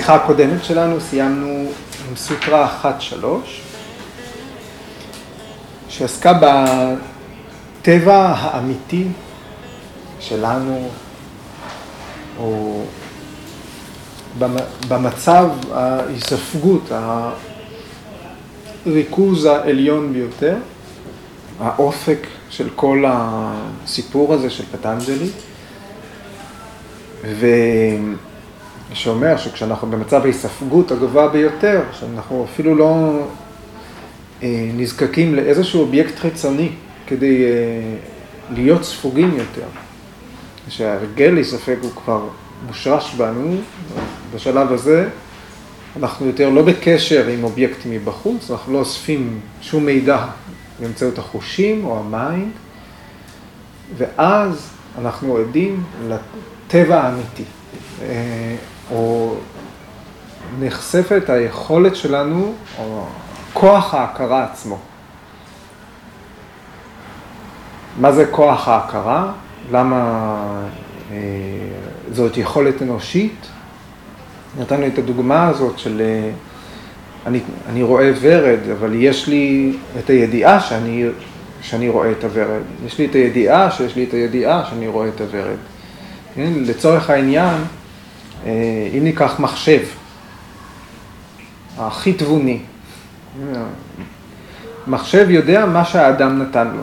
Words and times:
בשיחה 0.00 0.14
הקודמת 0.14 0.64
שלנו 0.64 1.00
סיימנו 1.00 1.70
עם 2.08 2.16
סוטרה 2.16 2.78
1-3, 3.22 3.24
שעסקה 5.88 6.32
בטבע 7.82 8.34
האמיתי 8.38 9.08
שלנו, 10.20 10.88
או 12.38 12.82
במצב 14.88 15.48
ההיספגות, 15.72 16.92
הריכוז 18.86 19.44
העליון 19.44 20.12
ביותר, 20.12 20.56
האופק 21.60 22.26
של 22.50 22.68
כל 22.76 23.04
הסיפור 23.06 24.34
הזה 24.34 24.50
של 24.50 24.64
פטנג'לי, 24.72 25.30
ושאומר 28.92 29.36
שכשאנחנו 29.36 29.90
במצב 29.90 30.22
ההיספגות 30.22 30.90
הגבוה 30.90 31.28
ביותר, 31.28 31.82
שאנחנו 31.92 32.46
אפילו 32.52 32.74
לא 32.74 33.22
אה, 34.42 34.70
נזקקים 34.76 35.34
לאיזשהו 35.34 35.80
אובייקט 35.80 36.18
חיצוני 36.18 36.68
כדי 37.06 37.44
אה, 37.44 37.50
להיות 38.50 38.84
ספוגים 38.84 39.30
יותר, 39.36 39.66
שההרגל 40.68 41.30
להיספג 41.34 41.76
הוא 41.82 41.90
כבר 41.90 42.28
מושרש 42.66 43.14
בנו, 43.14 43.56
בשלב 44.34 44.72
הזה 44.72 45.08
אנחנו 45.96 46.26
יותר 46.26 46.50
לא 46.50 46.62
בקשר 46.62 47.26
עם 47.26 47.44
אובייקטים 47.44 47.92
מבחוץ, 47.92 48.50
אנחנו 48.50 48.72
לא 48.72 48.78
אוספים 48.78 49.40
שום 49.62 49.86
מידע 49.86 50.26
באמצעות 50.80 51.18
החושים 51.18 51.84
או 51.84 51.98
ה 51.98 52.07
mind, 52.07 52.52
ואז 53.96 54.70
אנחנו 54.98 55.36
עדים 55.36 55.82
לטבע 56.08 57.00
האמיתי, 57.00 57.44
אה, 58.02 58.56
או 58.90 59.34
נחשפת 60.60 61.30
היכולת 61.30 61.96
שלנו, 61.96 62.52
או 62.78 63.04
כוח 63.52 63.94
ההכרה 63.94 64.44
עצמו. 64.44 64.78
מה 68.00 68.12
זה 68.12 68.26
כוח 68.30 68.68
ההכרה? 68.68 69.32
למה 69.72 70.26
אה, 71.12 71.16
זאת 72.12 72.36
יכולת 72.36 72.82
אנושית? 72.82 73.46
נתנו 74.58 74.86
את 74.86 74.98
הדוגמה 74.98 75.48
הזאת 75.48 75.78
של 75.78 76.00
אה, 76.00 76.30
אני, 77.26 77.40
אני 77.68 77.82
רואה 77.82 78.12
ורד, 78.20 78.58
אבל 78.78 78.94
יש 78.94 79.28
לי 79.28 79.76
את 79.98 80.10
הידיעה 80.10 80.60
שאני, 80.60 81.06
שאני 81.62 81.88
רואה 81.88 82.10
את 82.10 82.24
הוורד. 82.24 82.62
יש 82.86 82.98
לי 82.98 83.06
את 83.06 83.14
הידיעה 83.14 83.70
שיש 83.70 83.96
לי 83.96 84.04
את 84.04 84.14
הידיעה 84.14 84.64
שאני 84.70 84.88
רואה 84.88 85.08
את 85.08 85.20
הוורד. 85.20 85.56
כן? 86.34 86.52
לצורך 86.56 87.10
העניין, 87.10 87.54
אם 88.46 89.00
ניקח 89.02 89.40
מחשב, 89.40 89.80
הכי 91.78 92.12
תבוני, 92.12 92.58
מחשב 94.86 95.26
יודע 95.30 95.66
מה 95.66 95.84
שהאדם 95.84 96.42
נתן 96.42 96.68
לו. 96.68 96.82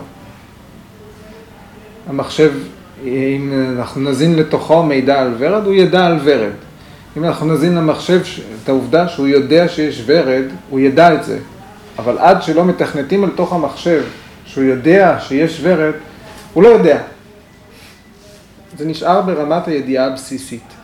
המחשב, 2.10 2.54
אם 3.04 3.74
אנחנו 3.78 4.02
נזין 4.02 4.36
לתוכו 4.36 4.84
מידע 4.84 5.22
על 5.22 5.36
ורד, 5.38 5.66
הוא 5.66 5.74
ידע 5.74 6.06
על 6.06 6.20
ורד. 6.24 6.52
אם 7.18 7.24
אנחנו 7.24 7.54
נזין 7.54 7.76
למחשב 7.76 8.22
את 8.64 8.70
העובדה 8.70 9.08
שהוא 9.08 9.28
יודע 9.28 9.68
שיש 9.68 10.04
ורד, 10.06 10.46
הוא 10.70 10.80
ידע 10.80 11.14
את 11.14 11.24
זה. 11.24 11.40
אבל 12.00 12.18
עד 12.18 12.44
שלא 12.44 12.66
מתכנתים 12.66 13.24
על 13.24 13.30
תוך 13.36 13.54
המחשב 13.54 14.04
שהוא 14.46 14.64
יודע 14.64 15.18
שיש 15.20 15.60
ורד, 15.64 15.94
הוא 16.54 16.64
לא 16.64 16.68
יודע. 16.68 17.02
זה 18.78 18.86
נשאר 18.86 19.22
ברמת 19.22 19.68
הידיעה 19.68 20.06
הבסיסית. 20.06 20.77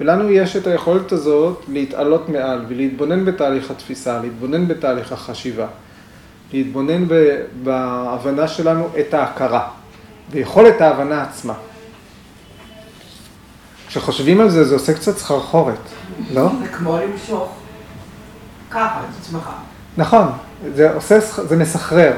ולנו 0.00 0.30
יש 0.30 0.56
את 0.56 0.66
היכולת 0.66 1.12
הזאת 1.12 1.64
להתעלות 1.68 2.28
מעל 2.28 2.64
ולהתבונן 2.68 3.24
בתהליך 3.24 3.70
התפיסה, 3.70 4.20
להתבונן 4.22 4.68
בתהליך 4.68 5.12
החשיבה, 5.12 5.66
להתבונן 6.52 7.04
בהבנה 7.62 8.48
שלנו 8.48 8.88
את 9.00 9.14
ההכרה, 9.14 9.68
ויכולת 10.30 10.80
ההבנה 10.80 11.22
עצמה. 11.22 11.54
כשחושבים 13.88 14.40
על 14.40 14.50
זה, 14.50 14.64
זה 14.64 14.74
עושה 14.74 14.94
קצת 14.94 15.16
סחרחורת, 15.16 15.78
לא? 16.34 16.48
זה 16.62 16.68
כמו 16.68 16.98
למשוך 16.98 17.52
ככה 18.70 19.00
את 19.00 19.14
עצמך. 19.20 19.50
נכון, 19.96 20.28
זה 20.74 20.94
עושה, 20.94 21.20
זה 21.20 21.56
מסחרר. 21.56 22.12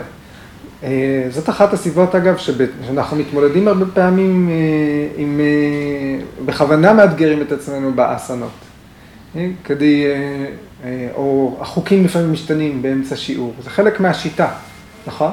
אה, 0.82 1.26
זאת 1.30 1.48
אחת 1.48 1.72
הסיבות, 1.72 2.14
אגב, 2.14 2.36
שאנחנו 2.86 3.16
מתמודדים 3.16 3.68
הרבה 3.68 3.86
פעמים 3.94 4.48
אה, 4.50 4.54
עם, 5.16 5.40
אה, 5.40 6.44
בכוונה 6.44 6.92
מאתגרים 6.92 7.42
את 7.42 7.52
עצמנו 7.52 7.92
באסנות. 7.92 8.50
כדי, 9.64 10.04
או 11.14 11.56
החוקים 11.60 12.04
לפעמים 12.04 12.32
משתנים 12.32 12.82
באמצע 12.82 13.16
שיעור, 13.16 13.54
זה 13.62 13.70
חלק 13.70 14.00
מהשיטה, 14.00 14.48
נכון? 15.06 15.30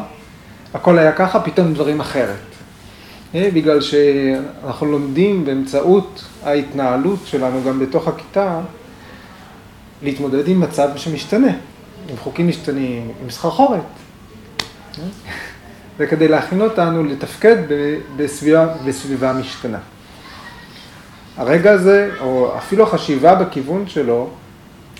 הכל 0.73 0.99
היה 0.99 1.11
ככה, 1.11 1.39
פתאום 1.39 1.73
דברים 1.73 1.99
אחרת. 1.99 2.35
בגלל 3.33 3.81
שאנחנו 3.81 4.85
לומדים 4.87 5.45
באמצעות 5.45 6.25
ההתנהלות 6.43 7.19
שלנו 7.25 7.59
גם 7.67 7.79
בתוך 7.79 8.07
הכיתה, 8.07 8.59
להתמודד 10.03 10.47
עם 10.47 10.59
מצב 10.59 10.89
שמשתנה, 10.95 11.53
עם 12.09 12.17
חוקים 12.17 12.47
משתנים, 12.47 13.11
עם 13.23 13.29
סחרחורת. 13.29 14.04
וכדי 15.97 16.27
להכין 16.27 16.61
אותנו 16.61 17.03
לתפקד 17.03 17.55
בסביבה, 18.15 18.67
בסביבה 18.85 19.33
משתנה. 19.33 19.79
הרגע 21.37 21.71
הזה, 21.71 22.11
או 22.19 22.57
אפילו 22.57 22.83
החשיבה 22.83 23.35
בכיוון 23.35 23.87
שלו, 23.87 24.29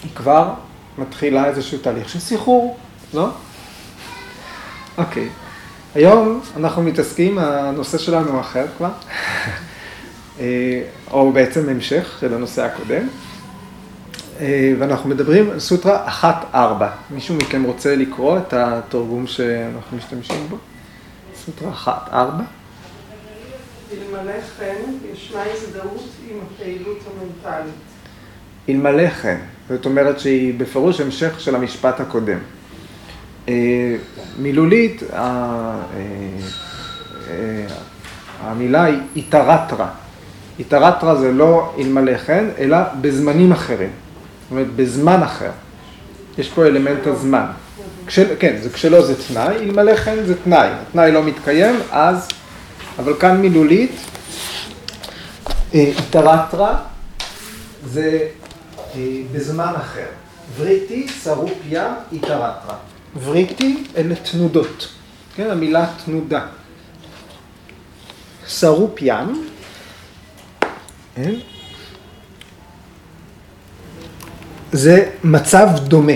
היא 0.03 0.11
כבר 0.16 0.53
מתחילה 0.97 1.45
איזשהו 1.45 1.78
תהליך 1.78 2.09
של 2.09 2.19
סחרור, 2.19 2.78
לא? 3.13 3.29
אוקיי. 4.97 5.29
היום 5.95 6.41
אנחנו 6.57 6.83
מתעסקים, 6.83 7.38
הנושא 7.38 7.97
שלנו 7.97 8.39
אחר 8.39 8.66
כבר, 8.77 8.89
אה, 10.39 10.81
או 11.12 11.31
בעצם 11.31 11.69
המשך 11.69 12.17
של 12.19 12.33
הנושא 12.33 12.66
הקודם, 12.66 13.07
ואנחנו 14.79 15.09
מדברים 15.09 15.51
על 15.51 15.59
סוטרה 15.59 16.07
1-4. 16.53 16.56
מישהו 17.12 17.35
מכם 17.35 17.63
רוצה 17.63 17.96
לקרוא 17.96 18.38
את 18.38 18.53
התרגום 18.53 19.28
שאנחנו 19.28 19.97
משתמשים 19.97 20.47
בו? 20.50 20.57
סוטרה 21.35 21.72
1-4. 22.12 22.12
אלמלא 23.94 24.41
כן, 24.59 24.81
ישנה 25.13 25.44
הזדהות 25.53 26.09
עם 26.29 26.38
הפעילות 26.45 26.97
המנטלית. 27.07 27.74
אלמלא 28.69 29.09
כן, 29.09 29.38
זאת 29.69 29.85
אומרת 29.85 30.19
שהיא 30.19 30.53
בפירוש 30.59 31.01
המשך 31.01 31.40
של 31.40 31.56
המשפט 31.56 32.00
הקודם. 32.00 32.38
אה, 33.50 33.95
מילולית, 34.40 35.03
אה, 35.13 35.75
המילה 38.41 38.84
היא 38.84 39.00
איתרטרה. 39.16 39.90
איתרטרה 40.59 41.16
זה 41.16 41.31
לא 41.31 41.75
אלמלא 41.79 42.18
כן, 42.18 42.45
אלא 42.57 42.78
בזמנים 43.01 43.51
אחרים. 43.51 43.90
זאת 44.45 44.51
אומרת, 44.51 44.67
בזמן 44.75 45.23
אחר. 45.23 45.51
יש 46.38 46.50
פה 46.50 46.66
אלמנט 46.66 47.07
הזמן. 47.07 47.45
כשל, 48.07 48.35
כן, 48.39 48.57
זה 48.61 48.69
כשלא 48.69 49.06
זה 49.06 49.28
תנאי, 49.28 49.56
אלמלא 49.56 49.95
כן 49.95 50.25
זה 50.25 50.35
תנאי. 50.44 50.67
התנאי 50.81 51.11
לא 51.11 51.23
מתקיים, 51.23 51.75
אז, 51.91 52.28
אבל 53.00 53.13
כאן 53.19 53.41
מילולית, 53.41 53.91
אה, 55.73 55.79
איתרטרה 55.79 56.81
זה 57.85 58.28
בזמן 59.31 59.73
אחר. 59.78 60.06
וריטי 60.57 61.07
סרופיה 61.07 61.94
איתרטרה. 62.12 62.75
וריטי 63.23 63.83
אלה 63.97 64.15
תנודות, 64.15 64.88
כן, 65.36 65.51
המילה 65.51 65.86
תנודה. 66.06 66.45
שרופ 68.47 69.01
ים, 69.01 69.47
כן? 71.15 71.33
זה 74.75 75.10
מצב 75.24 75.68
דומה. 75.83 76.13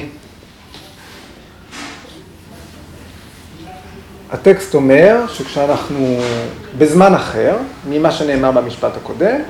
הטקסט 4.32 4.76
אומר 4.76 5.26
שכשאנחנו 5.28 6.18
בזמן 6.78 7.14
אחר, 7.14 7.58
ממה 7.90 8.12
שנאמר 8.12 8.52
במשפט 8.52 8.98
הקודם, 8.98 9.42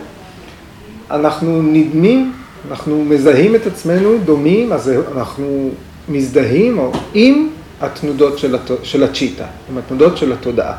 אנחנו 1.11 1.61
נדמים, 1.61 2.33
אנחנו 2.69 3.05
מזהים 3.05 3.55
את 3.55 3.67
עצמנו 3.67 4.17
דומים, 4.25 4.73
אז 4.73 4.91
אנחנו 5.15 5.69
מזדהים 6.09 6.79
או 6.79 6.91
עם 7.13 7.49
התנודות 7.81 8.37
של, 8.39 8.55
הת... 8.55 8.71
של 8.83 9.03
הצ'יטה, 9.03 9.45
עם 9.69 9.77
התנודות 9.77 10.17
של 10.17 10.33
התודעה. 10.33 10.77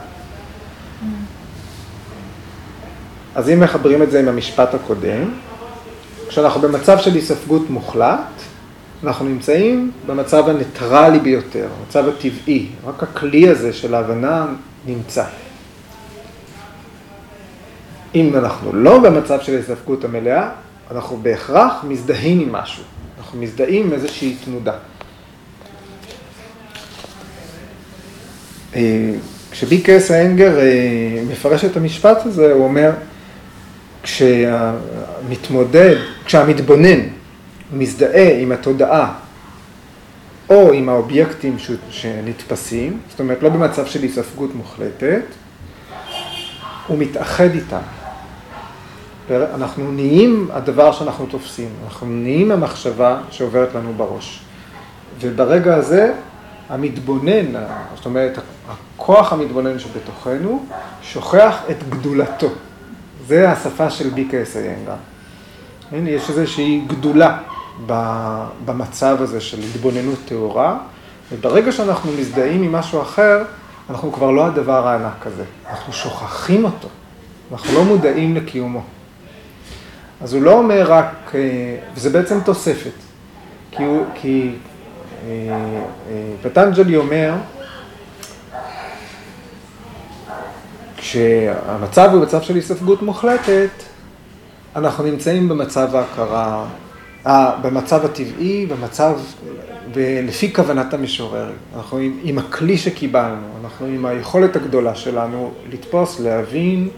אז 3.35 3.51
אם 3.51 3.61
מחברים 3.61 4.03
את 4.03 4.11
זה 4.11 4.21
עם 4.21 4.29
המשפט 4.29 4.75
הקודם, 4.75 5.31
כשאנחנו 6.31 6.61
במצב 6.61 6.99
של 6.99 7.15
היספגות 7.15 7.71
מוחלט, 7.71 8.43
אנחנו 9.05 9.25
נמצאים 9.25 9.91
במצב 10.07 10.49
הניטרלי 10.49 11.19
ביותר, 11.19 11.69
המצב 11.79 12.09
הטבעי, 12.09 12.67
רק 12.87 13.03
הכלי 13.03 13.49
הזה 13.49 13.73
של 13.73 13.95
ההבנה 13.95 14.47
נמצא. 14.87 15.25
אם 18.15 18.37
אנחנו 18.37 18.73
לא 18.73 18.99
במצב 18.99 19.41
של 19.41 19.53
היספגות 19.53 20.05
המלאה, 20.05 20.51
אנחנו 20.91 21.17
בהכרח 21.17 21.85
מזדהים 21.89 22.41
עם 22.41 22.53
משהו, 22.53 22.85
אנחנו 23.19 23.41
מזדהים 23.41 23.87
עם 23.87 23.93
איזושהי 23.93 24.37
תנודה. 24.45 24.75
אה, 28.77 29.13
כשביקס 29.51 30.11
האנגר 30.11 30.59
אה, 30.59 31.23
מפרש 31.31 31.65
את 31.65 31.77
המשפט 31.77 32.27
הזה, 32.27 32.53
הוא 32.53 32.65
אומר, 32.65 32.91
כשהמתמודד, 35.21 35.97
כשהמתבונן 36.25 37.01
מזדהה 37.73 38.41
עם 38.41 38.53
התודעה 38.53 39.13
או 40.51 40.73
עם 40.73 40.89
האובייקטים 40.89 41.57
שנתפסים, 41.91 43.01
זאת 43.11 43.21
אומרת 43.21 43.43
לא 43.43 43.49
במצב 43.49 43.87
של 43.87 44.03
היספגות 44.03 44.55
מוחלטת, 44.55 45.23
הוא 46.87 46.99
מתאחד 46.99 47.49
איתם. 47.55 47.81
אנחנו 49.31 49.93
נהיים 49.93 50.49
הדבר 50.53 50.93
שאנחנו 50.93 51.27
תופסים, 51.27 51.69
אנחנו 51.85 52.07
נהיים 52.07 52.51
המחשבה 52.51 53.21
שעוברת 53.31 53.75
לנו 53.75 53.93
בראש. 53.97 54.41
וברגע 55.21 55.75
הזה 55.75 56.13
המתבונן, 56.69 57.47
זאת 57.95 58.07
אומרת, 58.07 58.39
הכוח 58.69 59.33
המתבונן 59.33 59.79
שבתוכנו, 59.79 60.67
שוכח 61.03 61.63
את 61.71 61.89
גדולתו. 61.89 62.49
זה 63.27 63.51
השפה 63.51 63.91
של 63.91 64.09
ביקה 64.09 64.37
אסיינגה. 65.91 66.11
יש 66.11 66.31
איזושהי 66.31 66.85
גדולה 66.87 67.39
במצב 68.65 69.17
הזה 69.21 69.41
של 69.41 69.59
התבוננות 69.59 70.19
טהורה, 70.25 70.79
וברגע 71.33 71.73
שאנחנו 71.73 72.13
מזדהים 72.13 72.63
עם 72.63 72.73
משהו 72.73 73.03
אחר, 73.03 73.43
אנחנו 73.91 74.13
כבר 74.13 74.31
לא 74.31 74.47
הדבר 74.47 74.89
הענק 74.89 75.27
הזה. 75.27 75.45
אנחנו 75.71 75.93
שוכחים 75.93 76.65
אותו, 76.65 76.89
אנחנו 77.53 77.75
לא 77.75 77.85
מודעים 77.85 78.37
לקיומו. 78.37 78.83
אז 80.21 80.35
הוא 80.35 80.43
לא 80.43 80.53
אומר 80.53 80.93
רק, 80.93 81.33
אה, 81.35 81.41
וזה 81.95 82.11
בעצם 82.11 82.41
תוספת, 82.41 82.93
כי, 83.71 83.83
הוא, 83.83 84.05
כי 84.15 84.55
אה, 85.25 85.31
אה, 86.11 86.33
פטנג'לי 86.43 86.97
אומר, 86.97 87.35
כשהמצב 90.97 92.11
הוא 92.13 92.23
מצב 92.23 92.43
של 92.43 92.55
היספגות 92.55 93.03
מוחלטת, 93.03 93.90
אנחנו 94.77 95.05
נמצאים 95.05 95.49
במצב 95.49 95.97
ההכרה, 95.97 96.67
במצב 97.63 98.05
הטבעי, 98.05 98.67
במצב, 98.67 99.19
ולפי 99.95 100.55
כוונת 100.55 100.95
המשורר. 100.95 101.51
אנחנו 101.77 101.99
עם, 101.99 102.19
עם 102.23 102.39
הכלי 102.39 102.79
שקיבלנו, 102.79 103.47
אנחנו 103.65 103.87
עם 103.87 104.07
היכולת 104.07 104.57
הגדולה 104.57 104.95
שלנו 104.95 105.53
לתפוס, 105.73 106.21
להבין, 106.21 106.89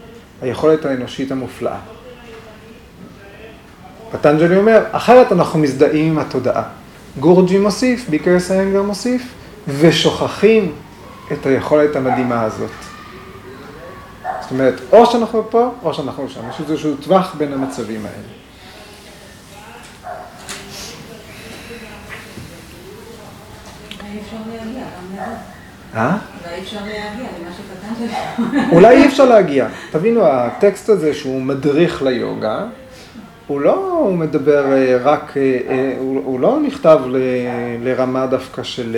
היכולת 0.41 0.85
האנושית 0.85 1.31
המופלאה. 1.31 1.77
פטנג'לי 4.11 4.57
אומר, 4.57 4.83
אחרת 4.91 5.31
אנחנו 5.31 5.59
מזדהים 5.59 6.11
עם 6.11 6.19
התודעה. 6.19 6.63
גורג'י 7.19 7.59
מוסיף, 7.59 8.09
ביקר 8.09 8.39
סיינגר 8.39 8.81
מוסיף, 8.81 9.33
ושוכחים 9.67 10.71
את 11.31 11.45
היכולת 11.45 11.95
המדהימה 11.95 12.41
הזאת. 12.41 12.92
זאת 14.43 14.51
אומרת, 14.51 14.73
או 14.91 15.05
שאנחנו 15.05 15.43
פה, 15.49 15.71
או 15.83 15.93
שאנחנו 15.93 16.29
שם. 16.29 16.41
יש 16.49 16.55
איזשהו 16.59 16.95
טווח 16.95 17.35
בין 17.37 17.53
המצבים 17.53 18.05
האלה. 18.05 18.43
אה? 25.95 26.17
אולי 26.43 26.55
אי 26.55 26.61
אפשר 26.61 26.77
להגיע 26.85 27.27
למה 27.39 27.51
שכתבת. 27.53 28.71
אולי 28.71 28.95
אי 28.95 29.07
אפשר 29.07 29.25
להגיע. 29.25 29.67
תבינו, 29.91 30.25
הטקסט 30.25 30.89
הזה 30.89 31.13
שהוא 31.13 31.41
מדריך 31.41 32.01
ליוגה, 32.01 32.65
הוא 33.47 33.61
לא 33.61 33.99
הוא 33.99 34.17
מדבר 34.17 34.73
אה, 34.73 34.97
רק, 35.03 35.37
אה, 35.37 35.59
אה, 35.69 35.95
הוא 35.99 36.39
לא 36.39 36.59
נכתב 36.59 36.99
לרמה 37.83 38.27
דווקא 38.27 38.63
של, 38.63 38.97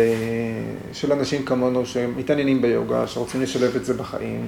של 0.94 1.12
אנשים 1.12 1.44
כמונו 1.45 1.86
שמתעניינים 1.86 2.62
ביוגה, 2.62 3.07
שרוצים 3.07 3.42
לשלב 3.42 3.75
את 3.75 3.86
זה 3.86 3.94
בחיים. 3.94 4.47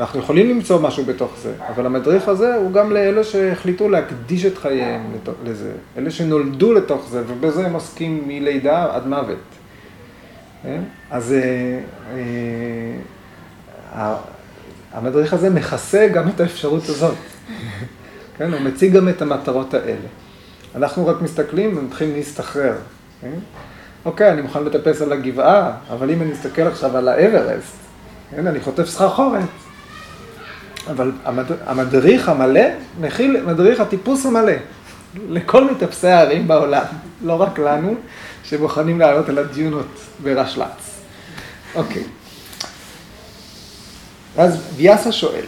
אנחנו 0.00 0.20
יכולים 0.20 0.50
למצוא 0.50 0.80
משהו 0.80 1.04
בתוך 1.04 1.32
זה, 1.42 1.52
אבל 1.68 1.86
המדריך 1.86 2.28
הזה 2.28 2.54
הוא 2.54 2.72
גם 2.72 2.92
לאלה 2.92 3.24
שהחליטו 3.24 3.88
להקדיש 3.88 4.44
את 4.44 4.58
חייהם 4.58 5.12
לזה, 5.44 5.72
אלה 5.98 6.10
שנולדו 6.10 6.72
לתוך 6.72 7.08
זה, 7.10 7.22
ובזה 7.28 7.66
הם 7.66 7.72
עוסקים 7.72 8.22
מלידה 8.28 8.94
עד 8.94 9.06
מוות. 9.06 9.38
אז 11.10 11.34
המדריך 14.92 15.32
הזה 15.32 15.50
מכסה 15.50 16.08
גם 16.08 16.28
את 16.28 16.40
האפשרות 16.40 16.88
הזאת. 16.88 17.14
כן? 18.36 18.52
הוא 18.52 18.60
מציג 18.60 18.92
גם 18.92 19.08
את 19.08 19.22
המטרות 19.22 19.74
האלה. 19.74 20.08
אנחנו 20.74 21.06
רק 21.06 21.22
מסתכלים 21.22 21.78
ומתחילים 21.78 22.14
להסתחרר. 22.14 22.74
כן? 23.20 23.34
אוקיי, 24.04 24.32
אני 24.32 24.42
מוכן 24.42 24.64
לטפס 24.64 25.02
על 25.02 25.12
הגבעה, 25.12 25.72
אבל 25.90 26.10
אם 26.10 26.22
אני 26.22 26.32
אסתכל 26.32 26.62
עכשיו 26.62 26.96
על 26.96 27.08
האברסט, 27.08 27.76
כן? 28.30 28.46
אני 28.46 28.60
חוטף 28.60 28.84
סחרחורת. 28.84 29.67
אבל 30.90 31.12
המד... 31.24 31.44
המדריך 31.66 32.28
המלא 32.28 32.60
מכיל, 33.00 33.42
מדריך 33.46 33.80
הטיפוס 33.80 34.26
המלא 34.26 34.52
לכל 35.28 35.70
מטפסי 35.70 36.08
הערים 36.08 36.48
בעולם, 36.48 36.84
לא 37.24 37.40
רק 37.40 37.58
לנו, 37.58 37.94
שמוכנים 38.44 39.00
לעלות 39.00 39.28
על 39.28 39.38
הדיונות 39.38 39.86
ברשל"צ. 40.22 41.00
אוקיי. 41.74 42.04
אז 44.36 44.62
ויאסה 44.76 45.12
שואל, 45.12 45.44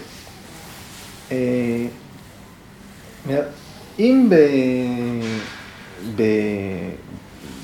אה, 1.32 1.36
אם 3.98 4.26
ב... 4.30 4.34
ב... 6.16 6.22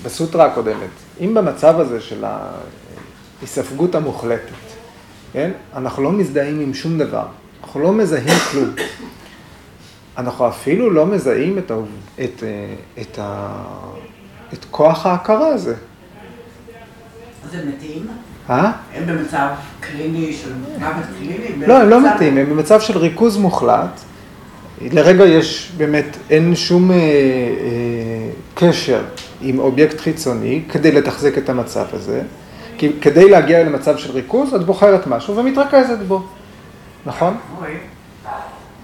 בסוטרה 0.03 0.45
הקודמת, 0.45 0.91
אם 1.21 1.35
במצב 1.35 1.81
הזה 1.81 2.01
של 2.01 2.25
ההיספגות 3.41 3.95
המוחלטת, 3.95 4.53
כן, 5.33 5.51
אנחנו 5.75 6.03
לא 6.03 6.13
מזדהים 6.13 6.61
עם 6.61 6.75
שום 6.75 6.99
דבר, 6.99 7.27
אנחנו 7.63 7.81
לא 7.81 7.93
מזהים 7.93 8.39
כלום. 8.51 8.71
אנחנו 10.19 10.49
אפילו 10.49 10.91
לא 10.91 11.07
מזהים 11.07 11.59
את, 11.59 11.71
ה... 11.71 11.75
את, 12.25 12.43
את, 13.01 13.19
ה... 13.19 13.53
את 14.53 14.65
כוח 14.71 15.07
ההכרה 15.07 15.49
הזה. 15.49 15.75
אז 17.45 17.55
הם 17.55 17.69
מתים? 17.69 18.07
אה? 18.51 18.73
הם 18.95 19.07
במצב 19.07 19.49
קליני 19.81 20.33
של 20.33 20.53
מוות 20.79 21.05
קליני? 21.19 21.67
לא, 21.67 21.79
הם 21.79 21.89
לא 21.89 22.15
מתים, 22.15 22.39
הם 22.39 22.51
במצב 22.51 22.81
של 22.81 22.99
ריכוז 22.99 23.37
מוחלט. 23.37 24.01
לרגע 24.83 25.25
יש 25.25 25.73
באמת, 25.77 26.17
אין 26.31 26.55
שום 26.55 26.91
אה, 26.91 26.97
אה, 26.97 27.01
קשר 28.55 29.05
עם 29.41 29.59
אובייקט 29.59 30.01
חיצוני 30.01 30.63
כדי 30.69 30.93
לתחזק 30.93 31.39
את 31.39 31.49
המצב 31.49 31.85
הזה. 31.93 32.23
כי 32.79 32.93
כדי 33.01 33.31
להגיע 33.31 33.65
למצב 33.65 33.97
של 33.97 34.13
ריכוז, 34.13 34.55
את 34.55 34.65
בוחרת 34.67 35.07
משהו 35.07 35.37
ומתרכזת 35.37 35.99
בו, 36.09 36.27
נכון? 37.07 37.37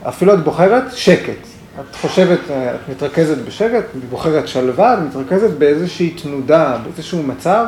אפילו 0.08 0.34
את 0.34 0.44
בוחרת 0.44 0.92
שקט. 0.92 1.46
את 1.80 1.96
חושבת, 1.96 2.38
אה, 2.50 2.74
את 2.74 2.80
מתרכזת 2.88 3.38
בשקט, 3.38 3.84
את 3.98 4.04
בוחרת 4.10 4.48
שלווה, 4.48 4.94
את 4.94 4.98
מתרכזת 4.98 5.50
באיזושהי 5.50 6.10
תנודה, 6.10 6.78
באיזשהו 6.84 7.22
מצב 7.22 7.66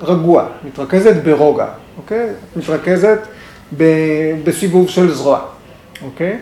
רגוע, 0.00 0.46
מתרכזת 0.64 1.16
ברוגע, 1.24 1.66
אוקיי? 1.96 2.30
את 2.30 2.56
מתרכזת 2.56 3.18
בסיבוב 4.44 4.88
של 4.88 5.14
זרוע, 5.14 5.40
אוקיי? 6.04 6.38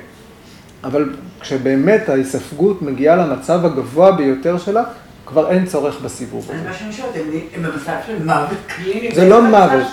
אבל 0.85 1.15
כשבאמת 1.41 2.09
ההיספגות 2.09 2.83
מגיעה 2.83 3.17
למצב 3.17 3.65
הגבוה 3.65 4.13
ביותר 4.13 4.59
שלה, 4.59 4.83
כבר 5.27 5.51
אין 5.51 5.67
צורך 5.67 6.01
בסיבוב 6.01 6.51
הזה. 6.51 6.69
מה 6.69 6.75
שאני 6.75 6.93
שואלת, 6.93 7.15
הם 7.55 7.63
במצב 7.63 7.97
של 8.07 8.25
מוות 8.25 8.59
קליני? 8.67 9.15
זה 9.15 9.29
לא 9.29 9.43
מוות, 9.43 9.87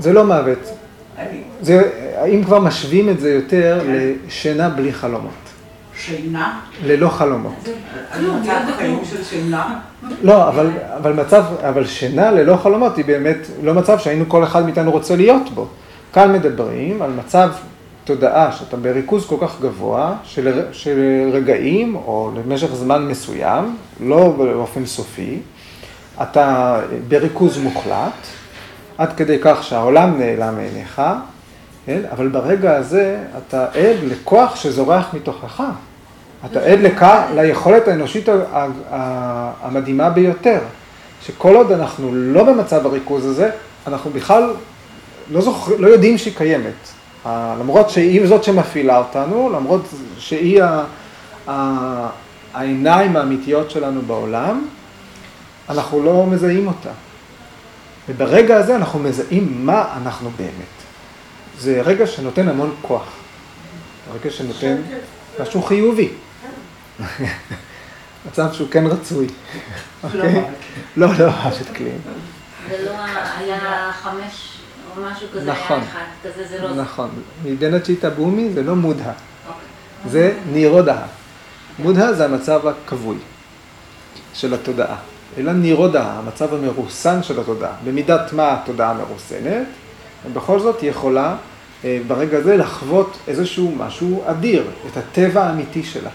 זה 0.00 0.12
לא 0.12 0.24
מוות. 0.24 0.83
זה, 1.60 1.90
אם 2.34 2.44
כבר 2.44 2.58
משווים 2.58 3.08
את 3.08 3.20
זה 3.20 3.32
יותר 3.32 3.80
כן. 3.84 3.92
לשינה 4.26 4.68
בלי 4.68 4.92
חלומות. 4.92 5.32
שינה? 5.96 6.60
ללא 6.84 7.08
חלומות. 7.08 7.68
מצב 8.20 8.60
חיים 8.76 9.00
של 9.04 9.24
שינה? 9.24 9.80
לא, 10.22 10.48
אבל, 10.48 10.70
אבל 10.96 11.12
מצב, 11.12 11.44
אבל 11.68 11.86
שינה 11.86 12.30
ללא 12.30 12.56
חלומות 12.56 12.96
היא 12.96 13.04
באמת 13.04 13.36
לא 13.62 13.74
מצב 13.74 13.98
שהיינו 13.98 14.24
כל 14.28 14.44
אחד 14.44 14.64
מאיתנו 14.64 14.90
רוצה 14.90 15.16
להיות 15.16 15.50
בו. 15.54 15.66
כאן 16.12 16.32
מדברים 16.32 17.02
על 17.02 17.10
מצב 17.10 17.50
תודעה 18.04 18.52
שאתה 18.52 18.76
בריכוז 18.76 19.26
כל 19.26 19.36
כך 19.40 19.60
גבוה 19.60 20.16
של, 20.24 20.62
של 20.72 21.30
רגעים 21.32 21.94
או 21.94 22.30
למשך 22.36 22.74
זמן 22.74 23.08
מסוים, 23.08 23.76
לא 24.00 24.34
באופן 24.38 24.86
סופי, 24.86 25.38
אתה 26.22 26.80
בריכוז 27.08 27.58
מוחלט, 27.58 28.26
עד 28.98 29.12
כדי 29.16 29.38
כך 29.42 29.64
שהעולם 29.64 30.18
נעלם 30.18 30.54
מעיניך, 30.56 31.02
כן? 31.86 32.00
אבל 32.12 32.28
ברגע 32.28 32.76
הזה 32.76 33.18
אתה 33.38 33.64
עד 33.64 33.96
לכוח 34.02 34.56
שזורח 34.56 35.14
מתוכך. 35.14 35.62
אתה 36.46 36.60
עד 36.60 36.78
לכך, 36.78 37.20
ליכולת 37.34 37.88
האנושית 37.88 38.28
המדהימה 39.62 40.10
ביותר, 40.10 40.58
שכל 41.22 41.54
עוד 41.54 41.72
אנחנו 41.72 42.14
לא 42.14 42.44
במצב 42.44 42.86
הריכוז 42.86 43.26
הזה, 43.26 43.50
אנחנו 43.86 44.10
בכלל 44.10 44.54
לא, 45.30 45.40
זוכר, 45.40 45.76
לא 45.78 45.88
יודעים 45.88 46.18
שהיא 46.18 46.34
קיימת. 46.36 46.88
למרות 47.26 47.90
שהיא 47.90 48.26
זאת 48.26 48.44
שמפעילה 48.44 48.98
אותנו, 48.98 49.50
למרות 49.52 49.82
שהיא 50.18 50.62
העיניים 52.54 53.16
האמיתיות 53.16 53.70
שלנו 53.70 54.02
בעולם, 54.02 54.66
אנחנו 55.68 56.02
לא 56.02 56.26
מזהים 56.26 56.66
אותה. 56.66 56.90
וברגע 58.08 58.56
הזה 58.56 58.76
אנחנו 58.76 58.98
מזהים 58.98 59.66
מה 59.66 59.94
אנחנו 60.02 60.30
באמת. 60.30 60.74
זה 61.58 61.80
רגע 61.84 62.06
שנותן 62.06 62.48
המון 62.48 62.74
כוח. 62.82 63.08
רגע 64.14 64.30
שנותן 64.30 64.76
משהו 65.40 65.62
חיובי. 65.62 66.08
מצב 68.26 68.52
שהוא 68.52 68.68
כן 68.70 68.86
רצוי. 68.86 69.26
אוקיי? 70.04 70.44
לא, 70.96 71.08
לא, 71.18 71.30
פשוט 71.50 71.76
כלים. 71.76 71.98
זה 72.68 72.84
לא 72.84 72.92
היה 73.38 73.92
חמש 73.92 74.58
או 74.96 75.02
משהו 75.02 75.28
כזה, 75.34 75.52
נכון. 75.52 75.80
היה 75.80 75.88
אחד 75.88 76.04
כזה, 76.22 76.48
זה 76.48 76.62
לא. 76.62 76.74
נכון. 76.74 77.10
מדנה 77.44 77.80
צ'יטה 77.80 78.10
בומי 78.10 78.52
זה 78.54 78.62
לא 78.62 78.76
מודהה, 78.76 79.12
אוקיי. 79.48 80.10
זה 80.10 80.32
נירודה. 80.52 80.98
מודהה 81.78 82.12
זה 82.12 82.24
המצב 82.24 82.66
הכבוי 82.66 83.16
של 84.34 84.54
התודעה. 84.54 84.96
אלא 85.38 85.52
נירודה, 85.52 86.02
המצב 86.02 86.54
המרוסן 86.54 87.22
של 87.22 87.40
התודעה. 87.40 87.72
במידת 87.84 88.32
מה 88.32 88.52
התודעה 88.54 88.94
מרוסנת, 88.94 89.66
ובכל 90.26 90.60
זאת 90.60 90.80
היא 90.80 90.90
יכולה 90.90 91.36
אה, 91.84 91.98
ברגע 92.06 92.38
הזה 92.38 92.56
לחוות 92.56 93.16
איזשהו 93.28 93.72
משהו 93.76 94.22
אדיר, 94.26 94.64
את 94.92 94.96
הטבע 94.96 95.42
האמיתי 95.42 95.82
שלה. 95.82 96.10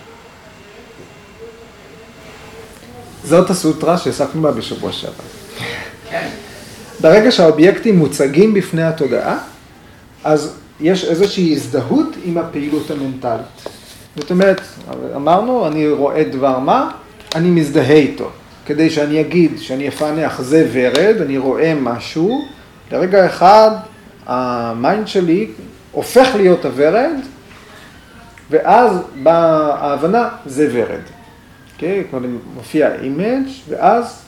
זאת 3.23 3.49
הסוטרה 3.49 3.97
שעסקנו 3.97 4.41
בה 4.41 4.51
בשבוע 4.51 4.91
שעבר. 4.91 5.23
ברגע 7.01 7.31
שהאובייקטים 7.31 7.97
מוצגים 7.97 8.53
בפני 8.53 8.83
התודעה, 8.83 9.37
אז 10.23 10.55
יש 10.79 11.05
איזושהי 11.05 11.53
הזדהות 11.53 12.07
עם 12.25 12.37
הפעילות 12.37 12.91
המנטלית. 12.91 13.45
זאת 14.15 14.31
אומרת, 14.31 14.61
אמרנו, 15.15 15.67
אני 15.67 15.89
רואה 15.89 16.23
דבר 16.23 16.59
מה, 16.59 16.91
אני 17.35 17.49
מזדהה 17.49 17.95
איתו. 17.95 18.31
כדי 18.69 18.89
שאני 18.89 19.21
אגיד, 19.21 19.59
שאני 19.59 19.87
אפענח 19.87 20.41
זה 20.41 20.67
ורד, 20.71 21.21
אני 21.21 21.37
רואה 21.37 21.73
משהו, 21.81 22.45
לרגע 22.91 23.25
אחד 23.25 23.71
ה 24.25 24.42
mind 24.42 25.07
שלי 25.07 25.51
הופך 25.91 26.27
להיות 26.35 26.65
הוורד, 26.65 27.15
ואז 28.49 29.01
באה 29.23 29.75
ההבנה, 29.75 30.29
זה 30.45 30.69
ורד. 30.73 31.01
אוקיי? 31.73 32.03
כלומר, 32.11 32.27
מופיע 32.55 32.95
image 32.95 33.47
ואז, 33.69 34.21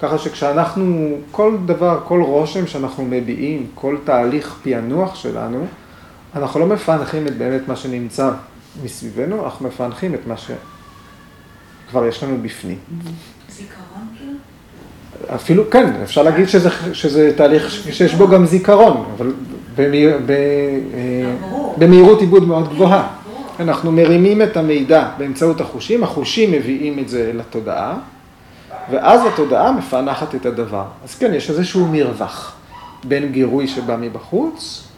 ככה 0.00 0.18
שכשאנחנו, 0.18 1.16
כל 1.30 1.56
דבר, 1.66 2.00
כל 2.04 2.22
רושם 2.22 2.66
שאנחנו 2.66 3.04
מביעים, 3.04 3.66
כל 3.74 3.96
תהליך 4.04 4.58
פענוח 4.62 5.14
שלנו, 5.14 5.66
אנחנו 6.34 6.60
לא 6.60 6.66
מפענחים 6.66 7.26
את 7.26 7.36
באמת 7.36 7.68
מה 7.68 7.76
שנמצא 7.76 8.30
מסביבנו, 8.84 9.44
אנחנו 9.44 9.68
מפענחים 9.68 10.14
את 10.14 10.26
מה 10.26 10.34
שכבר 10.36 12.06
יש 12.06 12.22
לנו 12.22 12.38
בפנים. 12.42 12.78
זיכרון 13.62 14.06
כאילו? 14.18 14.32
אפילו, 15.34 15.70
כן, 15.70 15.92
אפשר 16.02 16.22
להגיד 16.22 16.48
שזה, 16.48 16.70
שזה 16.92 17.32
תהליך 17.36 17.70
שיש 17.70 18.14
בו 18.14 18.28
גם 18.28 18.46
זיכרון, 18.46 19.04
אבל 19.16 19.32
במהיר, 19.76 20.18
ב, 20.26 20.30
אה. 20.30 21.34
במהירות 21.76 22.20
עיבוד 22.20 22.48
מאוד 22.48 22.68
גבוהה. 22.68 23.08
אנחנו 23.60 23.92
מרימים 23.92 24.42
את 24.42 24.56
המידע 24.56 25.08
באמצעות 25.18 25.60
החושים, 25.60 26.04
החושים 26.04 26.52
מביאים 26.52 26.98
את 26.98 27.08
זה 27.08 27.32
לתודעה, 27.34 27.98
ואז 28.90 29.20
התודעה 29.26 29.72
מפענחת 29.72 30.34
את 30.34 30.46
הדבר. 30.46 30.84
אז 31.04 31.14
כן, 31.14 31.34
יש 31.34 31.50
איזשהו 31.50 31.86
מרווח 31.86 32.54
בין 33.04 33.32
גירוי 33.32 33.68
שבא 33.68 33.96
מבחוץ, 34.00 34.88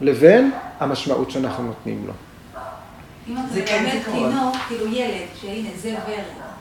לבין 0.00 0.50
המשמעות 0.80 1.30
שאנחנו 1.30 1.64
נותנים 1.64 2.04
לו. 2.06 2.12
אם 3.28 3.34
אתה 3.34 3.54
זה 3.54 3.62
כן 3.66 3.82
מלמד 3.82 3.98
זיכרון. 3.98 4.30
תינוק, 4.30 4.56
כאילו 4.68 4.86
ילד, 4.86 5.26
שהנה 5.40 5.68
זה 5.82 5.88
ורד, 5.88 6.51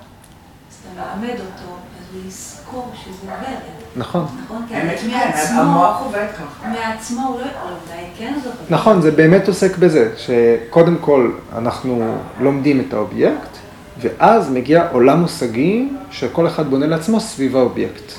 אתה 0.94 1.02
אותו, 1.40 1.72
אז 1.72 2.16
הוא 2.16 2.22
יזכור 2.28 2.92
שזה 3.04 3.28
ורד. 3.28 3.56
נכון. 3.96 4.26
נכון? 4.46 4.66
כי 4.70 5.08
מעצמו, 5.08 5.62
המוח 5.62 6.02
עובד 6.02 6.26
ככה. 6.36 6.68
מעצמו 6.70 7.28
הוא 7.28 7.40
לא 7.40 7.46
יכול, 7.46 7.72
אולי 7.90 8.04
כן 8.18 8.34
זוכר. 8.44 8.56
נכון, 8.70 9.02
זה 9.02 9.12
באמת 9.12 9.48
עוסק 9.48 9.78
בזה, 9.78 10.12
שקודם 10.18 10.98
כל 11.02 11.32
אנחנו 11.58 12.16
לומדים 12.40 12.84
את 12.88 12.94
האובייקט, 12.94 13.58
ואז 14.02 14.50
מגיע 14.50 14.88
עולם 14.92 15.20
מושגים 15.22 15.98
שכל 16.12 16.48
אחד 16.48 16.70
בונה 16.70 16.88
לעצמו 16.88 17.20
סביב 17.20 17.56
האובייקט. 17.56 18.12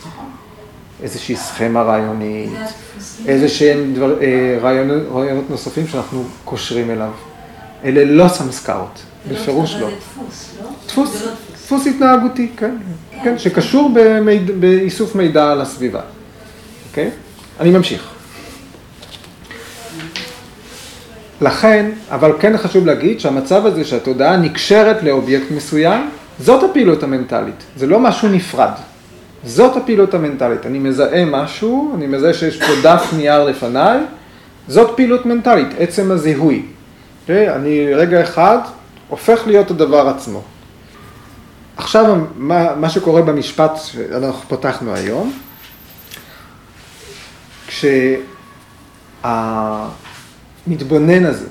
איזושהי 1.03 1.37
סכמה 1.37 1.83
רעיונית. 1.83 2.51
איזה 3.27 3.49
שהם 3.49 3.95
אה, 4.21 4.59
רעיונות, 4.61 5.51
נוספים 5.51 5.89
שאנחנו 5.89 6.25
קושרים 6.45 6.91
אליו. 6.91 7.11
אלה 7.85 8.05
לא 8.05 8.29
סמסקרות, 8.29 9.03
זה 9.29 9.35
לא- 9.35 9.41
בפירוש 9.41 9.75
אבל 9.75 9.81
לא. 9.83 9.89
זה 9.89 9.95
דפוס, 9.97 10.51
לא? 10.63 10.69
דפוס, 10.87 11.23
לא 11.25 11.31
דפוס. 11.73 11.87
התנהגותי, 11.87 12.49
כן, 12.57 12.75
כן, 13.25 13.39
שקשור 13.39 13.91
במיד, 13.95 14.61
באיסוף 14.61 15.15
מידע 15.15 15.51
על 15.53 15.61
הסביבה, 15.61 16.01
אוקיי? 16.91 17.11
אני 17.61 17.71
ממשיך. 17.71 18.09
לכן, 21.41 21.91
אבל 22.11 22.33
כן 22.41 22.57
חשוב 22.57 22.87
להגיד 22.87 23.21
שהמצב 23.21 23.67
הזה 23.67 23.85
שהתודעה 23.85 24.37
נקשרת 24.37 25.03
לאובייקט 25.03 25.51
מסוים, 25.51 26.11
זאת 26.41 26.71
הפעילות 26.71 27.03
המנטלית, 27.03 27.63
זה 27.77 27.87
לא 27.87 28.01
משהו 28.01 28.29
נפרד. 28.29 28.73
זאת 29.45 29.77
הפעילות 29.77 30.15
המנטלית. 30.15 30.67
אני 30.67 30.79
מזהה 30.79 31.25
משהו, 31.25 31.93
אני 31.95 32.07
מזהה 32.07 32.35
שיש 32.35 32.63
פה 32.63 32.73
דף 32.83 33.11
נייר 33.17 33.45
לפניי, 33.45 34.01
זאת 34.69 34.97
פעילות 34.97 35.27
מנטלית, 35.27 35.69
עצם 35.79 36.11
הזיהוי. 36.11 36.63
אוקיי? 37.23 37.55
אני 37.55 37.95
רגע 37.95 38.23
אחד 38.23 38.59
הופך 39.09 39.43
להיות 39.47 39.71
הדבר 39.71 40.09
עצמו. 40.09 40.43
עכשיו, 41.77 42.17
מה, 42.37 42.75
מה 42.75 42.91
שקורה 42.91 43.23
במשפט 43.23 43.71
שאנחנו 43.77 44.49
פתחנו 44.49 44.95
היום, 44.95 45.33
כשהמתבונן 50.67 51.25
הזה, 51.25 51.47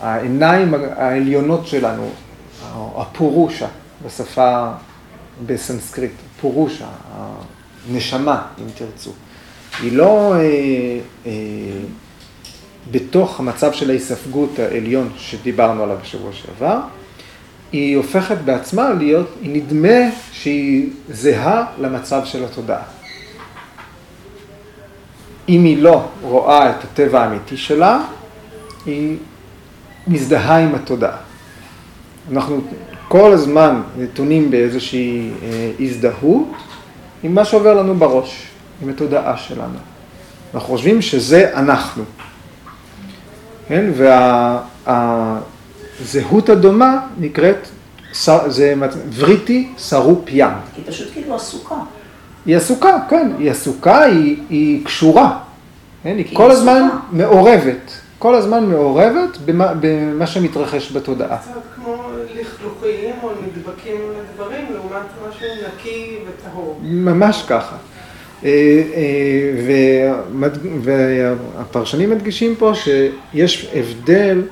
העיניים 0.00 0.74
העליונות 0.96 1.66
שלנו, 1.66 2.10
הפורושה 2.96 3.68
בשפה, 4.06 4.70
בסנסקריט, 5.46 6.12
פורושה, 6.40 6.86
הנשמה, 7.88 8.42
אם 8.58 8.66
תרצו, 8.74 9.10
היא 9.80 9.92
לא 9.92 10.34
אה, 10.34 10.40
אה, 11.26 11.32
בתוך 12.90 13.40
המצב 13.40 13.72
של 13.72 13.90
ההיספגות 13.90 14.58
העליון 14.58 15.12
שדיברנו 15.16 15.82
עליו 15.82 15.96
בשבוע 16.02 16.32
שעבר, 16.32 16.80
היא 17.72 17.96
הופכת 17.96 18.36
בעצמה 18.44 18.90
להיות, 18.90 19.28
היא 19.42 19.62
נדמה 19.62 20.10
שהיא 20.32 20.88
זהה 21.08 21.64
למצב 21.78 22.24
של 22.24 22.44
התודעה. 22.44 22.82
אם 25.48 25.64
היא 25.64 25.82
לא 25.82 26.08
רואה 26.22 26.70
את 26.70 26.84
הטבע 26.84 27.22
האמיתי 27.22 27.56
שלה, 27.56 28.00
היא 28.86 29.16
מזדהה 30.06 30.58
עם 30.58 30.74
התודעה. 30.74 31.16
אנחנו 32.32 32.60
כל 33.08 33.32
הזמן 33.32 33.82
נתונים 33.98 34.50
באיזושהי 34.50 35.30
אה, 35.42 35.70
הזדהות 35.80 36.48
עם 37.22 37.34
מה 37.34 37.44
שעובר 37.44 37.74
לנו 37.74 37.94
בראש, 37.94 38.46
עם 38.82 38.88
התודעה 38.88 39.36
שלנו. 39.36 39.78
אנחנו 40.54 40.68
חושבים 40.68 41.02
שזה 41.02 41.50
אנחנו. 41.54 42.04
כן? 43.68 43.90
והזהות 46.00 46.48
הדומה 46.48 47.00
נקראת, 47.18 47.68
זה 48.46 48.74
וריטי 49.16 49.68
סרופיאן. 49.78 50.52
היא 50.76 50.84
פשוט 50.86 51.12
כאילו 51.12 51.34
עסוקה. 51.34 51.74
היא 52.46 52.56
עסוקה, 52.56 52.98
כן, 53.10 53.32
היא 53.38 53.50
עסוקה, 53.50 54.02
היא, 54.02 54.36
היא 54.50 54.84
קשורה. 54.84 55.38
כן? 56.02 56.16
היא 56.16 56.26
היא 56.28 56.36
כל 56.36 56.50
הזמן 56.50 56.88
עסוקה. 56.88 57.16
מעורבת, 57.16 57.92
כל 58.18 58.34
הזמן 58.34 58.64
מעורבת 58.64 59.38
במה, 59.44 59.72
במה 59.80 60.26
שמתרחש 60.26 60.92
בתודעה. 60.92 61.38
קצת 61.38 61.50
כמו 61.76 62.02
לכלוכים 62.34 63.14
או 63.22 63.30
נדבקים 63.30 64.00
לדברים, 64.20 64.66
לעומת 64.72 65.06
משהו 65.28 65.46
נקי 65.68 66.16
וטהור. 66.26 66.80
ממש 66.82 67.44
ככה. 67.48 67.76
אה, 68.44 68.50
אה, 68.94 70.12
והפרשנים 70.82 72.10
מדגישים 72.10 72.54
פה 72.56 72.72
שיש 72.74 73.70
הבדל, 73.74 74.42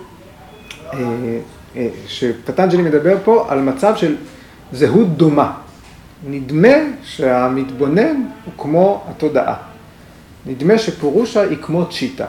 שפטנג'לי 2.06 2.82
מדבר 2.82 3.16
פה 3.24 3.46
על 3.48 3.60
מצב 3.60 3.96
של 3.96 4.16
זהות 4.72 5.16
דומה. 5.16 5.52
נדמה 6.28 6.74
שהמתבונן 7.04 8.22
הוא 8.44 8.52
כמו 8.58 9.04
התודעה. 9.08 9.54
נדמה 10.46 10.78
שפורושה 10.78 11.40
היא 11.40 11.58
כמו 11.62 11.86
צ'יטה. 11.86 12.26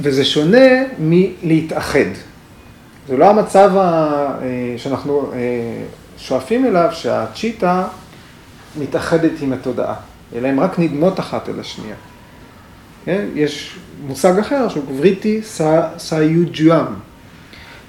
וזה 0.00 0.24
שונה 0.24 0.66
מלהתאחד. 0.98 2.10
זה 3.08 3.16
לא 3.16 3.30
המצב 3.30 3.70
ה- 3.76 3.80
אה, 4.42 4.74
שאנחנו 4.76 5.30
אה, 5.32 5.38
שואפים 6.18 6.66
אליו, 6.66 6.88
שהצ'יטה 6.92 7.84
מתאחדת 8.78 9.32
עם 9.40 9.52
התודעה, 9.52 9.94
אלא 10.34 10.48
הן 10.48 10.58
רק 10.58 10.78
נדמות 10.78 11.20
אחת 11.20 11.48
אל 11.48 11.60
השנייה. 11.60 11.94
כן? 13.08 13.24
יש 13.34 13.76
מושג 14.06 14.38
אחר 14.38 14.68
שהוא 14.68 14.84
וריטי 14.96 15.40
סאיוג'ואם, 15.98 16.84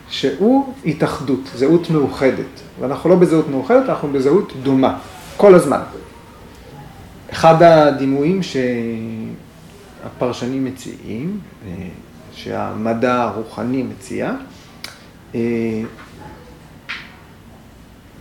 שהוא 0.10 0.74
התאחדות, 0.86 1.40
זהות 1.56 1.90
מאוחדת. 1.90 2.46
ואנחנו 2.80 3.10
לא 3.10 3.16
בזהות 3.16 3.50
מאוחדת, 3.50 3.90
אנחנו 3.90 4.10
בזהות 4.12 4.54
דומה, 4.64 4.98
כל 5.38 5.56
הזמן. 5.56 5.82
אחד 7.32 7.64
הדימויים 7.64 8.42
שהפרשנים 10.04 10.66
מציעים, 10.66 11.40
אה, 11.68 11.72
שהמדע 12.34 13.24
הרוחני 13.24 13.84
מציע, 13.84 14.34
אה, 15.36 15.82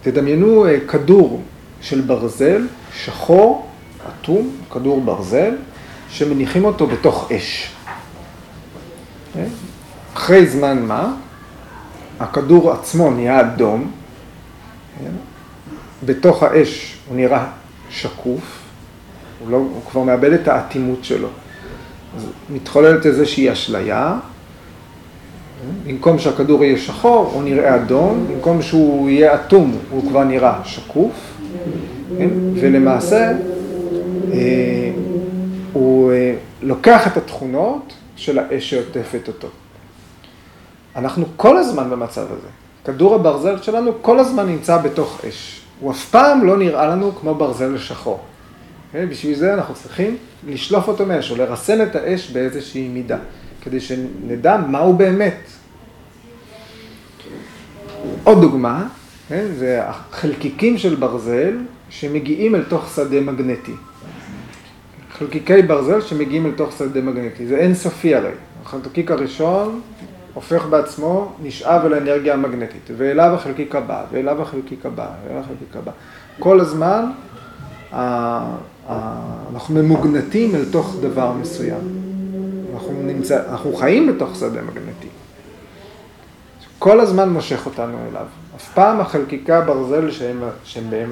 תדמיינו 0.03 0.67
אה, 0.67 0.81
כדור 0.81 1.43
של 1.81 2.01
ברזל, 2.01 2.67
שחור, 2.95 3.69
אטום, 4.09 4.51
כדור 4.73 5.01
ברזל, 5.01 5.55
שמניחים 6.11 6.65
אותו 6.65 6.87
בתוך 6.87 7.33
אש. 7.33 7.73
אחרי 10.15 10.47
זמן 10.47 10.83
מה, 10.83 11.15
הכדור 12.21 12.73
עצמו 12.73 13.11
נהיה 13.11 13.41
אדום, 13.41 13.91
בתוך 16.05 16.43
האש 16.43 16.99
הוא 17.09 17.17
נראה 17.17 17.47
שקוף, 17.91 18.63
הוא, 19.41 19.51
לא, 19.51 19.57
הוא 19.57 19.83
כבר 19.91 20.03
מאבד 20.03 20.33
את 20.33 20.49
האטימות 20.49 21.05
שלו. 21.05 21.29
אז 22.17 22.27
מתחוללת 22.51 23.07
איזושהי 23.07 23.53
אשליה, 23.53 24.19
במקום 25.87 26.19
שהכדור 26.19 26.65
יהיה 26.65 26.79
שחור, 26.79 27.31
הוא 27.35 27.43
נראה 27.43 27.77
אדום, 27.77 28.27
במקום 28.29 28.63
שהוא 28.63 29.09
יהיה 29.09 29.35
אטום, 29.35 29.79
הוא 29.91 30.09
כבר 30.09 30.25
נראה 30.25 30.61
שקוף? 30.65 31.39
ולמעשה 32.55 33.33
אה, 34.33 34.91
הוא 35.73 36.13
אה, 36.13 36.35
לוקח 36.63 37.07
את 37.07 37.17
התכונות 37.17 37.93
של 38.17 38.39
האש 38.39 38.71
שעוטפת 38.71 39.29
אותו. 39.29 39.49
אנחנו 40.97 41.27
כל 41.37 41.57
הזמן 41.57 41.91
במצב 41.91 42.27
הזה. 42.33 42.49
כדור 42.85 43.15
הברזל 43.15 43.63
שלנו 43.63 43.93
כל 44.03 44.19
הזמן 44.19 44.47
נמצא 44.47 44.77
בתוך 44.77 45.25
אש. 45.29 45.61
הוא 45.81 45.91
אף 45.91 46.11
פעם 46.11 46.47
לא 46.47 46.57
נראה 46.57 46.87
לנו 46.87 47.15
כמו 47.15 47.35
ברזל 47.35 47.79
שחור. 47.79 48.21
כן? 48.93 49.09
בשביל 49.11 49.35
זה 49.35 49.55
אנחנו 49.55 49.75
צריכים 49.75 50.17
לשלוף 50.47 50.89
אותו 50.89 51.07
מאש, 51.07 51.31
או 51.31 51.37
לרסן 51.37 51.83
את 51.83 51.97
האש 51.97 52.31
באיזושהי 52.31 52.89
מידה, 52.89 53.19
כדי 53.63 53.81
שנדע 53.81 54.57
מהו 54.57 54.93
באמת. 54.93 55.39
עוד 58.25 58.41
דוגמה, 58.41 58.83
okay, 58.83 59.29
כן? 59.29 59.47
זה 59.59 59.83
החלקיקים 59.85 60.79
של 60.79 60.95
ברזל 60.95 61.57
שמגיעים 61.91 62.55
אל 62.55 62.65
תוך 62.65 62.91
שדה 62.95 63.21
מגנטי. 63.21 63.75
חלקיקי 65.19 65.63
ברזל 65.63 66.01
שמגיעים 66.01 66.47
אל 66.47 66.53
תוך 66.53 66.73
שדה 66.79 67.01
מגנטי, 67.01 67.47
זה 67.47 67.57
אינסופי 67.57 68.15
הרי. 68.15 68.31
החלקיק 68.65 69.11
הראשון 69.11 69.81
הופך 70.35 70.67
בעצמו, 70.67 71.33
נשאב 71.43 71.85
אל 71.85 71.93
האנרגיה 71.95 72.35
המגנטית, 72.35 72.91
ואליו 72.97 73.35
החלקיק 73.35 73.75
הבא, 73.75 74.05
ואליו 74.13 74.43
החלקיק 74.43 74.87
הבא, 74.87 75.09
ואליו 75.25 75.41
החלקיק 75.41 75.77
הבא. 75.77 75.93
כל 76.39 76.61
הזמן 76.61 77.05
אנחנו 79.53 79.75
ממוגנטים 79.75 80.55
אל 80.55 80.65
תוך 80.71 80.97
דבר 81.01 81.33
מסוים. 81.33 81.81
אנחנו, 82.75 82.93
נמצא, 83.03 83.43
אנחנו 83.51 83.73
חיים 83.73 84.07
בתוך 84.07 84.37
שדה 84.37 84.63
מגנטי. 84.63 85.09
כל 86.79 87.01
הזמן 87.01 87.29
מושך 87.29 87.67
אותנו 87.67 87.99
אליו. 88.11 88.27
אף 88.57 88.75
פעם 88.75 89.01
החלקיקי 89.01 89.53
הברזל 89.53 90.11
שהם, 90.11 90.43
שהם 90.65 90.91
בהם 90.91 91.11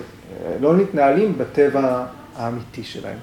לא 0.61 0.75
מתנהלים 0.75 1.39
בטבע 1.39 2.05
האמיתי 2.37 2.85
שלהם. 2.85 3.19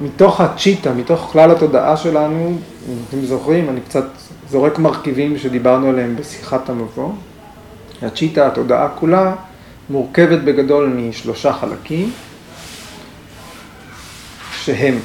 מתוך 0.00 0.40
הצ'יטה, 0.40 0.92
מתוך 0.92 1.28
כלל 1.32 1.50
התודעה 1.50 1.96
שלנו, 1.96 2.58
אם 2.88 2.94
אתם 3.08 3.24
זוכרים, 3.24 3.68
אני 3.70 3.80
קצת 3.80 4.04
זורק 4.50 4.78
מרכיבים 4.78 5.38
שדיברנו 5.38 5.88
עליהם 5.88 6.16
בשיחת 6.16 6.68
המבוא. 6.68 7.12
הצ'יטה, 8.02 8.46
התודעה 8.46 8.88
כולה, 8.88 9.34
מורכבת 9.90 10.38
בגדול 10.38 10.86
משלושה 10.86 11.52
חלקים, 11.52 12.12
שהם 14.52 14.98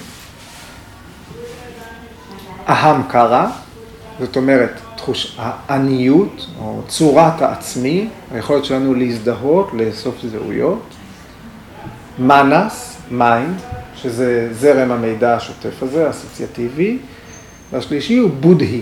אהמקרה, 2.69 3.47
זאת 4.19 4.37
אומרת, 4.37 4.79
תחוש, 4.95 5.37
העניות, 5.37 6.45
או 6.59 6.81
צורת 6.87 7.41
העצמי, 7.41 8.09
היכולת 8.31 8.65
שלנו 8.65 8.93
להזדהות, 8.93 9.69
לאסוף 9.73 10.15
זהויות, 10.31 10.83
מנס, 12.19 12.97
mind, 13.11 13.61
שזה 14.01 14.49
זרם 14.53 14.91
המידע 14.91 15.35
השוטף 15.35 15.83
הזה, 15.83 16.07
האסוציאטיבי, 16.07 16.97
והשלישי 17.71 18.17
הוא 18.17 18.29
בודהי. 18.39 18.81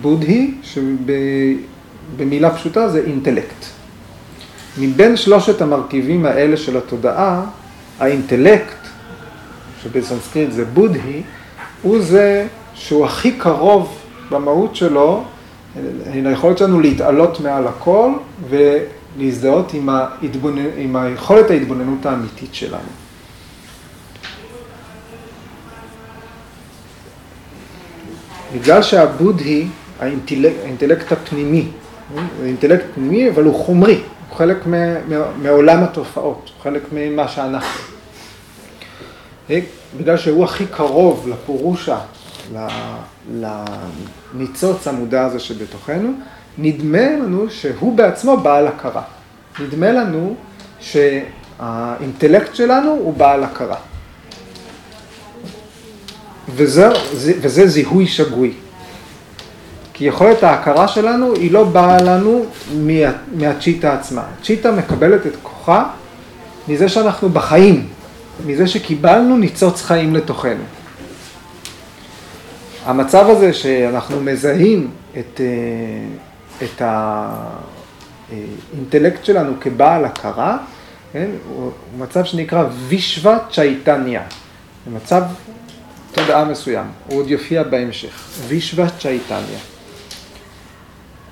בודהי, 0.00 0.54
שבמילה 0.62 2.54
פשוטה 2.54 2.88
זה 2.88 3.02
אינטלקט. 3.06 3.64
מבין 4.78 5.16
שלושת 5.16 5.62
המרכיבים 5.62 6.26
האלה 6.26 6.56
של 6.56 6.76
התודעה, 6.76 7.44
האינטלקט, 7.98 8.88
שבסנסקריט 9.82 10.52
זה 10.52 10.64
בודהי, 10.64 11.22
הוא 11.82 12.00
זה 12.00 12.46
שהוא 12.74 13.06
הכי 13.06 13.32
קרוב 13.32 13.98
במהות 14.30 14.76
שלו 14.76 15.24
היכולת 16.12 16.58
שלנו 16.58 16.80
להתעלות 16.80 17.40
מעל 17.40 17.66
הכל 17.66 18.10
ולהזדהות 18.48 19.74
עם, 19.74 19.88
ההתבונ... 19.88 20.58
עם 20.76 20.96
היכולת 20.96 21.50
ההתבוננות 21.50 22.06
האמיתית 22.06 22.54
שלנו. 22.54 23.05
בגלל 28.60 28.82
שהבודהי, 28.82 29.68
האינטלק, 30.00 30.52
האינטלקט 30.62 31.12
הפנימי, 31.12 31.68
הוא 32.12 32.20
אינטלקט 32.44 32.84
פנימי 32.94 33.30
אבל 33.30 33.44
הוא 33.44 33.54
חומרי, 33.54 34.00
הוא 34.28 34.36
חלק 34.36 34.56
מעולם 35.42 35.82
התופעות, 35.82 36.50
הוא 36.54 36.62
חלק 36.62 36.82
ממה 36.92 37.28
שאנחנו. 37.28 37.80
בגלל 39.98 40.16
שהוא 40.16 40.44
הכי 40.44 40.66
קרוב 40.66 41.28
לפורושה, 41.28 41.98
לניצוץ 44.34 44.88
המודע 44.88 45.24
הזה 45.24 45.40
שבתוכנו, 45.40 46.12
נדמה 46.58 47.10
לנו 47.10 47.50
שהוא 47.50 47.96
בעצמו 47.96 48.36
בעל 48.36 48.66
הכרה. 48.66 49.02
נדמה 49.60 49.92
לנו 49.92 50.34
שהאינטלקט 50.80 52.54
שלנו 52.54 52.90
הוא 52.90 53.14
בעל 53.14 53.44
הכרה. 53.44 53.76
וזה, 56.56 56.88
וזה 57.14 57.66
זיהוי 57.66 58.06
שגוי. 58.06 58.52
כי 59.92 60.04
יכולת 60.04 60.42
ההכרה 60.42 60.88
שלנו 60.88 61.34
היא 61.34 61.52
לא 61.52 61.64
באה 61.64 62.02
לנו 62.02 62.44
מה, 62.74 63.12
מהצ'יטה 63.32 63.94
עצמה. 63.94 64.22
צ'יטה 64.42 64.72
מקבלת 64.72 65.26
את 65.26 65.32
כוחה 65.42 65.88
מזה 66.68 66.88
שאנחנו 66.88 67.28
בחיים, 67.28 67.86
מזה 68.46 68.66
שקיבלנו 68.66 69.36
ניצוץ 69.36 69.82
חיים 69.82 70.14
לתוכנו. 70.14 70.64
המצב 72.84 73.30
הזה 73.30 73.52
שאנחנו 73.52 74.20
מזהים 74.20 74.90
את, 75.18 75.40
אה, 75.40 75.46
את 76.62 76.82
האינטלקט 78.72 79.24
שלנו 79.24 79.52
כבעל 79.60 80.04
הכרה, 80.04 80.58
כן, 81.12 81.28
הוא 81.54 81.70
מצב 81.98 82.24
שנקרא 82.24 82.64
וישווה 82.88 83.38
צ'ייטניה. 83.52 84.22
זה 84.86 84.96
מצב 84.96 85.22
תודעה 86.16 86.44
מסוים, 86.44 86.86
הוא 87.06 87.20
עוד 87.20 87.30
יופיע 87.30 87.62
בהמשך, 87.62 88.28
וישווה 88.48 88.86
צ'ייטניה. 88.98 89.58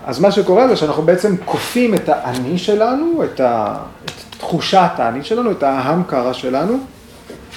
אז 0.07 0.21
מה 0.21 0.31
שקורה 0.31 0.69
זה 0.69 0.77
שאנחנו 0.77 1.03
בעצם 1.03 1.37
כופים 1.45 1.95
את 1.95 2.09
האני 2.09 2.59
שלנו, 2.59 3.25
את, 3.25 3.41
ה, 3.41 3.77
את 4.05 4.11
תחושת 4.39 4.91
האני 4.97 5.25
שלנו, 5.25 5.51
את 5.51 5.63
ההמקרה 5.63 6.35
שלנו, 6.35 6.79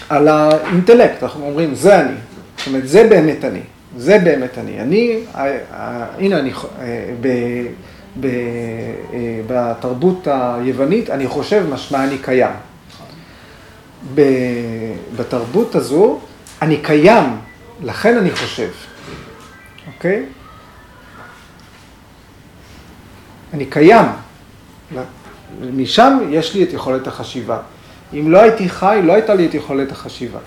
על 0.09 0.27
האינטלקט, 0.27 1.23
אנחנו 1.23 1.45
אומרים 1.45 1.75
זה 1.75 2.01
אני, 2.01 2.13
זאת 2.57 2.67
אומרת 2.67 2.87
זה 2.87 3.07
באמת 3.09 3.45
אני, 3.45 3.61
זה 3.97 4.19
באמת 4.19 4.57
אני, 4.57 4.81
אני, 4.81 5.19
הנה 6.17 6.39
אני, 6.39 6.51
ב, 7.21 7.27
ב, 8.19 8.27
בתרבות 9.47 10.27
היוונית 10.31 11.09
אני 11.09 11.27
חושב 11.27 11.65
משמע 11.69 12.03
אני 12.03 12.17
קיים. 12.17 12.51
בתרבות 15.15 15.75
הזו 15.75 16.19
אני 16.61 16.77
קיים, 16.77 17.37
לכן 17.83 18.17
אני 18.17 18.31
חושב, 18.31 18.69
אוקיי? 19.87 20.25
אני 23.53 23.65
קיים. 23.65 24.05
משם 25.61 26.19
יש 26.29 26.53
לי 26.53 26.63
את 26.63 26.73
יכולת 26.73 27.07
החשיבה. 27.07 27.59
אם 28.13 28.31
לא 28.31 28.41
הייתי 28.41 28.69
חי, 28.69 28.99
לא 29.03 29.13
הייתה 29.13 29.33
לי 29.33 29.45
את 29.45 29.53
יכולת 29.53 29.91
החשיבה. 29.91 30.39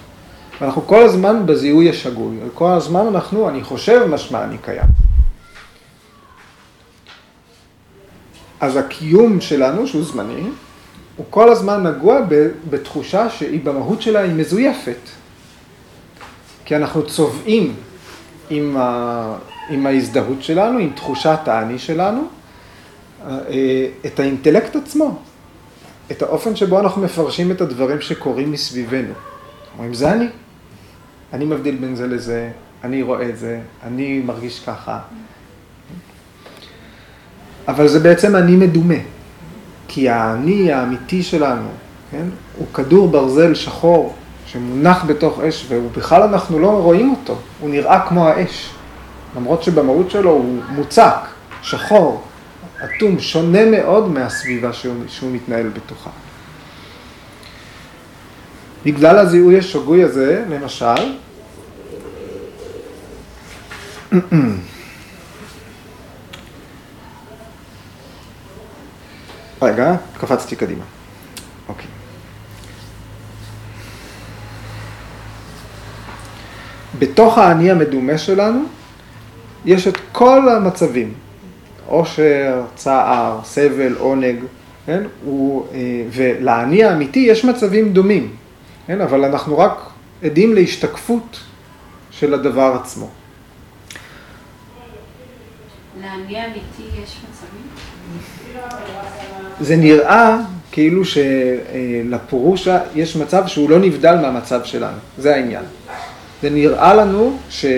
ואנחנו 0.60 0.86
כל 0.86 1.02
הזמן 1.02 1.46
בזיהוי 1.46 1.90
השגוי. 1.90 2.36
כל 2.54 2.70
הזמן 2.70 3.06
אנחנו, 3.06 3.48
אני 3.48 3.64
חושב, 3.64 4.06
משמע 4.08 4.44
אני 4.44 4.58
קיים. 4.58 4.88
אז 8.60 8.76
הקיום 8.76 9.40
שלנו, 9.40 9.86
שהוא 9.86 10.04
זמני, 10.04 10.42
הוא 11.16 11.26
כל 11.30 11.52
הזמן 11.52 11.86
נגוע 11.86 12.18
בתחושה 12.70 13.30
שהיא 13.30 13.60
במהות 13.64 14.02
שלה 14.02 14.20
היא 14.20 14.32
מזויפת. 14.32 15.19
כי 16.70 16.76
אנחנו 16.76 17.06
צובעים 17.06 17.74
עם, 18.50 18.76
ה, 18.76 19.36
עם 19.70 19.86
ההזדהות 19.86 20.42
שלנו, 20.42 20.78
עם 20.78 20.90
תחושת 20.94 21.38
האני 21.46 21.78
שלנו, 21.78 22.22
אה, 23.26 23.88
את 24.06 24.20
האינטלקט 24.20 24.76
עצמו, 24.76 25.18
את 26.10 26.22
האופן 26.22 26.56
שבו 26.56 26.80
אנחנו 26.80 27.02
מפרשים 27.02 27.50
את 27.50 27.60
הדברים 27.60 28.00
שקורים 28.00 28.52
מסביבנו. 28.52 29.12
אומרים, 29.74 29.94
זה 29.94 30.12
אני. 30.12 30.26
אני 31.32 31.44
מבדיל 31.44 31.76
בין 31.76 31.96
זה 31.96 32.06
לזה, 32.06 32.50
אני 32.84 33.02
רואה 33.02 33.28
את 33.28 33.38
זה, 33.38 33.60
אני 33.84 34.18
מרגיש 34.18 34.60
ככה. 34.66 34.98
אבל 37.68 37.88
זה 37.88 38.00
בעצם 38.00 38.36
אני 38.36 38.56
מדומה. 38.56 39.00
כי 39.88 40.08
האני 40.08 40.72
האמיתי 40.72 41.22
שלנו, 41.22 41.68
כן, 42.10 42.26
הוא 42.56 42.66
כדור 42.74 43.08
ברזל 43.08 43.54
שחור 43.54 44.14
שמונח 44.52 45.04
בתוך 45.04 45.40
אש, 45.40 45.66
ובכלל 45.68 46.22
אנחנו 46.22 46.58
לא 46.58 46.68
רואים 46.68 47.10
אותו, 47.10 47.38
הוא 47.60 47.70
נראה 47.70 48.08
כמו 48.08 48.28
האש. 48.28 48.70
למרות 49.36 49.62
שבמהות 49.62 50.10
שלו 50.10 50.30
הוא 50.30 50.62
מוצק, 50.68 51.16
שחור, 51.62 52.22
אטום, 52.84 53.20
שונה 53.20 53.64
מאוד 53.64 54.08
מהסביבה 54.08 54.72
שהוא, 54.72 54.94
שהוא 55.08 55.30
מתנהל 55.32 55.68
בתוכה. 55.68 56.10
בגלל 58.84 59.18
הזיהוי 59.18 59.58
השגוי 59.58 60.04
הזה, 60.04 60.44
למשל, 60.48 61.14
רגע, 69.62 69.94
קפצתי 70.18 70.56
קדימה. 70.56 70.84
אוקיי. 71.68 71.86
בתוך 76.98 77.38
האני 77.38 77.70
המדומה 77.70 78.18
שלנו 78.18 78.64
יש 79.64 79.88
את 79.88 79.96
כל 80.12 80.48
המצבים, 80.48 81.14
עושר, 81.86 82.62
צער, 82.74 83.40
סבל, 83.44 83.94
עונג, 83.98 84.36
כן? 84.86 85.02
הוא, 85.24 85.66
אה, 85.74 85.78
ולאני 86.12 86.84
האמיתי 86.84 87.18
יש 87.18 87.44
מצבים 87.44 87.92
דומים, 87.92 88.30
כן? 88.86 89.00
אבל 89.00 89.24
אנחנו 89.24 89.58
רק 89.58 89.90
עדים 90.24 90.54
להשתקפות 90.54 91.40
של 92.10 92.34
הדבר 92.34 92.78
עצמו. 92.82 93.08
לאני 96.00 96.38
האמיתי 96.38 96.82
יש 97.02 97.16
מצבים? 97.30 97.62
זה 99.60 99.76
נראה 99.76 100.36
כאילו 100.72 101.02
שלפורושה 101.04 102.78
יש 102.94 103.16
מצב 103.16 103.46
שהוא 103.46 103.70
לא 103.70 103.78
נבדל 103.78 104.14
מהמצב 104.22 104.64
שלנו, 104.64 104.96
זה 105.18 105.34
העניין. 105.34 105.64
זה 106.42 106.50
נראה 106.50 106.94
לנו 106.94 107.38
שה... 107.50 107.68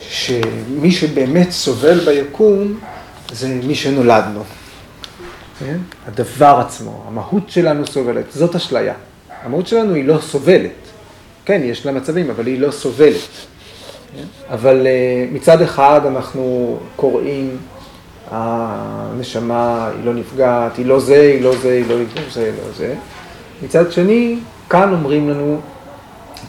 שמי 0.00 0.90
שבאמת 0.90 1.50
סובל 1.50 2.00
ביקום 2.00 2.78
זה 3.32 3.48
מי 3.48 3.74
שנולדנו. 3.74 4.42
כן? 5.58 5.76
הדבר 6.06 6.62
עצמו, 6.66 7.04
המהות 7.08 7.50
שלנו 7.50 7.86
סובלת, 7.86 8.24
זאת 8.30 8.54
אשליה. 8.54 8.94
המהות 9.42 9.66
שלנו 9.66 9.94
היא 9.94 10.04
לא 10.04 10.18
סובלת. 10.20 10.70
כן, 11.44 11.60
יש 11.64 11.86
לה 11.86 11.92
מצבים, 11.92 12.30
אבל 12.30 12.46
היא 12.46 12.60
לא 12.60 12.70
סובלת. 12.70 13.28
כן? 14.16 14.24
אבל 14.50 14.86
אה, 14.86 15.26
מצד 15.32 15.62
אחד 15.62 16.00
אנחנו 16.06 16.76
קוראים, 16.96 17.56
הנשמה 18.30 19.90
היא 19.96 20.04
לא 20.04 20.14
נפגעת, 20.14 20.76
היא 20.76 20.86
לא 20.86 21.00
זה, 21.00 21.20
היא 21.20 21.42
לא 21.42 21.56
זה, 21.56 21.72
היא 21.72 21.84
לא 21.88 21.96
זה, 22.32 22.44
היא 22.44 22.52
לא 22.52 22.72
זה. 22.76 22.94
מצד 23.62 23.92
שני, 23.92 24.38
כאן 24.70 24.92
אומרים 24.92 25.30
לנו, 25.30 25.60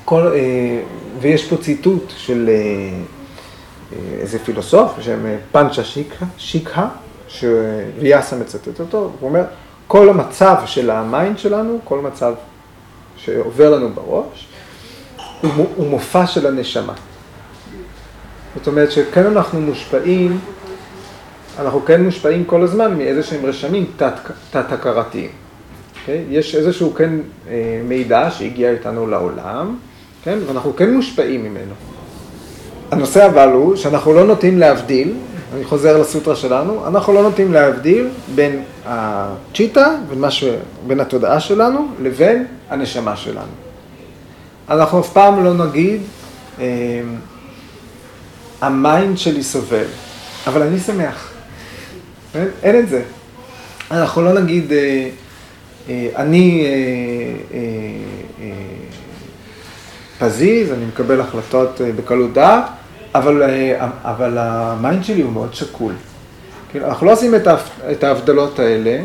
כל, 0.06 0.28
אה, 0.36 0.82
ויש 1.20 1.50
פה 1.50 1.58
ציטוט 1.58 2.14
של 2.18 2.50
אה, 2.50 3.98
איזה 4.20 4.40
פילוסוף 4.40 4.92
בשם 5.00 5.20
פנצ'ה 5.52 5.84
שיקה, 5.84 6.26
שיקה 6.38 6.88
שוויאסה 7.28 8.36
מצטט 8.36 8.80
אותו, 8.80 9.12
הוא 9.20 9.30
אומר, 9.30 9.44
כל 9.88 10.10
המצב 10.10 10.56
של 10.66 10.90
ה 10.90 11.00
mind 11.00 11.40
שלנו, 11.40 11.80
כל 11.84 12.00
מצב 12.00 12.34
שעובר 13.18 13.76
לנו 13.76 13.90
בראש, 13.90 14.48
הוא, 15.42 15.68
הוא 15.76 15.88
מופע 15.88 16.28
של 16.28 16.48
הנשמה. 16.48 16.94
זאת 18.56 18.68
אומרת 18.68 18.92
שכן 18.92 19.26
אנחנו 19.26 19.62
מושפעים, 19.62 20.40
אנחנו 21.60 21.86
כן 21.86 22.04
מושפעים 22.04 22.46
כל 22.46 22.64
הזמן 22.64 22.98
מאיזה 22.98 23.24
שהם 23.24 23.46
רשמים 23.46 23.92
תת-הכרתיים. 24.52 25.30
Okay? 25.30 25.47
אוקיי? 26.08 26.24
יש 26.30 26.56
איזשהו 26.56 26.94
כן 26.94 27.10
אה, 27.50 27.82
מידע 27.88 28.32
שהגיע 28.32 28.72
איתנו 28.72 29.08
לעולם, 29.08 29.76
כן? 30.24 30.40
ואנחנו 30.48 30.76
כן 30.76 30.94
מושפעים 30.94 31.44
ממנו. 31.44 31.74
הנושא 32.92 33.26
אבל 33.26 33.50
הוא 33.50 33.76
שאנחנו 33.76 34.14
לא 34.14 34.24
נוטים 34.24 34.60
להבדיל, 34.60 35.14
אני 35.56 35.64
חוזר 35.64 35.98
לסוטרה 35.98 36.36
שלנו, 36.36 36.88
אנחנו 36.88 37.14
לא 37.14 37.24
נוטים 37.24 37.54
להבדיל 37.54 38.08
בין 38.36 38.64
הצ'יטה, 38.86 39.96
ש... 40.30 40.44
בין 40.88 41.00
התודעה 41.00 41.40
שלנו, 41.40 41.88
לבין 42.02 42.46
הנשמה 42.70 43.16
שלנו. 43.16 43.54
אנחנו 44.70 45.00
אף 45.00 45.14
פעם 45.14 45.44
לא 45.44 45.66
נגיד, 45.66 46.02
אה, 46.60 46.66
ה 48.62 48.73
mind 48.73 49.18
שלי 49.18 49.44
סובל, 49.44 49.86
אבל 50.48 50.62
אני 50.62 50.80
שמח. 50.80 51.32
אין, 52.36 52.48
אין 52.64 52.80
את 52.80 52.90
זה. 52.90 53.02
אנחנו 53.92 54.22
לא 54.22 54.34
נגיד, 54.34 54.72
אה, 54.72 55.10
אני 55.90 56.66
אה, 56.66 56.70
אה, 57.54 57.60
אה, 58.42 58.52
פזיז, 60.20 60.72
אני 60.72 60.86
מקבל 60.86 61.22
החלטות 61.22 61.82
אה, 61.82 61.92
בקלות 61.92 62.34
דעת, 62.34 62.64
אבל, 63.16 63.44
אה, 63.44 63.88
אבל 64.04 64.38
ה 64.38 64.51
mind 64.51 65.04
שלי 65.04 65.22
הוא 65.22 65.32
מאוד 65.32 65.54
שקול. 65.54 65.94
כאילו, 66.72 66.88
אנחנו 66.88 67.06
לא 67.06 67.12
עושים 67.12 67.34
את, 67.92 68.04
ההבדלות 68.04 68.60
האלה, 68.60 69.02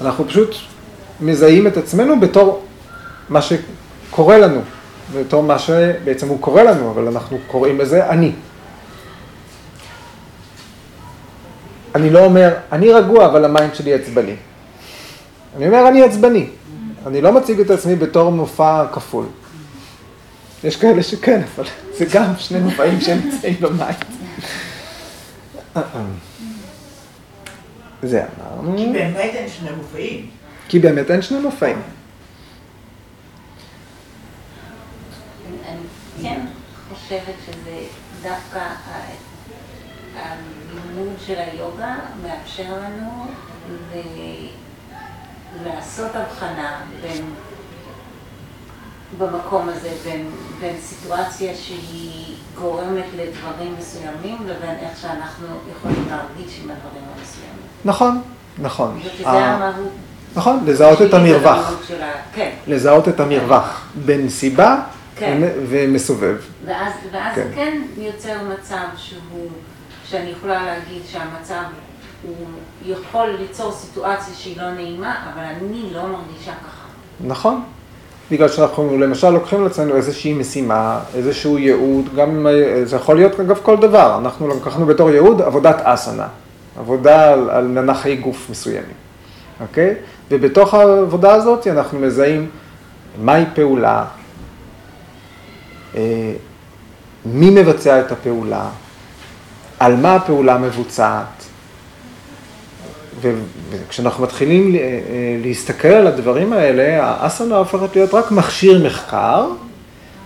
אנחנו 0.00 0.28
פשוט 0.28 0.54
מזהים 1.20 1.66
את 1.66 1.76
עצמנו 1.76 2.20
בתור 2.20 2.64
מה 3.28 3.40
שקורה 3.42 4.38
לנו, 4.38 4.60
בתור 5.18 5.42
מה 5.42 5.58
שבעצם 5.58 6.28
הוא 6.28 6.40
קורה 6.40 6.62
לנו, 6.62 6.90
אבל 6.90 7.08
אנחנו 7.08 7.38
קוראים 7.46 7.80
לזה 7.80 8.08
אני. 8.08 8.32
אני 11.94 12.10
לא 12.10 12.24
אומר, 12.24 12.54
אני 12.72 12.92
רגוע, 12.92 13.26
אבל 13.26 13.44
ה 13.44 13.50
mind 13.50 13.74
שלי 13.74 13.94
עצבני. 13.94 14.36
אני 15.56 15.66
אומר, 15.66 15.88
אני 15.88 16.02
עצבני. 16.02 16.46
אני 17.06 17.20
לא 17.20 17.32
מציג 17.32 17.60
את 17.60 17.70
עצמי 17.70 17.96
בתור 17.96 18.30
מופע 18.30 18.86
כפול. 18.92 19.26
יש 20.64 20.76
כאלה 20.76 21.02
שכן, 21.02 21.42
אבל 21.56 21.64
זה 21.98 22.04
גם 22.14 22.32
שני 22.38 22.60
מופעים 22.60 23.00
שנמצאים 23.00 23.56
במים. 23.60 23.94
זה 28.02 28.24
אמרנו. 28.24 28.76
כי 28.76 28.86
באמת 28.92 29.34
אין 29.34 29.48
שני 29.48 29.70
מופעים. 29.76 30.30
כי 30.68 30.78
באמת 30.78 31.10
אין 31.10 31.22
שני 31.22 31.38
מופעים. 31.40 31.82
אני 35.68 35.78
כן 36.22 36.40
חושבת 36.88 37.34
שזה 37.46 37.76
דווקא 38.22 38.60
הלימוד 40.16 41.14
של 41.26 41.38
היוגה 41.38 41.94
מאפשר 42.22 42.72
לנו 42.72 43.26
לעשות 45.64 46.10
הבחנה 46.14 46.80
בין 47.02 47.24
במקום 49.18 49.68
הזה 49.68 49.90
בין, 50.04 50.30
בין 50.60 50.76
סיטואציה 50.80 51.54
שהיא 51.54 52.36
גורמת 52.54 53.04
לדברים 53.16 53.74
מסוימים 53.78 54.38
לבין 54.46 54.76
איך 54.80 54.98
שאנחנו 55.02 55.46
יכולים 55.76 56.04
להרגיש 56.10 56.60
עם 56.64 56.70
הדברים 56.70 57.04
המסוימים. 57.18 57.62
נכון, 57.84 58.22
נכון. 58.58 59.00
שזה 59.18 59.28
המהות. 59.28 59.92
נכון, 60.34 60.64
לזהות 60.66 61.02
את 61.02 61.14
המרווח. 61.14 61.72
כן. 62.34 62.50
לזהות 62.66 63.08
את 63.08 63.20
המרווח 63.20 63.86
בין 64.04 64.28
סיבה 64.28 64.80
כן. 65.16 65.38
ומסובב. 65.68 66.36
ואז, 66.66 66.92
ואז 67.12 67.34
כן. 67.34 67.48
כן 67.54 67.82
יוצר 67.96 68.36
מצב 68.48 68.84
שהוא, 68.96 69.48
שאני 70.04 70.30
יכולה 70.30 70.66
להגיד 70.66 71.02
שהמצב 71.12 71.62
הוא 72.22 72.36
יכול 72.84 73.28
ליצור 73.38 73.72
סיטואציה 73.72 74.34
שהיא 74.34 74.60
לא 74.60 74.70
נעימה, 74.70 75.16
אבל 75.34 75.42
אני 75.42 75.90
לא 75.92 76.02
מרגישה 76.02 76.52
ככה. 76.52 76.86
נכון. 77.26 77.62
בגלל 78.30 78.48
שאנחנו 78.48 78.98
למשל 78.98 79.30
לוקחים 79.30 79.64
לעצמנו 79.64 79.96
איזושהי 79.96 80.34
משימה, 80.34 81.00
איזשהו 81.14 81.58
ייעוד, 81.58 82.14
גם 82.16 82.46
זה 82.84 82.96
יכול 82.96 83.16
להיות 83.16 83.40
אגב 83.40 83.58
כל 83.62 83.76
דבר, 83.76 84.18
אנחנו 84.18 84.48
לקחנו 84.48 84.86
בתור 84.86 85.10
ייעוד 85.10 85.42
עבודת 85.42 85.80
אסנה, 85.82 86.26
עבודה 86.78 87.32
על, 87.32 87.50
על 87.50 87.66
מנחי 87.66 88.16
גוף 88.16 88.50
מסוימים, 88.50 88.96
אוקיי? 89.60 89.94
ובתוך 90.30 90.74
העבודה 90.74 91.34
הזאת 91.34 91.66
אנחנו 91.66 91.98
מזהים 91.98 92.50
מהי 93.22 93.44
פעולה, 93.54 94.04
אה, 95.94 96.32
מי 97.24 97.50
מבצע 97.50 98.00
את 98.00 98.12
הפעולה, 98.12 98.68
על 99.78 99.96
מה 99.96 100.14
הפעולה 100.14 100.58
מבוצעת, 100.58 101.49
וכשאנחנו 103.20 104.24
מתחילים 104.24 104.74
אה, 104.76 104.80
להסתכל 105.42 105.88
על 105.88 106.06
הדברים 106.06 106.52
האלה, 106.52 107.04
האסנה 107.04 107.56
הופכת 107.56 107.96
להיות 107.96 108.14
רק 108.14 108.30
מכשיר 108.30 108.86
מחקר, 108.86 109.46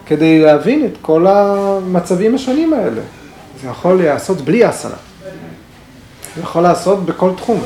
כדי 0.07 0.41
להבין 0.41 0.85
את 0.85 0.99
כל 1.03 1.27
המצבים 1.27 2.35
השונים 2.35 2.73
האלה. 2.73 3.01
זה 3.63 3.69
יכול 3.69 3.97
להיעשות 3.97 4.41
בלי 4.41 4.69
אסנה. 4.69 4.97
זה 6.37 6.41
יכול 6.43 6.63
לעשות 6.63 7.05
בכל 7.05 7.31
תחום. 7.37 7.63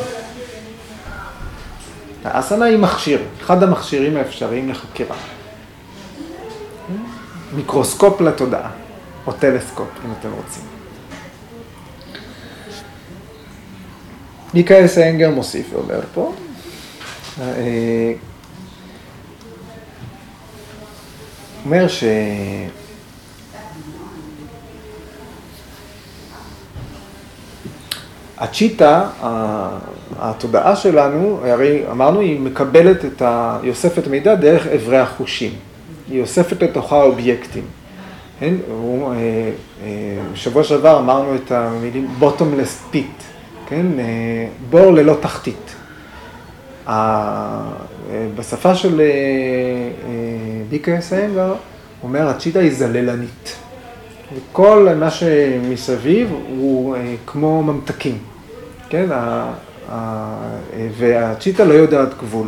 האסנה 2.25 2.65
היא 2.65 2.79
מכשיר, 2.79 3.23
אחד 3.41 3.63
המכשירים 3.63 4.17
האפשריים 4.17 4.69
לחקירה. 4.69 5.17
מיקרוסקופ 7.55 8.21
לתודעה, 8.21 8.71
או 9.27 9.33
טלסקופ, 9.33 9.89
אם 10.07 10.11
אתם 10.21 10.29
רוצים. 10.37 10.78
מייקל 14.55 14.87
סינגר 14.87 15.31
מוסיף 15.31 15.67
ואומר 15.73 16.01
פה, 16.15 16.33
אה, 17.41 18.13
אומר 21.65 21.89
ש... 21.89 22.05
הצ'יטה, 28.39 29.09
התודעה 30.19 30.77
שלנו, 30.77 31.41
הרי 31.45 31.83
אמרנו, 31.91 32.21
היא 32.21 32.41
מקבלת 32.41 33.05
את 33.05 33.23
ה... 33.23 33.59
היא 33.63 33.71
אוספת 33.71 34.07
מידע 34.07 34.35
דרך 34.35 34.67
אברי 34.67 34.99
החושים. 34.99 35.53
היא 36.11 36.21
אוספת 36.21 36.63
לתוכה 36.63 37.03
אובייקטים. 37.03 37.65
כן? 38.41 38.55
שעבר 40.35 40.99
אמרנו 40.99 41.35
את 41.35 41.53
המילים 41.53 42.09
bottomless 42.21 42.95
pit, 42.95 43.23
כן? 43.69 43.87
אה, 43.99 44.49
בור 44.71 44.93
ללא 44.93 45.17
תחתית. 45.21 45.75
בשפה 48.37 48.75
של 48.75 49.01
ביקה 50.69 50.93
אה, 50.93 51.01
סיינגר, 51.01 51.55
אומר, 52.03 52.29
הצ'יטה 52.29 52.59
היא 52.59 52.73
זללנית. 52.75 53.57
וכל 54.35 54.89
מה 55.01 55.11
שמסביב 55.11 56.33
הוא 56.49 56.97
אה, 56.97 57.15
כמו 57.27 57.63
ממתקים, 57.63 58.19
כן? 58.89 59.07
והצ'יטה 60.99 61.65
לא 61.65 61.75
יודעת 61.75 62.19
גבול. 62.19 62.47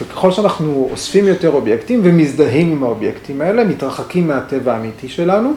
וככל 0.00 0.30
שאנחנו 0.32 0.88
אוספים 0.90 1.26
יותר 1.26 1.50
אובייקטים 1.50 2.00
ומזדהים 2.04 2.72
עם 2.72 2.82
האובייקטים 2.82 3.40
האלה, 3.40 3.64
מתרחקים 3.64 4.28
מהטבע 4.28 4.74
האמיתי 4.74 5.08
שלנו, 5.08 5.52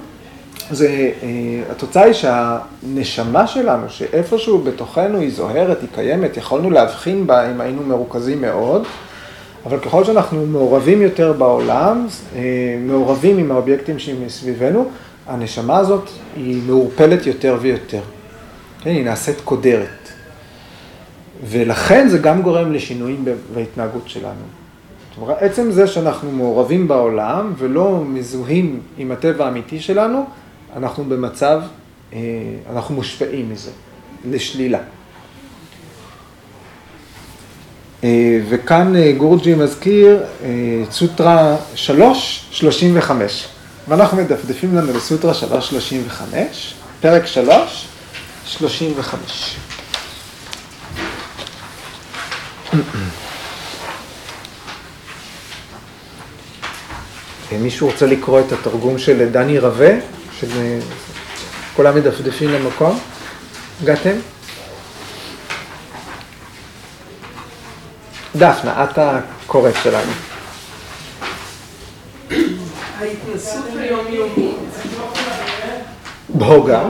זה, 0.72 1.12
אה, 1.24 1.28
התוצאה 1.72 2.04
היא 2.04 2.14
שהנשמה 2.14 3.48
שלנו, 3.48 3.90
שאיפשהו 3.90 4.58
בתוכנו 4.60 5.20
היא 5.20 5.32
זוהרת, 5.32 5.82
היא 5.82 5.90
קיימת, 5.96 6.38
יכולנו 6.38 6.70
להבחין 6.70 7.28
בה 7.28 7.52
אם 7.52 7.62
היינו 7.62 7.84
מרוכזים 7.84 8.42
מאוד, 8.42 8.84
אבל 9.66 9.80
ככל 9.80 10.04
שאנחנו 10.04 10.46
מעורבים 10.46 11.02
יותר 11.02 11.34
בעולם, 11.34 12.08
אה, 12.36 12.42
מעורבים 12.80 13.38
עם 13.38 13.52
האובייקטים 13.52 14.00
שמסביבנו, 14.00 14.90
הנשמה 15.28 15.78
הזאת 15.78 16.10
היא 16.36 16.62
מעורפלת 16.68 17.28
יותר 17.28 17.58
ויותר. 17.62 18.02
כן, 18.82 18.90
היא 18.90 19.06
נעשית 19.06 19.42
קודרת. 19.44 20.10
ולכן 21.44 22.08
זה 22.08 22.18
גם 22.18 22.42
גורם 22.42 22.72
לשינויים 22.72 23.26
בהתנהגות 23.54 24.10
שלנו. 24.10 24.62
אומרת, 25.22 25.38
עצם 25.40 25.72
זה 25.72 25.88
שאנחנו 25.88 26.32
מעורבים 26.32 26.88
בעולם 26.88 27.54
ולא 27.58 28.04
מזוהים 28.08 28.80
עם 28.98 29.12
הטבע 29.12 29.46
האמיתי 29.46 29.80
שלנו, 29.80 30.26
אנחנו 30.76 31.06
במצב, 31.06 31.62
אה, 32.14 32.20
אנחנו 32.70 32.96
מושפעים 32.96 33.50
מזה, 33.50 33.72
לשלילה. 34.26 34.80
אה, 38.04 38.40
וכאן 38.50 38.96
אה, 38.96 39.12
גורג'י 39.18 39.56
מזכיר 39.56 40.24
סוטרה 40.92 41.56
3, 41.76 42.48
35. 42.52 43.48
ואנחנו 43.88 44.18
מדפדפים 44.18 44.76
לנו 44.76 44.94
לסוטרה 44.94 45.34
3, 45.34 45.70
35, 45.70 46.74
פרק 47.02 47.26
3, 47.26 47.88
35. 48.46 49.56
מישהו 57.62 57.88
רוצה 57.88 58.06
לקרוא 58.06 58.40
את 58.40 58.52
התרגום 58.52 58.98
של 58.98 59.30
דני 59.32 59.60
רווה, 59.60 59.92
שכולם 60.42 61.96
מדפדפים 61.96 62.50
למקום? 62.50 63.00
הגעתם? 63.82 64.16
דפנה, 68.36 68.84
את 68.84 68.98
הקוראת 68.98 69.76
שלנו. 69.84 70.12
ההתנסות 73.00 73.66
היומיומית 73.80 74.58
בהוגה 76.30 76.84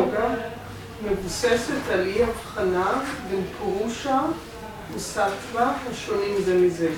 מבוססת 1.04 1.90
על 1.92 2.06
אי 2.06 2.24
הבחנה 2.24 3.02
בין 3.30 3.44
פורושה 3.60 4.20
וסטווה 4.96 5.74
השונים 5.92 6.36
זה 6.46 6.54
מזה. 6.56 6.90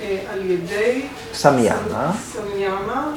אה, 0.00 0.22
על 0.32 0.50
ידי 0.50 1.06
סמיאמה, 1.34 2.12
סמיאמה, 2.32 3.12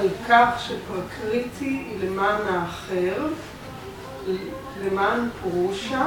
על 0.00 0.08
כך 0.28 0.48
שפרקריטי 0.58 1.64
היא 1.64 2.08
למען 2.08 2.40
האחר, 2.50 3.26
למען 4.84 5.28
פורושה, 5.42 6.06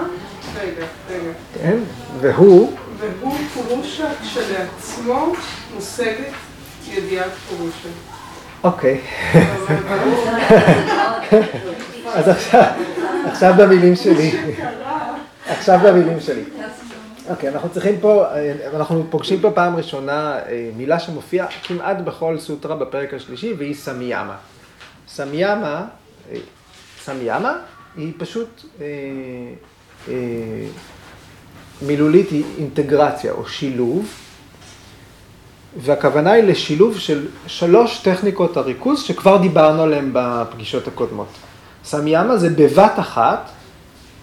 רגע, 0.59 0.85
רגע. 1.09 1.31
כן, 1.61 1.77
והוא? 2.19 2.77
והוא 2.97 3.35
פורושה 3.53 4.07
כשלעצמו 4.21 5.33
מושגת 5.75 6.33
ידיעת 6.87 7.31
פורושה. 7.49 7.89
אוקיי. 8.63 9.01
אז 12.13 12.27
עכשיו 13.25 13.53
במילים 13.57 13.95
שלי. 13.95 14.31
עכשיו 15.47 15.79
במילים 15.83 16.19
שלי. 16.19 16.43
אוקיי, 17.31 17.49
אנחנו 17.49 17.69
צריכים 17.69 17.99
פה, 18.01 18.25
אנחנו 18.75 19.05
פוגשים 19.09 19.41
פה 19.41 19.51
פעם 19.51 19.75
ראשונה 19.75 20.39
אה, 20.39 20.69
מילה 20.77 20.99
שמופיעה 20.99 21.47
כמעט 21.63 21.97
בכל 21.97 22.39
סוטרה 22.39 22.75
בפרק 22.75 23.13
השלישי, 23.13 23.53
והיא 23.57 23.75
סמיאמה. 23.75 24.35
סמיאמה, 25.07 25.85
אה, 26.31 26.37
סמיאמה 27.03 27.53
היא 27.97 28.13
פשוט 28.17 28.61
אה, 28.81 28.85
אה, 30.07 30.13
מילולית 31.81 32.29
היא 32.29 32.43
אינטגרציה 32.57 33.31
או 33.31 33.47
שילוב, 33.47 34.09
והכוונה 35.77 36.31
היא 36.31 36.43
לשילוב 36.43 36.99
של 36.99 37.27
שלוש 37.47 37.99
טכניקות 37.99 38.57
הריכוז 38.57 39.01
שכבר 39.01 39.37
דיברנו 39.37 39.83
עליהן 39.83 40.09
בפגישות 40.13 40.87
הקודמות. 40.87 41.27
סמיאמה 41.83 42.37
זה 42.37 42.49
בבת 42.49 42.99
אחת, 42.99 43.49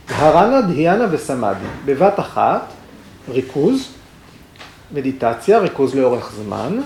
הרנה, 0.09 0.61
דהיאנה 0.61 1.07
וסמאדי. 1.11 1.65
בבת 1.85 2.21
אחת, 2.21 2.73
ריכוז, 3.31 3.89
מדיטציה, 4.93 5.59
ריכוז 5.59 5.95
לאורך 5.95 6.33
זמן, 6.33 6.81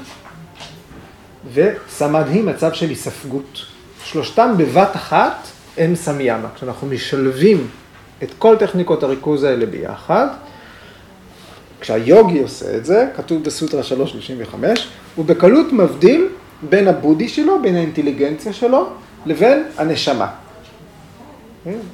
וסמאדי, 1.53 2.43
מצב 2.43 2.73
של 2.73 2.89
היספגות. 2.89 3.63
שלושתם 4.05 4.55
בבת 4.57 4.97
אחת 4.97 5.47
הם 5.79 5.97
סמיאמה. 5.97 6.49
כשאנחנו 6.55 6.87
משלבים 6.87 7.67
את 8.23 8.29
כל 8.39 8.57
טכניקות 8.59 9.03
הריכוז 9.03 9.45
האלה 9.45 9.67
ביחד, 9.67 10.27
כשהיוגי 11.81 12.43
עושה 12.43 12.77
את 12.77 12.85
זה, 12.85 13.07
כתוב 13.17 13.45
בסוטרה 13.45 13.83
335, 13.83 14.89
הוא 15.17 15.25
בקלות 15.25 15.73
מבדיל 15.73 16.29
בין 16.63 16.89
הבודי 16.89 17.29
שלו, 17.29 17.63
בין 17.63 17.77
האינטליגנציה 17.77 18.53
שלו, 18.53 18.89
לבין 19.27 19.65
הנשמה. 19.79 20.27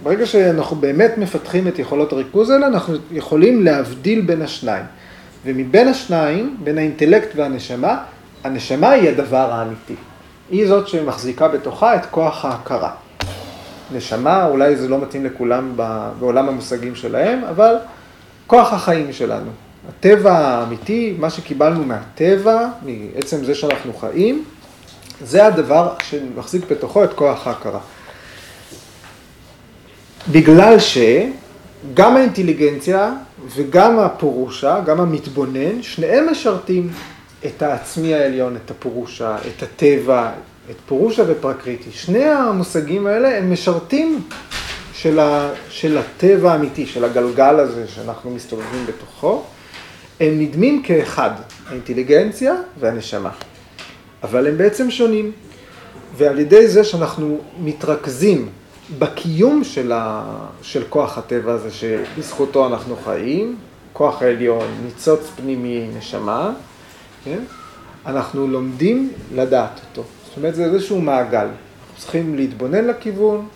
ברגע 0.03 0.27
שאנחנו 0.27 0.77
באמת 0.77 1.19
מפתחים 1.19 1.69
את 1.69 1.79
יכולות 1.79 2.13
הריכוז 2.13 2.51
האלה, 2.51 2.67
אנחנו 2.67 2.95
יכולים 3.13 3.65
להבדיל 3.65 4.21
בין 4.21 4.43
השניים. 4.43 4.85
ומבין 5.45 5.89
השניים, 5.89 6.57
בין 6.65 6.79
האינטלקט 6.79 7.29
והנשמה, 7.37 7.99
הנשמה 8.45 8.91
היא 8.91 9.09
הדבר 9.09 9.53
האמיתי. 9.53 9.95
היא 10.51 10.69
זאת 10.69 10.89
שמחזיקה 10.89 11.49
בתוכה 11.49 11.95
את 11.95 12.07
כוח 12.07 12.45
ההכרה. 12.45 12.91
נשמה, 13.93 14.47
אולי 14.47 14.77
זה 14.77 14.89
לא 14.89 15.01
מתאים 15.01 15.25
לכולם 15.25 15.73
בעולם 16.19 16.49
המושגים 16.49 16.95
שלהם, 16.95 17.45
אבל 17.45 17.77
כוח 18.47 18.73
החיים 18.73 19.13
שלנו. 19.13 19.51
הטבע 19.89 20.33
האמיתי, 20.33 21.15
מה 21.19 21.31
שקיבלנו 21.31 21.85
מהטבע, 21.85 22.69
מעצם 22.83 23.45
זה 23.45 23.55
שאנחנו 23.55 23.93
חיים, 23.93 24.45
זה 25.25 25.47
הדבר 25.47 25.95
שמחזיק 26.03 26.63
בתוכו 26.71 27.05
את 27.05 27.13
כוח 27.13 27.47
ההכרה. 27.47 27.81
בגלל 30.31 30.77
שגם 30.79 32.17
האינטליגנציה 32.17 33.13
וגם 33.57 33.99
הפורושה, 33.99 34.81
גם 34.87 35.01
המתבונן, 35.01 35.83
שניהם 35.83 36.31
משרתים 36.31 36.91
את 37.47 37.63
העצמי 37.63 38.15
העליון, 38.15 38.57
את 38.57 38.71
הפורושה, 38.71 39.37
את 39.37 39.63
הטבע, 39.63 40.31
את 40.71 40.77
פורושה 40.87 41.23
ופרקריטי. 41.27 41.91
שני 41.93 42.25
המושגים 42.25 43.07
האלה 43.07 43.39
הם 43.39 43.53
משרתים 43.53 44.23
של, 44.95 45.19
ה, 45.19 45.51
של 45.71 45.99
הטבע 45.99 46.53
האמיתי, 46.53 46.87
של 46.87 47.05
הגלגל 47.05 47.61
הזה 47.61 47.89
שאנחנו 47.89 48.31
מסתובבים 48.31 48.87
בתוכו. 48.87 49.43
הם 50.21 50.41
נדמים 50.41 50.83
כאחד, 50.83 51.31
האינטליגנציה 51.69 52.55
והנשמה. 52.81 53.31
אבל 54.23 54.47
הם 54.47 54.59
בעצם 54.59 54.91
שונים. 54.91 55.33
ועל 56.17 56.39
ידי 56.39 56.69
זה 56.69 56.85
שאנחנו 56.85 57.39
מתרכזים 57.61 58.49
בקיום 58.99 59.65
של, 59.65 59.93
ה... 59.93 60.25
של 60.63 60.85
כוח 60.89 61.19
הטבע 61.19 61.53
הזה 61.53 61.71
שבזכותו 61.71 62.67
אנחנו 62.67 62.97
חיים, 63.05 63.57
כוח 63.93 64.23
העליון, 64.23 64.67
ניצוץ 64.85 65.31
פנימי, 65.37 65.89
נשמה, 65.99 66.53
כן? 67.25 67.39
אנחנו 68.07 68.49
לומדים 68.49 69.13
לדעת 69.35 69.81
אותו. 69.91 70.09
זאת 70.27 70.37
אומרת, 70.37 70.55
זה 70.55 70.65
איזשהו 70.65 71.01
מעגל. 71.01 71.39
אנחנו 71.39 71.97
צריכים 71.97 72.37
להתבונן 72.37 72.85
לכיוון, 72.85 73.49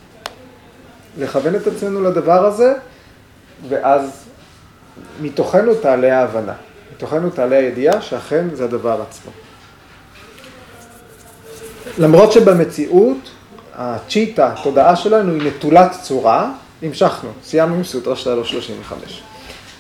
לכוון 1.19 1.55
את 1.55 1.67
עצמנו 1.67 2.03
לדבר 2.03 2.47
הזה, 2.47 2.75
ואז 3.69 4.25
מתוכנו 5.23 5.75
תעלה 5.75 6.19
ההבנה. 6.19 6.55
מתוכנו 6.95 7.31
תעלה 7.31 7.57
הידיעה 7.57 8.03
שאכן 8.03 8.49
זה 8.55 8.65
הדבר 8.65 9.03
עצמו. 9.03 9.31
למרות 11.99 12.33
שבמציאות, 12.33 13.31
הצ'יטה, 13.75 14.53
התודעה 14.53 14.97
שלנו 14.97 15.35
היא 15.35 15.43
נטולת 15.43 15.93
צורה, 16.03 16.53
המשכנו, 16.83 17.31
סיימנו 17.45 17.75
עם 17.75 17.85
סוטרה 17.85 18.17
335. 18.17 19.23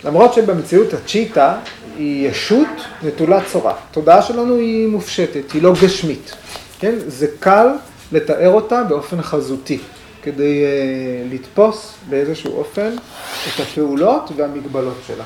למרות 0.05 0.35
שבמציאות 0.35 0.95
הצ'יטה 0.95 1.57
היא 1.97 2.29
ישות 2.29 2.69
נטולת 3.03 3.43
צורה. 3.53 3.75
התודעה 3.91 4.23
שלנו 4.23 4.57
היא 4.57 4.87
מופשטת, 4.89 5.53
היא 5.53 5.63
לא 5.63 5.73
גשמית. 5.83 6.35
כן? 6.79 6.95
זה 7.07 7.27
קל 7.41 7.67
לתאר 8.13 8.49
אותה 8.49 8.85
באופן 8.85 9.23
חזותי, 9.23 9.79
כדי 10.23 10.65
uh, 10.65 11.35
לתפוס 11.35 11.95
באיזשהו 12.09 12.59
אופן 12.59 12.97
את 13.55 13.61
הפעולות 13.61 14.31
והמגבלות 14.37 14.97
שלה. 15.07 15.25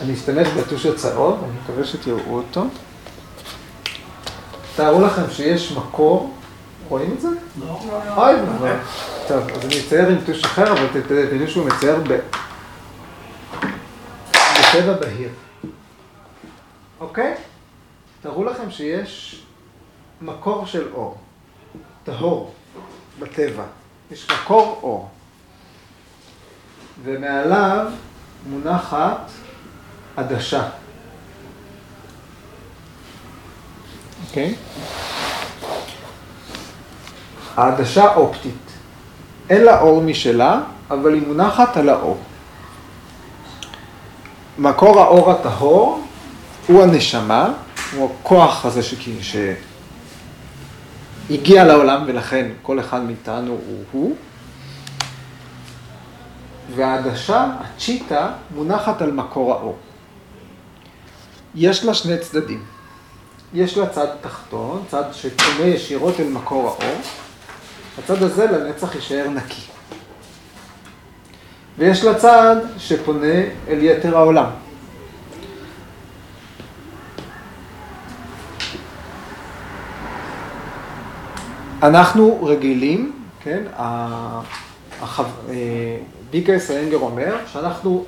אני 0.00 0.14
אשתמש 0.14 0.48
בטוש 0.48 0.86
הצהוב, 0.86 1.44
אני 1.44 1.52
מקווה 1.62 1.84
שתראו 1.84 2.36
אותו. 2.36 2.64
תארו 4.76 5.00
לכם 5.00 5.30
שיש 5.30 5.72
מקור, 5.72 6.34
רואים 6.88 7.12
את 7.12 7.20
זה? 7.20 7.28
לא. 7.60 7.80
אוי 8.16 8.34
ואבוי. 8.34 8.70
טוב, 9.28 9.50
אז 9.50 9.64
אני 9.64 9.80
אצייר 9.80 10.08
עם 10.08 10.18
טוש 10.26 10.44
אחר, 10.44 10.72
אבל 10.72 10.86
תדעו 11.08 11.48
שהוא 11.48 11.66
מצייר 11.66 11.96
ב... 12.08 12.18
בצבע 14.32 14.92
בהיר. 15.00 15.30
אוקיי? 17.00 17.34
תארו 18.22 18.44
לכם 18.44 18.70
שיש 18.70 19.42
מקור 20.20 20.66
של 20.66 20.88
אור, 20.94 21.16
טהור, 22.04 22.54
בטבע. 23.18 23.64
יש 24.10 24.30
מקור 24.30 24.80
אור. 24.82 25.08
ומעליו 27.04 27.86
מונחת 28.46 29.30
עדשה. 30.16 30.68
אוקיי? 34.28 34.54
העדשה 37.56 38.14
אופטית. 38.14 38.52
אין 39.50 39.62
לה 39.62 39.80
אור 39.80 40.02
משלה, 40.02 40.60
אבל 40.90 41.14
היא 41.14 41.22
מונחת 41.26 41.76
על 41.76 41.88
האור. 41.88 42.18
מקור 44.58 45.00
האור 45.00 45.32
הטהור 45.32 46.04
הוא 46.66 46.82
הנשמה, 46.82 47.52
הוא 47.96 48.10
הכוח 48.20 48.64
הזה 48.64 48.82
שכי, 48.82 49.14
שהגיע 51.28 51.64
לעולם 51.64 52.04
ולכן 52.06 52.46
כל 52.62 52.80
אחד 52.80 53.02
מאיתנו 53.02 53.52
הוא 53.52 53.82
הוא. 53.92 54.16
והעדשה, 56.74 57.46
הצ'יטה, 57.60 58.28
מונחת 58.54 59.02
על 59.02 59.12
מקור 59.12 59.52
האור. 59.52 59.76
יש 61.54 61.84
לה 61.84 61.94
שני 61.94 62.18
צדדים. 62.18 62.75
יש 63.54 63.78
לה 63.78 63.88
צד 63.88 64.06
תחתון, 64.20 64.84
צד 64.88 65.04
שפונה 65.12 65.66
ישירות 65.66 66.20
אל 66.20 66.28
מקור 66.28 66.68
האור. 66.68 67.00
הצד 67.98 68.22
הזה 68.22 68.46
לנצח 68.46 68.94
יישאר 68.94 69.28
נקי. 69.28 69.62
ויש 71.78 72.04
לה 72.04 72.14
צד 72.14 72.56
שפונה 72.78 73.34
אל 73.68 73.78
יתר 73.82 74.16
העולם. 74.16 74.46
אנחנו 81.82 82.44
רגילים, 82.44 83.12
כן, 83.40 83.62
החו... 85.00 85.22
ביקרס 86.30 86.70
איינגר 86.70 86.98
אומר 86.98 87.36
שאנחנו 87.46 88.04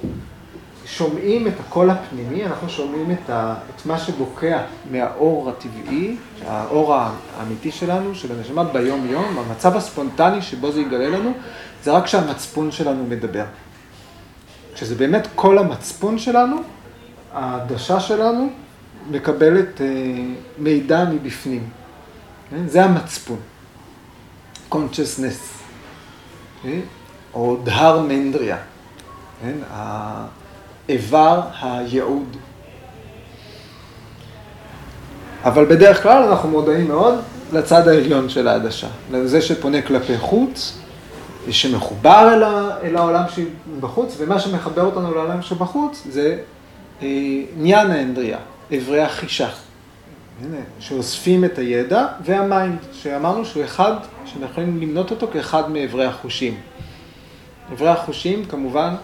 שומעים 0.88 1.46
את 1.46 1.53
הקול 1.61 1.90
הפנימי, 1.90 2.44
אנחנו 2.44 2.68
שומעים 2.68 3.11
את, 3.11 3.31
ה... 3.31 3.55
את 3.77 3.87
מה 3.87 3.98
שבוקע 3.98 4.62
מהאור 4.90 5.51
הטבעי, 5.51 6.16
האור 6.46 6.94
האמיתי 7.37 7.70
שלנו, 7.70 8.14
של 8.14 8.33
הנשמה 8.33 8.64
ביום-יום, 8.64 9.38
המצב 9.38 9.77
הספונטני 9.77 10.42
שבו 10.42 10.72
זה 10.72 10.81
יגלה 10.81 11.09
לנו, 11.09 11.33
זה 11.83 11.92
רק 11.92 12.05
כשהמצפון 12.05 12.70
שלנו 12.70 13.05
מדבר. 13.05 13.44
כשזה 14.74 14.94
באמת 14.94 15.29
כל 15.35 15.59
המצפון 15.59 16.18
שלנו, 16.18 16.57
העדשה 17.33 18.01
שלנו 18.01 18.51
מקבלת 19.11 19.81
אה, 19.81 19.87
מידע 20.59 21.05
מבפנים. 21.05 21.68
כן? 22.51 22.68
זה 22.68 22.85
המצפון. 22.85 23.38
consciousness. 24.72 25.59
כן? 26.62 26.81
או 27.35 27.57
דהר 27.64 28.01
מנדריה, 28.01 28.57
כן? 29.42 29.57
האיבר 30.88 31.40
הייעוד. 31.62 32.37
אבל 35.44 35.64
בדרך 35.64 36.03
כלל 36.03 36.22
אנחנו 36.22 36.48
מודעים 36.48 36.88
מאוד 36.88 37.14
לצד 37.53 37.88
העליון 37.88 38.29
של 38.29 38.48
העדשה, 38.48 38.88
לזה 39.12 39.42
שפונה 39.42 39.83
כלפי 39.83 40.18
חוץ, 40.18 40.79
שמחובר 41.51 42.31
אל, 42.35 42.42
ה, 42.42 42.77
אל 42.83 42.96
העולם 42.96 43.24
שבחוץ, 43.29 44.14
ומה 44.18 44.40
שמחבר 44.40 44.83
אותנו 44.83 45.14
לעולם 45.14 45.42
שבחוץ 45.42 46.07
זה 46.11 46.38
אה, 47.03 47.09
עניין 47.57 47.90
האנדריה, 47.90 48.38
אברי 48.77 49.01
החישה, 49.01 49.48
שאוספים 50.81 51.44
את 51.44 51.59
הידע, 51.59 52.07
והמיינד, 52.24 52.79
שאמרנו 52.92 53.44
שהוא 53.44 53.64
אחד, 53.64 53.92
שאנחנו 54.24 54.46
יכולים 54.51 54.81
למנות 54.81 55.11
אותו 55.11 55.29
כאחד 55.33 55.70
מאברי 55.70 56.05
החושים. 56.05 56.55
אברי 57.72 57.88
החושים 57.88 58.44
כמובן 58.44 58.94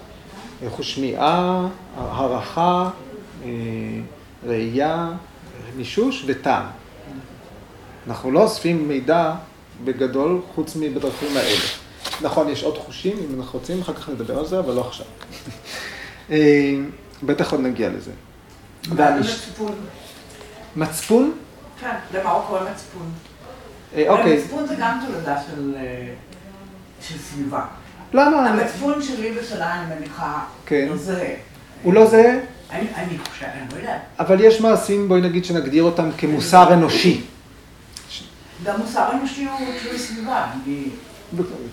חוש 0.69 0.95
שמיעה, 0.95 1.69
הערכה, 1.97 2.91
אה, 3.45 3.49
ראייה, 4.47 5.11
מישוש 5.77 6.25
וטעם. 6.27 6.67
אנחנו 8.09 8.31
לא 8.31 8.43
אוספים 8.43 8.89
מידע 8.89 9.35
בגדול 9.85 10.41
חוץ 10.55 10.77
מבדרכים 10.77 11.37
האלה. 11.37 11.61
נכון, 12.21 12.49
יש 12.49 12.63
עוד 12.63 12.79
חושים, 12.79 13.17
אם 13.19 13.41
אנחנו 13.41 13.59
רוצים, 13.59 13.81
אחר 13.81 13.95
כך 13.95 14.09
נדבר 14.09 14.39
על 14.39 14.47
זה, 14.47 14.59
אבל 14.59 14.75
לא 14.75 14.87
עכשיו. 14.87 15.07
אה, 16.31 16.75
בטח 17.23 17.53
עוד 17.53 17.61
נגיע 17.61 17.89
לזה. 17.89 18.11
מצפון. 18.89 19.75
מצפון? 20.77 21.33
כן, 21.81 21.97
למה 22.15 22.31
הוא 22.31 22.43
קורא 22.47 22.61
מצפון? 22.73 23.13
אה, 23.95 24.05
אוקיי. 24.09 24.39
מצפון 24.39 24.67
זה 24.67 24.75
גם 24.79 25.01
תולדה 25.07 25.43
של 27.01 27.19
סביבה. 27.19 27.65
למה? 28.15 28.49
המצפון 28.49 29.03
שלי 29.03 29.39
ושלה, 29.41 29.75
אני 29.75 29.95
מניחה, 29.95 30.41
כן. 30.67 30.87
לא 30.91 30.97
זהה. 30.97 31.35
הוא 31.83 31.95
לא 31.95 32.07
זהה? 32.07 32.35
אני, 32.71 32.87
אני 32.97 33.19
חושב, 33.19 33.47
אני 33.47 33.67
לא 33.73 33.79
יודעת. 33.79 34.01
אבל 34.19 34.41
יש 34.41 34.61
מעשים, 34.61 35.09
בואי 35.09 35.21
נגיד 35.21 35.45
שנגדיר 35.45 35.83
אותם 35.83 36.09
כמוסר 36.19 36.75
אנושי. 36.75 37.21
גם 38.65 38.81
מוסר 38.81 39.11
אנושי 39.13 39.45
הוא 39.45 39.69
תלוי 39.83 39.99
סביבה. 39.99 40.47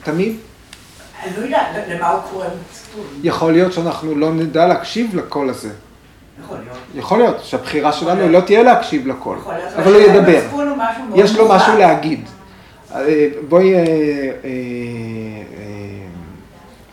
תמיד? 0.04 0.36
אני 1.24 1.32
לא 1.38 1.42
יודעת 1.44 1.68
למה 1.88 2.10
הוא 2.10 2.22
קורא 2.32 2.46
מצפון. 2.70 3.06
יכול 3.24 3.52
להיות 3.52 3.74
שאנחנו 3.74 4.16
לא 4.16 4.34
נדע 4.34 4.68
להקשיב 4.68 5.16
לקול 5.16 5.50
הזה. 5.50 5.70
יכול 6.44 6.58
להיות. 6.58 6.78
יכול 6.96 7.18
להיות 7.18 7.44
שהבחירה 7.44 7.94
שלנו 7.94 8.30
לא 8.30 8.40
תהיה 8.40 8.64
להקשיב 8.64 9.08
לקול, 9.08 9.38
להיות. 9.48 9.74
אבל 9.74 9.94
הוא 9.94 10.02
ידבר. 10.02 10.42
יש 11.16 11.36
לו. 11.36 11.50
משהו 11.50 11.78
להגיד. 11.78 12.26
אה, 12.96 13.28
בואי, 13.50 13.76
אה, 13.76 13.80
אה, 13.80 14.52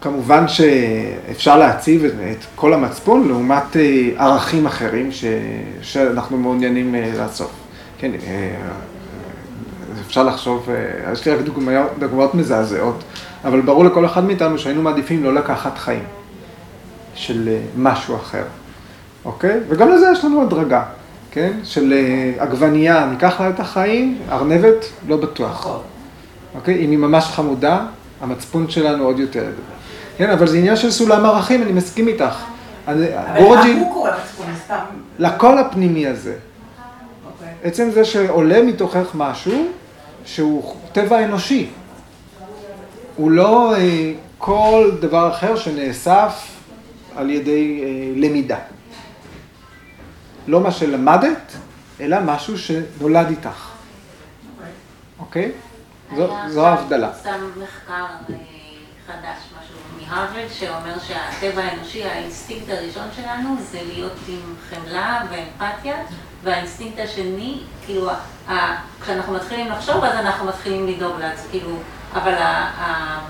כמובן 0.00 0.44
שאפשר 0.48 1.58
להציב 1.58 2.04
את- 2.04 2.12
את 2.30 2.44
כל 2.56 2.74
המצפון 2.74 3.28
לעומת 3.28 3.76
אה, 3.76 3.82
ערכים 4.16 4.66
אחרים 4.66 5.12
ש- 5.12 5.24
שאנחנו 5.82 6.36
מעוניינים 6.38 6.94
אה, 6.94 7.10
לעשות. 7.16 7.50
כן, 7.98 8.10
אה, 8.26 8.56
אפשר 10.06 10.22
לחשוב, 10.22 10.68
יש 11.12 11.26
לי 11.26 11.34
רק 11.34 11.40
דוגמאות, 11.40 11.90
דוגמאות 11.98 12.34
מזעזעות, 12.34 13.04
אבל 13.44 13.60
ברור 13.60 13.84
לכל 13.84 14.06
אחד 14.06 14.24
מאיתנו 14.24 14.58
שהיינו 14.58 14.82
מעדיפים 14.82 15.24
לא 15.24 15.34
לקחת 15.34 15.78
חיים 15.78 16.02
של 17.14 17.48
משהו 17.78 18.16
אחר, 18.16 18.42
אוקיי? 19.24 19.60
וגם 19.68 19.88
לזה 19.88 20.06
יש 20.12 20.24
לנו 20.24 20.42
הדרגה, 20.42 20.84
כן? 21.30 21.52
של 21.64 21.94
עגבנייה, 22.38 23.06
ניקח 23.06 23.40
לה 23.40 23.48
את 23.50 23.60
החיים, 23.60 24.18
ארנבת, 24.30 24.84
לא 25.08 25.16
בטוח. 25.16 25.50
נכון. 25.50 25.80
אוקיי? 26.54 26.84
אם 26.84 26.90
היא 26.90 26.98
ממש 26.98 27.24
חמודה, 27.24 27.80
המצפון 28.20 28.70
שלנו 28.70 29.04
עוד 29.04 29.18
יותר 29.18 29.38
ידבר. 29.38 29.77
כן, 30.18 30.30
אבל 30.30 30.46
זה 30.46 30.58
עניין 30.58 30.76
של 30.76 30.90
סולם 30.90 31.24
ערכים, 31.24 31.62
אני 31.62 31.72
מסכים 31.72 32.08
איתך. 32.08 32.44
אבל 32.86 33.04
גורג'י, 33.38 33.74
מה 33.74 33.80
הוא 33.80 33.92
קורא 33.92 34.10
מצפון? 34.10 34.46
סתם... 34.64 34.84
לקול 35.18 35.58
הפנימי 35.58 36.06
הזה, 36.06 36.36
אוקיי. 37.26 37.54
עצם 37.64 37.90
זה 37.90 38.04
שעולה 38.04 38.62
מתוכך 38.62 39.06
משהו 39.14 39.68
שהוא 40.24 40.74
טבע 40.92 41.24
אנושי. 41.24 41.70
הוא 43.16 43.30
לא 43.30 43.74
אה, 43.76 44.12
כל 44.38 44.90
דבר 45.00 45.30
אחר 45.30 45.56
שנאסף 45.56 46.48
על 47.16 47.30
ידי 47.30 47.80
אה, 47.82 48.12
למידה. 48.16 48.58
לא 50.46 50.60
מה 50.60 50.70
שלמדת, 50.70 51.52
אלא 52.00 52.16
משהו 52.24 52.58
שנולד 52.58 53.26
איתך. 53.30 53.68
אוקיי? 55.18 55.52
זו, 56.16 56.24
היה 56.24 56.50
זו 56.50 56.66
ההבדלה. 56.66 57.12
פורסם 57.12 57.40
מחקר 57.62 58.04
אה, 58.30 58.34
חדש, 59.08 59.38
משהו 59.58 59.76
מהרווארד, 60.08 60.48
שאומר 60.52 60.94
שהטבע 61.06 61.62
האנושי, 61.62 62.04
האינסטינקט 62.04 62.68
הראשון 62.68 63.08
שלנו 63.16 63.56
זה 63.70 63.78
להיות 63.86 64.12
עם 64.28 64.40
חמלה 64.70 65.20
ואמפתיה, 65.30 65.94
והאינסטינקט 66.44 66.98
השני, 67.04 67.60
כאילו, 67.86 68.10
ה- 68.48 68.54
כשאנחנו 69.02 69.32
מתחילים 69.34 69.68
לחשוב, 69.70 70.04
אז 70.04 70.12
אנחנו 70.18 70.46
מתחילים 70.46 70.86
לדאוג 70.88 71.20
לעצמנו, 71.20 71.50
כאילו, 71.50 71.76
אבל 72.14 72.34
ה- 72.34 72.44
ה- 72.78 73.20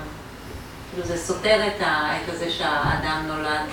כאילו 0.91 1.07
זה 1.07 1.17
סותר 1.17 1.67
את 1.67 1.81
ה- 1.81 2.09
את 2.33 2.39
זה 2.39 2.49
שהאדם 2.49 3.23
נולד 3.27 3.65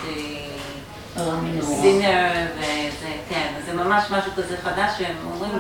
סינר, 1.63 2.25
וזה, 2.59 3.09
כן, 3.29 3.53
זה 3.67 3.73
ממש 3.75 4.05
משהו 4.11 4.33
כזה 4.37 4.57
חדש, 4.65 4.91
שהם 4.99 5.17
אומרים, 5.33 5.53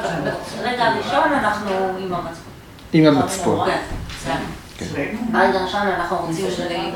ברגע 0.62 0.84
הראשון 0.84 1.32
אנחנו 1.32 1.70
עם 1.98 2.14
המצפון. 2.14 2.52
עם 2.92 3.06
המצפון. 3.06 3.68
כן, 4.78 4.86
כן. 4.94 5.16
ברגע 5.32 5.60
הראשון 5.60 5.80
אנחנו 5.80 6.16
רוצים 6.16 6.46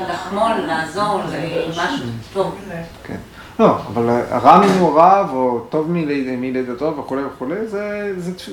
לחמול, 0.09 0.51
לעזור 0.67 1.19
למשהו 1.67 2.05
טוב. 2.33 2.55
כן. 3.03 3.15
לא, 3.59 3.75
אבל 3.87 4.09
הרע 4.29 4.57
מנעוריו, 4.65 5.25
או 5.33 5.59
טוב 5.69 5.91
מליד- 5.91 6.37
מלידתו 6.37 6.97
וכולי 6.97 7.21
וכולי, 7.25 7.67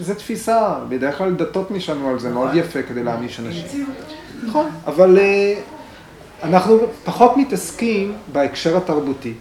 זה 0.00 0.14
תפיסה. 0.14 0.74
בדרך 0.88 1.18
כלל 1.18 1.34
דתות 1.34 1.70
נשענו 1.70 2.08
על 2.08 2.18
זה 2.18 2.30
מאוד 2.30 2.50
יפה 2.54 2.82
כדי 2.82 3.02
להעניש 3.02 3.40
אנשים. 3.40 3.86
נכון, 4.46 4.66
אבל 4.86 5.18
אה, 5.18 5.54
אנחנו 6.42 6.78
פחות 7.04 7.36
מתעסקים 7.36 8.12
בהקשר 8.32 8.76
התרבותי. 8.76 9.32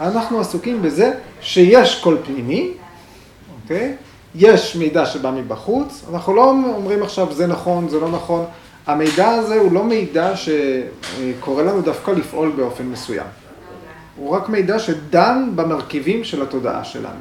אנחנו 0.00 0.40
עסוקים 0.40 0.82
בזה 0.82 1.12
שיש 1.40 2.00
קול 2.02 2.18
פנימי, 2.26 2.70
אוקיי? 3.62 3.94
יש 4.34 4.76
מידע 4.76 5.06
שבא 5.06 5.30
מבחוץ, 5.30 6.04
אנחנו 6.12 6.34
לא 6.34 6.50
אומרים 6.50 7.02
עכשיו 7.02 7.32
זה 7.32 7.46
נכון, 7.46 7.88
זה 7.88 8.00
לא 8.00 8.08
נכון. 8.10 8.44
המידע 8.86 9.28
הזה 9.28 9.54
הוא 9.54 9.72
לא 9.72 9.84
מידע 9.84 10.32
שקורא 10.36 11.62
לנו 11.62 11.82
דווקא 11.82 12.10
לפעול 12.10 12.50
באופן 12.56 12.84
מסוים. 12.84 13.26
הוא 14.16 14.30
רק 14.30 14.48
מידע 14.48 14.78
שדן 14.78 15.50
במרכיבים 15.54 16.24
של 16.24 16.42
התודעה 16.42 16.84
שלנו. 16.84 17.20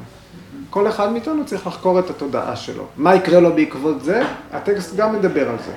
כל 0.70 0.88
אחד 0.88 1.12
מאיתנו 1.12 1.46
צריך 1.46 1.68
לחקור 1.68 2.00
את 2.00 2.10
התודעה 2.10 2.56
שלו. 2.56 2.88
מה 2.98 3.16
יקרה 3.16 3.40
לו 3.40 3.56
בעקבות 3.56 4.04
זה? 4.04 4.22
הטקסט 4.52 4.96
גם 4.96 5.16
מדבר 5.16 5.50
על 5.50 5.56
זה. 5.66 5.74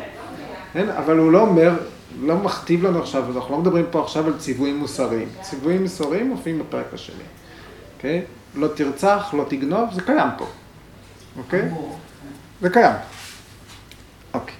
כן? 0.73 0.89
אבל 0.89 1.19
הוא 1.19 1.33
לא 1.33 1.41
אומר, 1.41 1.73
לא 2.21 2.37
מכתיב 2.37 2.87
לנו 2.87 2.99
עכשיו, 2.99 3.37
אנחנו 3.37 3.55
לא 3.55 3.61
מדברים 3.61 3.85
פה 3.91 4.03
עכשיו 4.03 4.27
על 4.27 4.33
ציוויים 4.39 4.77
מוסריים. 4.77 5.29
ציוויים 5.43 5.83
מוסריים 5.83 6.29
מופיעים 6.29 6.59
בפרק 6.59 6.95
השני. 6.95 7.17
אוקיי? 7.97 8.23
לא 8.55 8.69
תרצח, 8.69 9.35
לא 9.37 9.45
תגנוב, 9.49 9.95
זה 9.95 10.01
קיים 10.01 10.29
פה. 10.39 10.47
אוקיי? 11.39 11.69
זה 12.61 12.71
קיים. 12.71 12.93
אוקיי. 14.35 14.55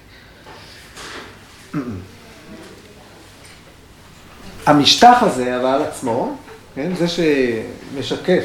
המשטח 4.65 5.17
הזה, 5.21 5.57
אבל 5.59 5.83
עצמו, 5.83 6.35
כן, 6.75 6.95
זה 6.95 7.05
שמשקף 7.07 8.43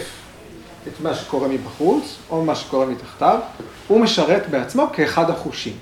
את 0.89 1.01
מה 1.01 1.15
שקורה 1.15 1.49
מבחוץ, 1.49 2.17
או 2.31 2.45
מה 2.45 2.55
שקורה 2.55 2.87
מתחתיו, 2.87 3.39
הוא 3.89 4.01
משרת 4.01 4.51
בעצמו 4.51 4.91
כאחד 4.93 5.31
החושים. 5.31 5.77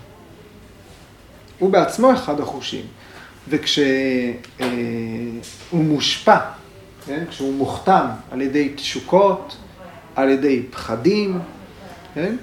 הוא 1.58 1.70
בעצמו 1.70 2.12
אחד 2.12 2.40
החושים. 2.40 2.84
וכשהוא 3.48 3.84
מושפע, 5.72 6.38
כן, 7.06 7.24
כשהוא 7.30 7.54
מוכתם 7.54 8.06
על 8.30 8.42
ידי 8.42 8.72
תשוקות, 8.76 9.56
על 10.16 10.28
ידי 10.28 10.62
פחדים, 10.70 11.40
כן, 12.14 12.36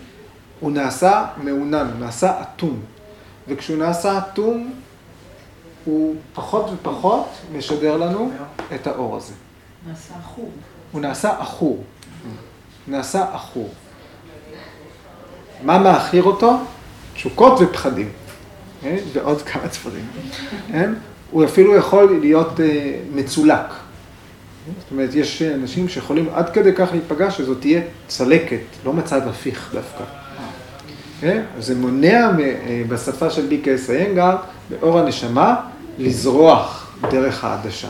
הוא 0.60 0.72
נעשה 0.72 1.26
מעונן, 1.38 1.88
הוא 1.94 2.00
נעשה 2.00 2.42
אטום. 2.42 2.80
וכשהוא 3.48 3.78
נעשה 3.78 4.18
אטום, 4.18 4.74
הוא 5.86 6.16
פחות 6.34 6.70
ופחות 6.74 7.28
משדר 7.54 7.98
לנו 7.98 8.32
את 8.76 8.88
האור 8.88 9.18
הזה. 9.18 9.34
נעשה 9.88 10.14
חור. 10.24 10.52
הוא 10.92 11.02
נעשה 11.02 11.40
עכור. 11.40 11.84
נעשה 12.88 13.26
עכור. 13.34 13.70
מה 15.64 15.80
מאכיר 15.80 16.24
אותו? 16.24 16.58
תשוקות 17.14 17.60
ופחדים. 17.62 18.10
כן? 18.82 18.98
ועוד 19.14 19.42
כמה 19.42 19.64
דברים. 19.68 20.06
כן? 20.72 20.94
הוא 21.32 21.46
אפילו 21.46 21.76
יכול 21.76 22.20
להיות 22.20 22.60
אה, 22.60 23.00
מצולק. 23.14 23.66
זאת 24.80 24.92
אומרת, 24.92 25.10
יש 25.14 25.42
אנשים 25.42 25.90
שיכולים 25.90 26.30
עד 26.34 26.50
כדי 26.50 26.74
כך 26.74 26.90
להיפגע 26.92 27.32
שזאת 27.32 27.62
תהיה 27.62 27.82
צלקת, 28.08 28.60
לא 28.86 28.94
מצב 28.94 29.28
הפיך 29.28 29.74
דווקא. 29.74 30.04
זה 31.60 31.76
מונע 31.76 32.30
אה, 32.40 32.82
בשפה 32.90 33.30
של 33.30 33.46
ביקס 33.46 33.90
איינגר, 33.90 34.36
באור 34.70 35.00
הנשמה, 35.00 35.56
לזרוח 35.98 36.96
דרך 37.12 37.44
העדשה. 37.44 37.90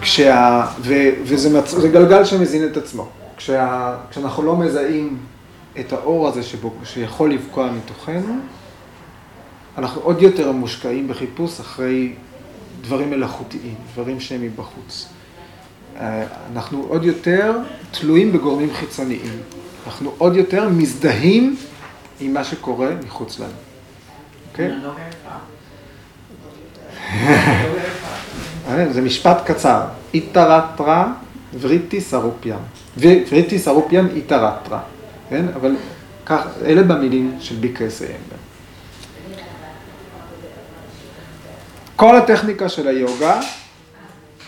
כשה, 0.00 0.66
ו, 0.80 0.94
וזה 1.22 1.58
מצ, 1.58 1.74
גלגל 1.74 2.24
שמזין 2.24 2.66
את 2.66 2.76
עצמו. 2.76 3.08
כשה, 3.36 3.96
כשאנחנו 4.10 4.42
לא 4.42 4.56
מזהים 4.56 5.18
את 5.80 5.92
האור 5.92 6.28
הזה 6.28 6.42
שבו, 6.42 6.72
שיכול 6.84 7.32
לבקוע 7.32 7.70
מתוכנו, 7.72 8.34
אנחנו 9.78 10.00
עוד 10.00 10.22
יותר 10.22 10.52
מושקעים 10.52 11.08
בחיפוש 11.08 11.60
אחרי 11.60 12.12
דברים 12.80 13.10
מלאכותיים, 13.10 13.74
דברים 13.92 14.20
שהם 14.20 14.42
מבחוץ. 14.42 15.08
אה, 15.96 16.24
אנחנו 16.52 16.86
עוד 16.88 17.04
יותר 17.04 17.58
תלויים 17.90 18.32
בגורמים 18.32 18.74
חיצוניים. 18.74 19.40
אנחנו 19.86 20.12
עוד 20.18 20.36
יותר 20.36 20.68
מזדהים 20.68 21.56
עם 22.20 22.34
מה 22.34 22.44
שקורה 22.44 22.88
מחוץ 23.06 23.38
לנו. 23.38 23.69
אה, 28.68 28.92
זה 28.92 29.02
משפט 29.02 29.36
קצר. 29.44 29.80
איתרטרה 30.14 31.12
וריטי 31.60 32.00
סרופיאם. 32.00 32.58
וריטי 32.98 33.58
סרופיאם 33.58 34.06
איתרטרה. 34.06 34.80
כן? 35.28 35.44
אבל 35.54 35.76
כך, 36.26 36.46
אלה 36.64 36.82
במילים 36.82 37.36
של 37.40 37.60
איינגר. 38.02 38.36
כל 41.96 42.16
הטכניקה 42.16 42.68
של 42.68 42.88
היוגה, 42.88 43.40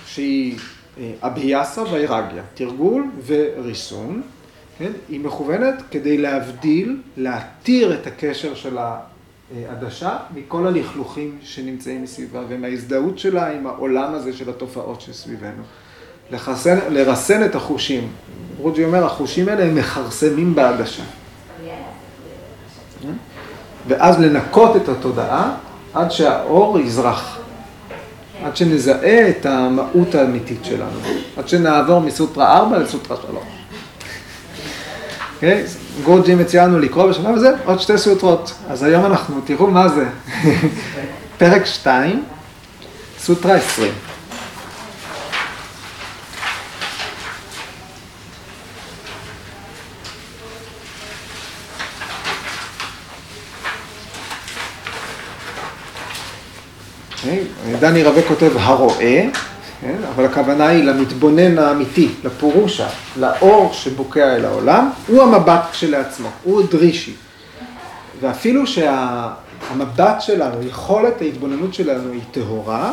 שהיא 0.07 0.59
אה, 0.99 1.13
אביאסה 1.23 1.83
ואירגיה, 1.83 2.43
תרגול 2.55 3.11
וריסון, 3.27 4.23
כן? 4.79 4.93
היא 5.09 5.21
מכוונת 5.21 5.83
כדי 5.91 6.19
להבדיל, 6.19 6.97
להתיר 7.17 7.95
את 7.95 8.07
הקשר 8.07 8.55
של 8.55 8.79
העדשה 9.57 10.17
מכל 10.35 10.67
הלכלוכים 10.67 11.39
שנמצאים 11.43 12.03
מסביבה 12.03 12.41
ומההזדהות 12.49 13.19
שלה 13.19 13.53
עם 13.53 13.67
העולם 13.67 14.15
הזה 14.15 14.33
של 14.33 14.51
התופעות 14.51 15.01
שסביבנו. 15.01 15.63
לחסן, 16.31 16.79
לרסן 16.91 17.45
את 17.45 17.55
החושים. 17.55 18.09
רוג'י 18.59 18.85
אומר, 18.85 19.05
החושים 19.05 19.49
האלה 19.49 19.65
הם 19.65 19.75
מכרסמים 19.75 20.55
בעדשה. 20.55 21.03
ואז 23.89 24.21
לנקות 24.21 24.77
את 24.77 24.89
התודעה 24.89 25.55
עד 25.95 26.11
שהאור 26.11 26.79
יזרח. 26.79 27.39
עד 28.45 28.57
שנזהה 28.57 29.29
את 29.29 29.47
המהות 29.47 30.15
האמיתית 30.15 30.65
שלנו. 30.65 31.01
עד 31.37 31.49
שנעבור 31.49 32.01
מסוטרה 32.01 32.57
4 32.59 32.79
לסוטרה 32.79 33.17
3. 33.17 33.43
אוקיי? 35.35 35.65
גורג'י 36.05 36.35
מציע 36.35 36.67
לנו 36.67 36.79
לקרוא 36.79 37.11
בשלב 37.11 37.35
הזה 37.35 37.51
עוד 37.65 37.81
שתי 37.81 37.99
סוטרות. 37.99 38.53
אז 38.69 38.83
היום 38.83 39.07
אנחנו, 39.07 39.41
תראו 39.45 39.67
מה 39.67 39.89
זה. 39.89 40.07
פרק 41.39 41.67
2, 41.67 42.25
סוטרה 43.19 43.55
20. 43.55 43.93
אוקיי? 57.25 57.45
דני 57.81 58.05
רווה 58.05 58.23
כותב 58.29 58.51
הרואה, 58.55 59.29
כן? 59.83 59.97
אבל 60.15 60.25
הכוונה 60.25 60.67
היא 60.67 60.85
למתבונן 60.85 61.59
האמיתי, 61.59 62.09
לפורושה, 62.25 62.89
לאור 63.17 63.73
שבוקע 63.73 64.37
אל 64.37 64.45
העולם, 64.45 64.91
הוא 65.07 65.23
המבט 65.23 65.63
כשלעצמו, 65.73 66.29
הוא 66.43 66.63
דרישי. 66.71 67.15
ואפילו 68.21 68.67
שהמבט 68.67 70.21
שלנו, 70.21 70.63
יכולת 70.63 71.21
ההתבוננות 71.21 71.75
שלנו 71.75 72.13
היא 72.13 72.21
טהורה, 72.31 72.93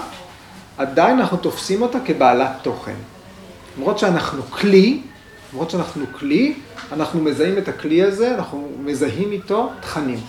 עדיין 0.78 1.20
אנחנו 1.20 1.38
תופסים 1.38 1.82
אותה 1.82 2.00
כבעלת 2.06 2.52
תוכן. 2.62 2.96
למרות 3.78 4.00
שאנחנו 4.00 4.44
כלי, 4.44 5.02
למרות 5.54 5.70
שאנחנו 5.70 6.06
כלי, 6.20 6.54
אנחנו 6.92 7.22
מזהים 7.22 7.58
את 7.58 7.68
הכלי 7.68 8.04
הזה, 8.04 8.36
אנחנו 8.36 8.70
מזהים 8.80 9.32
איתו 9.32 9.70
תכנים. 9.80 10.20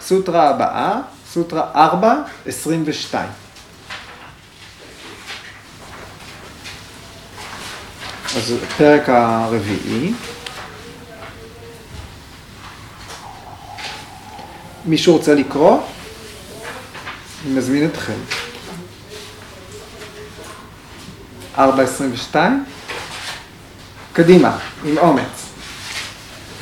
סוטרה 0.00 0.48
הבאה, 0.48 1.00
סוטרה 1.32 1.70
4, 1.74 2.14
22. 2.46 3.43
אז 8.36 8.54
פרק 8.76 9.08
הרביעי. 9.08 10.12
מישהו 14.84 15.16
רוצה 15.16 15.34
לקרוא? 15.34 15.80
אני 17.44 17.54
מזמין 17.54 17.86
אתכם. 17.86 18.12
4.22? 21.56 22.36
קדימה, 24.12 24.58
עם 24.84 24.98
אומץ. 24.98 25.50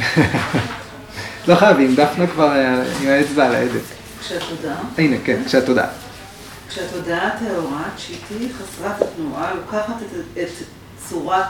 לא 1.49 1.55
חייבים, 1.55 1.95
דפנה 1.95 2.27
כבר 2.27 2.57
אה, 2.57 2.83
עם 3.03 3.09
האצבע 3.09 3.47
על 3.47 3.55
ההדק. 3.55 3.83
כשהתודעה, 4.21 4.77
הנה, 4.99 5.17
כן, 5.25 5.43
כשהתודה. 5.47 5.87
כשהתודעה 6.69 7.29
הטהורה, 7.29 7.83
צ'יטי, 7.97 8.49
חסרת 8.53 9.03
התנועה, 9.03 9.55
לוקחת 9.55 9.97
את 10.43 10.49
צורת 11.09 11.47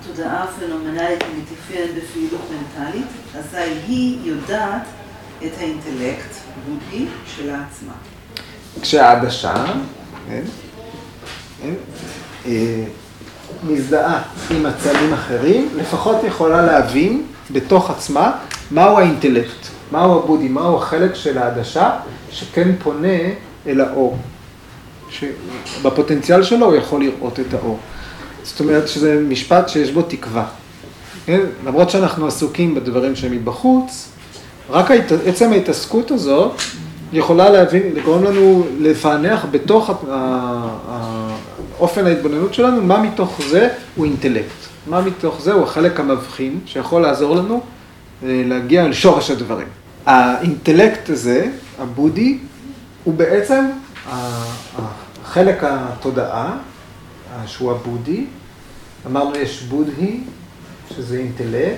התודעה 0.00 0.44
הפנומנלית 0.44 1.22
המתאפיינת 1.22 1.90
בפעילות 1.94 2.40
מנטלית, 2.50 3.06
אזי 3.38 3.72
היא 3.86 4.18
יודעת 4.24 4.82
את 5.46 5.50
האינטלקט, 5.58 6.34
בודי, 6.66 7.06
שלה 7.26 7.64
עצמה. 7.70 7.92
כשהעדשה, 8.82 9.64
כן, 10.28 10.42
כן, 11.62 11.74
אה, 12.46 12.84
מזדהה 13.62 14.22
עם 14.50 14.66
הצעדים 14.66 15.12
אחרים, 15.12 15.68
לפחות 15.76 16.16
יכולה 16.24 16.66
להבין 16.66 17.26
בתוך 17.50 17.90
עצמה 17.90 18.32
מהו 18.70 18.98
האינטלקט, 18.98 19.66
מהו 19.92 20.18
הבודי, 20.18 20.48
מהו 20.48 20.76
החלק 20.76 21.14
של 21.14 21.38
העדשה 21.38 21.90
שכן 22.30 22.72
פונה 22.82 23.18
אל 23.66 23.80
האור. 23.80 24.18
שבפוטנציאל 25.10 26.42
שלו 26.42 26.66
הוא 26.66 26.76
יכול 26.76 27.00
לראות 27.00 27.40
את 27.40 27.54
האור. 27.54 27.78
זאת 28.46 28.60
אומרת 28.60 28.88
שזה 28.88 29.20
משפט 29.28 29.68
שיש 29.68 29.90
בו 29.90 30.02
תקווה. 30.02 30.46
כן? 31.26 31.40
למרות 31.66 31.90
שאנחנו 31.90 32.26
עסוקים 32.26 32.74
בדברים 32.74 33.16
שמבחוץ, 33.16 34.08
רק 34.70 34.90
ההת... 34.90 35.12
עצם 35.26 35.52
ההתעסקות 35.52 36.10
הזאת 36.10 36.52
יכולה 37.12 37.50
להבין, 37.50 37.82
לגרום 37.94 38.24
לנו 38.24 38.66
לפענח 38.80 39.46
בתוך 39.50 40.04
אופן 41.78 42.06
ההתבוננות 42.06 42.54
שלנו, 42.54 42.82
מה 42.82 43.02
מתוך 43.02 43.40
זה 43.48 43.68
הוא 43.96 44.04
אינטלקט. 44.04 44.66
מה 44.86 45.00
מתוך 45.00 45.40
זה 45.40 45.52
הוא 45.52 45.62
החלק 45.62 46.00
המבחין 46.00 46.60
שיכול 46.66 47.02
לעזור 47.02 47.36
לנו 47.36 47.60
אה, 48.22 48.42
להגיע 48.46 48.84
אל 48.84 48.92
שורש 48.92 49.30
הדברים. 49.30 49.66
האינטלקט 50.06 51.10
הזה, 51.10 51.46
הבודי, 51.78 52.38
הוא 53.04 53.14
בעצם 53.14 53.64
החלק 55.24 55.64
התודעה, 55.64 56.56
שהוא 57.46 57.72
הבודי. 57.72 58.26
אמרנו 59.06 59.36
יש 59.36 59.62
בודהי, 59.62 60.20
שזה 60.90 61.18
אינטלקט, 61.18 61.76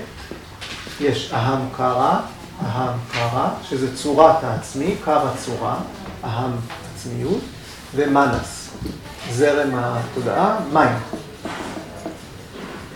יש 1.01 1.33
אהם 1.33 1.61
קרא, 1.77 2.21
אהם 2.63 2.99
קרא, 3.13 3.49
שזה 3.63 3.97
צורת 3.97 4.45
העצמי, 4.45 4.95
קרא 5.05 5.31
צורה, 5.37 5.81
אהם 6.25 6.51
עצמיות, 6.95 7.41
ומנס, 7.95 8.71
זרם 9.31 9.71
התודעה, 9.75 10.61
מים. 10.73 10.97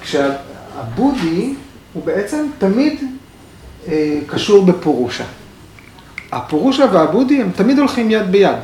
כשהבודי 0.00 1.54
הוא 1.92 2.04
בעצם 2.04 2.46
תמיד 2.58 3.02
אה, 3.88 4.18
קשור 4.26 4.66
בפורושה. 4.66 5.24
הפורושה 6.32 6.84
והבודי 6.92 7.42
הם 7.42 7.50
תמיד 7.56 7.78
הולכים 7.78 8.10
יד 8.10 8.32
ביד. 8.32 8.58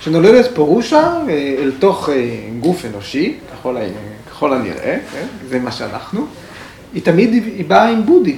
כשנולדת 0.00 0.54
פורושה 0.54 1.20
אה, 1.28 1.54
אל 1.58 1.72
תוך 1.78 2.08
אה, 2.08 2.14
גוף 2.60 2.84
אנושי, 2.84 3.34
ככל, 3.52 3.76
ככל 4.30 4.52
הנראה, 4.52 4.98
כן? 5.12 5.26
זה 5.48 5.58
מה 5.58 5.72
שאנחנו, 5.72 6.26
היא 6.94 7.02
תמיד 7.02 7.32
היא 7.32 7.64
באה 7.64 7.88
עם 7.88 8.06
בודי, 8.06 8.30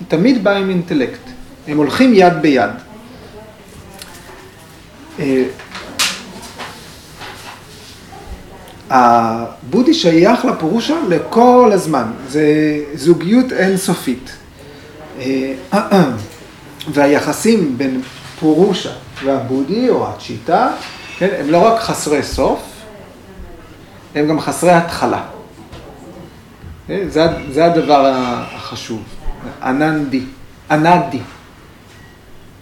היא 0.00 0.06
תמיד 0.08 0.44
באה 0.44 0.56
עם 0.56 0.70
אינטלקט. 0.70 1.20
הם 1.68 1.76
הולכים 1.76 2.14
יד 2.14 2.32
ביד. 2.42 2.70
אה, 5.20 5.44
הבודי 8.90 9.94
שייך 9.94 10.44
לפורושה 10.44 10.96
לכל 11.08 11.70
הזמן, 11.74 12.10
זה 12.28 12.44
זוגיות 12.94 13.52
אינסופית. 13.52 14.30
והיחסים 16.92 17.78
בין 17.78 18.00
פורושה 18.40 18.90
והבודי 19.24 19.88
או 19.88 20.08
הצ'יטה, 20.08 20.70
כן, 21.18 21.28
הם 21.38 21.50
לא 21.50 21.58
רק 21.58 21.80
חסרי 21.80 22.22
סוף, 22.22 22.60
הם 24.14 24.28
גם 24.28 24.40
חסרי 24.40 24.72
התחלה. 24.72 25.22
כן, 26.86 27.08
זה, 27.08 27.26
זה 27.50 27.64
הדבר 27.64 28.12
החשוב, 28.54 29.02
אננדי, 29.62 30.22
אנדי. 30.70 31.20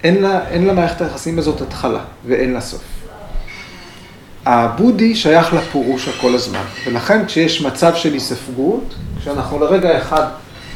אין, 0.04 0.22
לה, 0.22 0.48
אין 0.48 0.66
למערכת 0.66 1.00
היחסים 1.00 1.38
הזאת 1.38 1.60
התחלה 1.60 2.00
ואין 2.26 2.52
לה 2.52 2.60
סוף. 2.60 2.82
הבודי 4.46 5.14
שייך 5.14 5.54
לפורושה 5.54 6.10
כל 6.20 6.34
הזמן, 6.34 6.64
ולכן 6.86 7.26
כשיש 7.26 7.62
מצב 7.62 7.94
של 7.94 8.12
היספגות, 8.12 8.94
כשאנחנו 9.20 9.58
לרגע 9.58 9.98
אחד 9.98 10.26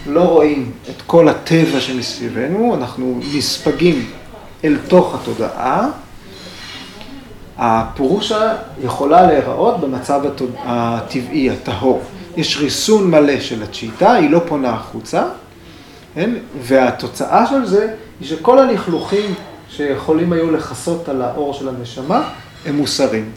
לא 0.06 0.22
רואים 0.22 0.72
את 0.90 1.02
כל 1.06 1.28
הטבע 1.28 1.80
שמסביבנו, 1.80 2.74
אנחנו 2.74 3.20
נספגים 3.34 4.10
אל 4.64 4.78
תוך 4.88 5.14
התודעה, 5.14 5.88
הפורושה 7.60 8.54
יכולה 8.82 9.26
להיראות 9.26 9.80
במצב. 9.80 10.20
הטבעי, 10.64 11.50
הטהור. 11.50 12.02
יש 12.36 12.56
ריסון 12.56 13.10
מלא 13.10 13.40
של 13.40 13.62
הצ'יטה, 13.62 14.12
היא 14.12 14.30
לא 14.30 14.40
פונה 14.48 14.70
החוצה, 14.70 15.24
כן? 16.14 16.30
והתוצאה 16.60 17.46
של 17.46 17.66
זה 17.66 17.94
היא 18.20 18.28
שכל 18.28 18.58
הלכלוכים 18.58 19.34
שיכולים 19.68 20.32
היו 20.32 20.50
לכסות 20.50 21.08
על 21.08 21.22
האור 21.22 21.54
של 21.54 21.68
הנשמה, 21.68 22.28
הם 22.66 22.76
מוסרים. 22.76 23.30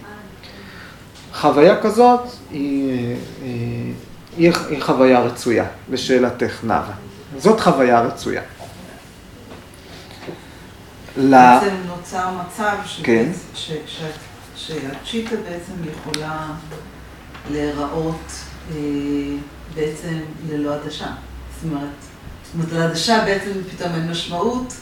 חוויה 1.34 1.82
כזאת 1.82 2.20
היא, 2.52 3.16
היא, 3.44 3.94
היא, 4.38 4.52
היא 4.70 4.82
חוויה 4.82 5.20
רצויה, 5.20 5.66
לשאלתך 5.92 6.64
נאוה. 6.64 6.94
זאת 7.38 7.60
חוויה 7.60 8.02
רצויה. 8.02 8.42
ל... 11.18 11.36
בעצם 11.36 11.76
נוצר 12.14 12.30
מצב 12.48 12.76
כן. 13.04 13.26
ש- 13.56 13.72
ש- 13.88 14.02
שהצ'יטה 14.56 15.36
בעצם 15.36 15.74
יכולה 15.92 16.46
להיראות 17.52 18.32
אה, 18.72 18.76
בעצם 19.76 20.14
ללא 20.50 20.74
עדשה. 20.74 21.06
זאת 21.06 21.72
אומרת, 21.72 21.90
זאת 22.44 22.54
אומרת, 22.56 22.72
לעדשה 22.72 23.24
בעצם 23.26 23.52
פתאום 23.72 23.92
אין 23.96 24.12
משמעות, 24.12 24.74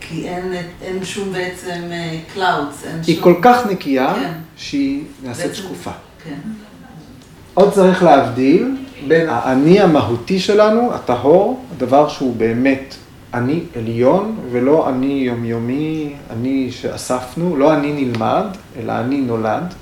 כי 0.00 0.28
אין, 0.28 0.52
אין 0.82 1.04
שום 1.04 1.32
בעצם 1.32 1.82
clouds, 2.34 2.84
אין 2.84 3.00
היא 3.06 3.14
שום... 3.14 3.24
כל 3.24 3.34
כך 3.42 3.66
נקייה, 3.66 4.14
כן. 4.14 4.32
שהיא 4.56 5.04
נעשית 5.22 5.46
בעצם- 5.46 5.54
שקופה. 5.62 5.90
כן. 6.24 6.38
עוד 7.54 7.72
צריך 7.72 8.02
להבדיל 8.02 8.76
בין 9.08 9.28
האני 9.28 9.80
המהותי 9.80 10.40
שלנו, 10.40 10.94
הטהור, 10.94 11.64
הדבר 11.76 12.08
שהוא 12.08 12.36
באמת 12.36 12.94
אני 13.34 13.64
עליון 13.76 14.40
ולא 14.50 14.88
אני 14.88 15.06
יומיומי, 15.06 16.14
אני 16.30 16.72
שאספנו, 16.72 17.56
לא 17.56 17.74
אני 17.74 18.04
נלמד, 18.04 18.46
אלא 18.76 18.92
אני 18.92 19.20
נולד. 19.20 19.74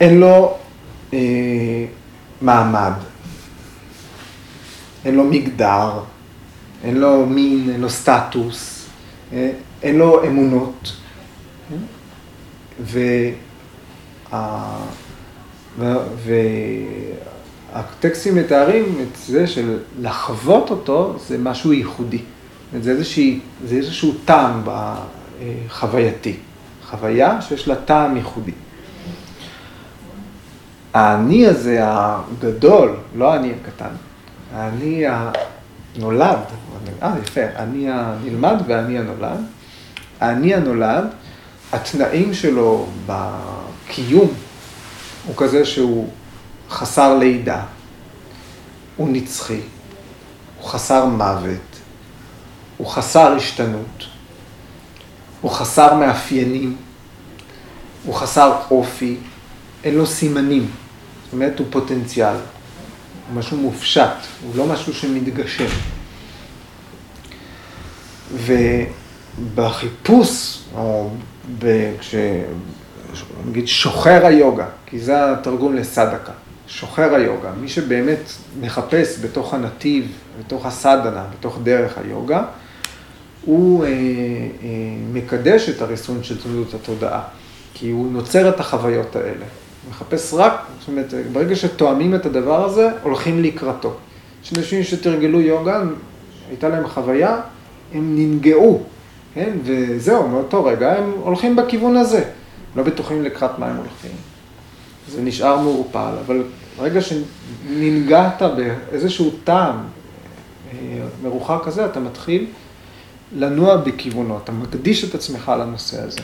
אין 0.00 0.20
לו 0.20 0.56
אה, 1.12 1.18
מעמד, 2.40 2.92
אין 5.04 5.14
לו 5.14 5.24
מגדר, 5.24 6.00
אין 6.84 6.96
לו 6.96 7.26
מין, 7.26 7.70
אין 7.72 7.80
לו 7.80 7.90
סטטוס, 7.90 8.86
אה, 9.32 9.50
אין 9.82 9.98
לו 9.98 10.24
אמונות. 10.26 10.96
וה- 12.80 13.30
ו- 15.78 17.14
והטקסטים 17.74 18.34
מתארים 18.34 18.98
את 19.02 19.16
זה 19.26 19.46
של 19.46 19.78
לחוות 20.00 20.70
אותו 20.70 21.16
זה 21.28 21.38
משהו 21.38 21.72
ייחודי. 21.72 22.18
זה, 22.80 22.90
איזושהי, 22.90 23.40
זה 23.64 23.76
איזשהו 23.76 24.14
טעם 24.24 24.62
חווייתי. 25.68 26.36
חוויה 26.90 27.42
שיש 27.42 27.68
לה 27.68 27.74
טעם 27.74 28.16
ייחודי. 28.16 28.52
האני 30.94 31.46
הזה 31.46 31.78
הגדול, 31.82 32.96
לא 33.16 33.32
האני 33.32 33.52
הקטן, 33.60 33.94
האני 34.54 35.04
הנולד, 35.96 36.38
אה 37.02 37.14
יפה, 37.22 37.40
האני 37.54 37.90
הנלמד 37.90 38.56
והאני 38.66 38.98
הנולד, 38.98 39.40
האני 40.20 40.54
הנולד, 40.54 41.04
התנאים 41.72 42.34
שלו 42.34 42.86
בקיום 43.06 44.28
הוא 45.26 45.36
כזה 45.36 45.64
שהוא 45.64 46.08
חסר 46.70 47.18
לידה, 47.18 47.62
הוא 48.96 49.08
נצחי, 49.12 49.60
הוא 50.60 50.68
חסר 50.68 51.06
מוות, 51.06 51.78
הוא 52.76 52.86
חסר 52.86 53.34
השתנות, 53.36 54.04
הוא 55.40 55.50
חסר 55.50 55.94
מאפיינים, 55.94 56.76
הוא 58.04 58.14
חסר 58.14 58.52
אופי, 58.70 59.16
אין 59.84 59.94
לו 59.94 60.06
סימנים, 60.06 60.70
זאת 61.24 61.32
אומרת 61.32 61.58
הוא 61.58 61.66
פוטנציאל, 61.70 62.34
הוא 62.34 63.38
משהו 63.38 63.56
מופשט, 63.56 64.16
הוא 64.42 64.56
לא 64.56 64.66
משהו 64.66 64.94
שמתגשם. 64.94 65.68
ובחיפוש, 69.44 70.58
או 70.74 71.10
כש... 72.00 72.14
נגיד 73.46 73.68
שוחר 73.68 74.26
היוגה, 74.26 74.66
כי 74.86 74.98
זה 74.98 75.32
התרגום 75.32 75.76
לסדקה, 75.76 76.32
שוחר 76.66 77.14
היוגה, 77.14 77.50
מי 77.60 77.68
שבאמת 77.68 78.32
מחפש 78.60 79.24
בתוך 79.24 79.54
הנתיב, 79.54 80.12
בתוך 80.38 80.66
הסדנה, 80.66 81.24
בתוך 81.38 81.58
דרך 81.62 81.98
היוגה, 81.98 82.44
הוא 83.44 83.84
אה, 83.84 83.88
אה, 83.88 83.94
מקדש 85.12 85.68
את 85.68 85.82
הריסון 85.82 86.22
של 86.22 86.42
תנודות 86.42 86.74
התודעה, 86.74 87.22
כי 87.74 87.90
הוא 87.90 88.12
נוצר 88.12 88.48
את 88.48 88.60
החוויות 88.60 89.16
האלה. 89.16 89.44
מחפש 89.90 90.34
רק, 90.34 90.66
זאת 90.78 90.88
אומרת, 90.88 91.14
ברגע 91.32 91.56
שתואמים 91.56 92.14
את 92.14 92.26
הדבר 92.26 92.64
הזה, 92.64 92.88
הולכים 93.02 93.42
לקראתו. 93.42 93.94
יש 94.44 94.52
אנשים 94.58 94.82
שתרגלו 94.82 95.40
יוגה, 95.40 95.82
הייתה 96.48 96.68
להם 96.68 96.88
חוויה, 96.88 97.40
הם 97.92 98.14
ננגעו, 98.16 98.82
כן? 99.34 99.50
וזהו, 99.64 100.28
מאותו 100.28 100.64
רגע 100.64 100.92
הם 100.92 101.12
הולכים 101.20 101.56
בכיוון 101.56 101.96
הזה. 101.96 102.24
לא 102.76 102.82
בטוחים 102.82 103.22
לקראת 103.22 103.58
מה 103.58 103.66
הם 103.66 103.76
הולכים. 103.76 104.10
זה 105.08 105.22
נשאר 105.22 105.58
מעורפל, 105.58 106.14
אבל 106.26 106.42
ברגע 106.78 107.00
שננגעת 107.00 108.42
באיזשהו 108.42 109.30
טעם 109.44 109.76
אה, 110.72 110.78
מרוחק 111.22 111.58
כזה, 111.64 111.86
אתה 111.86 112.00
מתחיל 112.00 112.46
לנוע 113.32 113.76
בכיוונו, 113.76 114.38
אתה 114.44 114.52
מקדיש 114.52 115.04
את 115.04 115.14
עצמך 115.14 115.52
לנושא 115.60 116.02
הזה. 116.02 116.20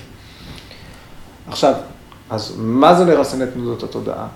עכשיו, 1.48 1.74
אז 2.30 2.54
מה 2.58 2.94
זה 2.94 3.04
לרסן 3.04 3.42
את 3.42 3.48
תנודות 3.52 3.82
התודעה? 3.82 4.26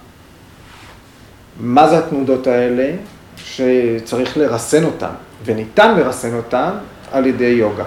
מה 1.60 1.88
זה 1.88 1.98
התנודות 1.98 2.46
האלה 2.46 2.96
שצריך 3.36 4.36
לרסן 4.36 4.84
אותן, 4.84 5.12
וניתן 5.44 5.96
לרסן 5.96 6.34
אותן 6.36 6.70
על 7.12 7.26
ידי 7.26 7.44
יוגה. 7.44 7.84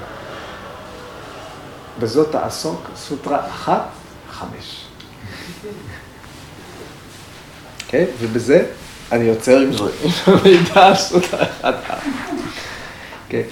בזאת 1.99 2.32
תעסוק 2.32 2.89
סוטרה 2.95 3.47
אחת, 3.47 3.86
חמש. 4.32 4.87
אוקיי? 7.88 8.06
ובזה 8.20 8.66
אני 9.12 9.24
יוצר 9.24 9.60
עם 9.60 9.70
מידע 10.44 10.88
על 10.88 10.96
סוטרה 10.96 11.46
אחת. 11.62 12.04
אוקיי. 13.26 13.44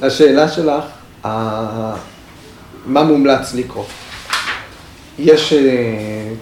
לשאלה 0.00 0.48
שלך, 0.48 0.84
מה 2.86 3.04
מומלץ 3.04 3.54
לקרוא? 3.54 3.84
יש 5.18 5.52
אה, 5.52 5.58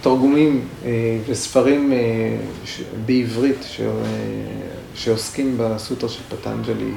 תרגומים 0.01 0.69
אה, 0.85 0.91
וספרים 1.29 1.93
אה, 1.93 1.99
בעברית 3.07 3.67
שעוסקים 4.95 5.55
בסוטרה 5.59 6.09
של 6.09 6.21
פטנג'לי, 6.29 6.91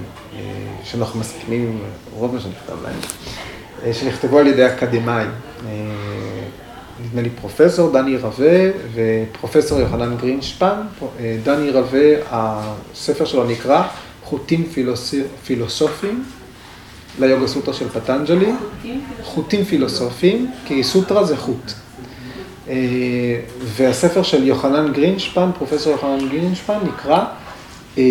שאנחנו 0.84 1.20
מסכימים 1.20 1.68
עם 1.68 1.78
רוב 2.14 2.36
מה 2.36 2.42
שנכתב 2.42 2.76
להם, 2.84 3.94
שנכתבו 3.94 4.40
על 4.40 4.48
ידי 4.48 4.66
אקדמאים. 4.66 5.30
נדמה 7.06 7.22
לי 7.22 7.30
פרופסור 7.30 7.92
דני 7.92 8.18
רווה 8.18 8.70
ופרופסור 8.94 9.80
יוחנן 9.80 10.18
גרינשפן. 10.18 10.76
דני 11.44 11.70
רווה, 11.70 12.10
הספר 12.30 13.26
שלו 13.26 13.44
נקרא 13.44 13.88
חוטים 14.24 14.66
פילוסופיים. 15.44 16.24
ליוגה 17.20 17.48
סוטרה 17.48 17.74
של 17.74 17.90
פטנג'לי, 17.90 18.52
חוטים 19.24 19.64
פילוסופיים, 19.64 20.52
כי 20.66 20.84
סוטרה 20.84 21.24
זה 21.24 21.38
חוט. 21.38 21.72
אה, 22.70 22.76
והספר 23.64 24.24
של 24.24 24.48
יוחנן 24.48 24.94
גרינשפן, 24.94 25.50
פרופסור 25.58 25.92
יוחנן 25.92 26.30
גרינשפן, 26.30 26.78
נקרא 26.84 27.26
אה, 27.98 28.04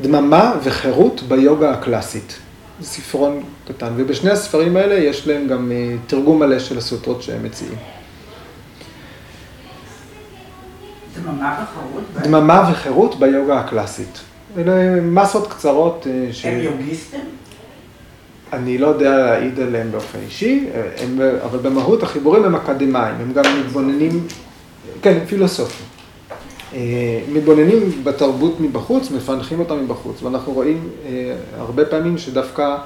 דממה 0.00 0.54
וחירות 0.62 1.22
ביוגה 1.22 1.70
הקלאסית. 1.70 2.38
ספרון 2.82 3.42
קטן, 3.68 3.92
ובשני 3.96 4.30
הספרים 4.30 4.76
האלה 4.76 4.94
יש 4.94 5.26
להם 5.26 5.46
גם 5.46 5.72
אה, 5.72 5.94
תרגום 6.06 6.38
מלא 6.38 6.58
של 6.58 6.78
הסוטרות 6.78 7.22
שהם 7.22 7.42
מציעים. 7.42 7.78
דממה 11.22 11.64
וחירות? 11.64 12.04
דממה 12.22 12.70
וחירות 12.72 13.18
ביוגה 13.18 13.60
הקלאסית. 13.60 14.20
אלה 14.58 15.00
מסות 15.00 15.52
קצרות. 15.52 16.06
אה, 16.10 16.32
ש... 16.32 16.44
הם 16.44 16.60
יוגיסטים? 16.60 17.20
אני 18.52 18.78
לא 18.78 18.86
יודע 18.86 19.18
להעיד 19.18 19.60
עליהם 19.60 19.92
באופן 19.92 20.18
אישי, 20.18 20.68
הם, 20.98 21.20
אבל 21.44 21.58
במהות 21.58 22.02
החיבורים 22.02 22.44
הם 22.44 22.54
אקדמיים, 22.54 23.14
הם 23.20 23.32
גם 23.32 23.44
מתבוננים, 23.60 24.26
כן, 25.02 25.18
פילוסופים. 25.26 25.86
אה, 26.74 27.20
מתבוננים 27.32 28.04
בתרבות 28.04 28.60
מבחוץ, 28.60 29.10
מפענחים 29.10 29.60
אותה 29.60 29.74
מבחוץ, 29.74 30.22
ואנחנו 30.22 30.52
רואים 30.52 30.88
אה, 31.06 31.34
הרבה 31.58 31.84
פעמים 31.84 32.18
שדווקא, 32.18 32.76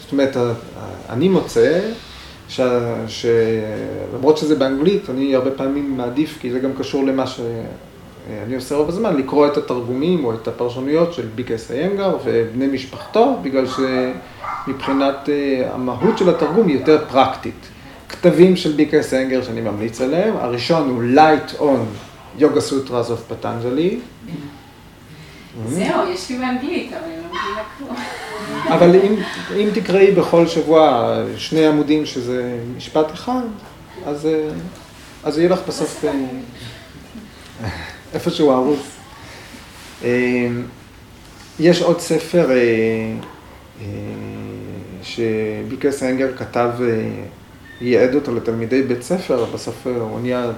זאת 0.00 0.12
אומרת, 0.12 0.36
אני 1.08 1.28
מוצא 1.28 1.80
שלמרות 3.08 4.38
שזה 4.38 4.54
באנגלית, 4.54 5.10
אני 5.10 5.34
הרבה 5.34 5.50
פעמים 5.50 5.96
מעדיף, 5.96 6.38
כי 6.40 6.50
זה 6.50 6.58
גם 6.58 6.70
קשור 6.78 7.04
למה 7.04 7.26
ש... 7.26 7.40
אני 8.46 8.54
עושה 8.54 8.74
רוב 8.74 8.88
הזמן 8.88 9.16
לקרוא 9.16 9.46
את 9.46 9.56
התרגומים 9.56 10.24
או 10.24 10.34
את 10.34 10.48
הפרשנויות 10.48 11.12
של 11.12 11.26
ביקס 11.34 11.70
איינגר 11.70 12.16
ובני 12.24 12.66
משפחתו, 12.66 13.36
בגלל 13.42 13.64
שמבחינת 13.66 15.28
אה, 15.28 15.70
המהות 15.74 16.18
של 16.18 16.28
התרגום 16.28 16.68
היא 16.68 16.78
יותר 16.78 17.04
פרקטית. 17.10 17.68
כתבים 18.10 18.56
של 18.56 18.72
ביקס 18.72 19.14
איינגר 19.14 19.42
שאני 19.42 19.60
ממליץ 19.60 20.00
עליהם, 20.00 20.36
הראשון 20.36 20.88
הוא 20.88 21.02
Light 21.14 21.60
on 21.60 22.40
Yoga 22.40 22.60
Sutras 22.70 23.10
of 23.10 23.32
Patanjali. 23.32 23.94
זהו, 25.68 26.10
יש 26.12 26.30
לי 26.30 26.38
באנגלית, 26.38 26.92
אבל 26.92 27.02
אני 27.04 27.16
לא 27.16 27.28
מבינה 27.28 27.62
כלום. 27.78 27.96
אבל 28.68 28.96
אם, 28.96 29.14
אם 29.56 29.68
תקראי 29.74 30.10
בכל 30.10 30.46
שבוע 30.46 31.14
שני 31.36 31.66
עמודים 31.66 32.06
שזה 32.06 32.58
משפט 32.76 33.10
אחד, 33.12 33.42
אז, 34.06 34.26
אה, 34.26 34.48
אז 35.24 35.38
יהיה 35.38 35.50
לך 35.50 35.60
בסוף... 35.68 36.04
אה, 36.04 36.10
איפשהו 38.14 38.52
ארוס. 38.52 38.96
אמ, 40.04 40.62
יש 41.60 41.82
עוד 41.82 42.00
ספר 42.00 42.50
אה, 42.50 42.56
אה, 43.80 43.86
שביקרס 45.02 46.02
אנגר 46.02 46.36
כתב, 46.36 46.70
אה, 46.80 46.86
ייעד 47.80 48.14
אותו 48.14 48.34
לתלמידי 48.34 48.82
בית 48.82 49.02
ספר, 49.02 49.44
בסוף 49.54 49.86
הוא 49.86 50.20
נהיה, 50.20 50.52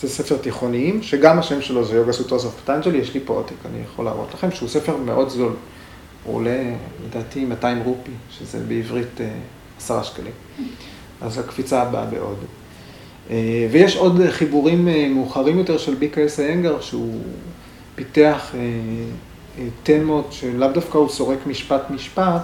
זה 0.00 0.08
ספר 0.08 0.36
תיכוניים, 0.36 1.02
שגם 1.02 1.38
השם 1.38 1.62
שלו 1.62 1.84
זה 1.84 1.96
יוגה 1.96 2.12
סוטרוס 2.12 2.44
אוף 2.44 2.60
פטנג'לי, 2.60 2.98
יש 2.98 3.14
לי 3.14 3.20
פה 3.24 3.34
עותק, 3.34 3.54
אני 3.66 3.78
יכול 3.84 4.04
להראות 4.04 4.34
לכם, 4.34 4.50
שהוא 4.50 4.68
ספר 4.68 4.96
מאוד 4.96 5.28
זול. 5.28 5.52
הוא 6.24 6.34
עולה, 6.34 6.74
לדעתי, 7.06 7.44
200 7.44 7.82
רופי, 7.82 8.10
שזה 8.30 8.58
בעברית 8.68 9.20
עשרה 9.78 10.04
שקלים. 10.04 10.32
אז 11.20 11.38
הקפיצה 11.38 11.82
הבאה 11.82 12.06
בעוד. 12.06 12.36
אה, 13.30 13.68
ויש 13.70 13.96
עוד 13.96 14.20
חיבורים 14.30 14.88
אה, 14.88 15.08
מאוחרים 15.08 15.58
יותר 15.58 15.78
של 15.78 15.94
ביקרס 15.94 16.40
איינגר, 16.40 16.80
שהוא 16.80 17.20
פיתח 17.94 18.54
אה, 18.54 19.64
תמות 19.82 20.28
שלאו 20.30 20.68
דווקא 20.72 20.98
הוא 20.98 21.08
סורק 21.08 21.38
משפט 21.46 21.90
משפט. 21.90 22.42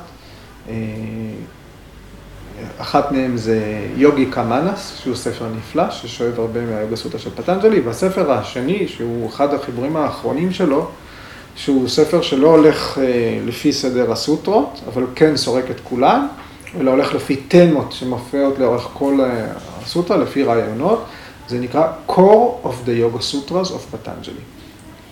אחת 2.78 3.12
מהן 3.12 3.36
זה 3.36 3.86
יוגי 3.96 4.26
קמאנס, 4.26 4.92
שהוא 5.02 5.16
ספר 5.16 5.46
נפלא, 5.56 5.90
ששואב 5.90 6.40
הרבה 6.40 6.60
מהיוגה 6.60 6.96
סוטה 6.96 7.18
של 7.18 7.30
פטנג'לי, 7.30 7.80
והספר 7.80 8.32
השני, 8.32 8.88
שהוא 8.88 9.28
אחד 9.28 9.54
החיבורים 9.54 9.96
האחרונים 9.96 10.52
שלו, 10.52 10.88
שהוא 11.56 11.88
ספר 11.88 12.22
שלא 12.22 12.48
הולך 12.48 12.98
לפי 13.46 13.72
סדר 13.72 14.12
הסוטרות, 14.12 14.80
אבל 14.88 15.06
כן 15.14 15.36
סורק 15.36 15.70
את 15.70 15.80
כולן, 15.84 16.26
אלא 16.80 16.90
הולך 16.90 17.14
לפי 17.14 17.36
תמות 17.36 17.92
שמופיעות 17.92 18.58
לאורך 18.58 18.88
כל 18.92 19.20
הסוטרה, 19.82 20.16
לפי 20.16 20.42
רעיונות, 20.42 21.04
זה 21.48 21.60
נקרא 21.60 21.92
Core 22.08 22.64
of 22.64 22.86
the 22.86 22.90
Yoga 22.90 23.20
Sutras 23.20 23.68
of 23.68 23.94
Patanjali. 23.94 24.42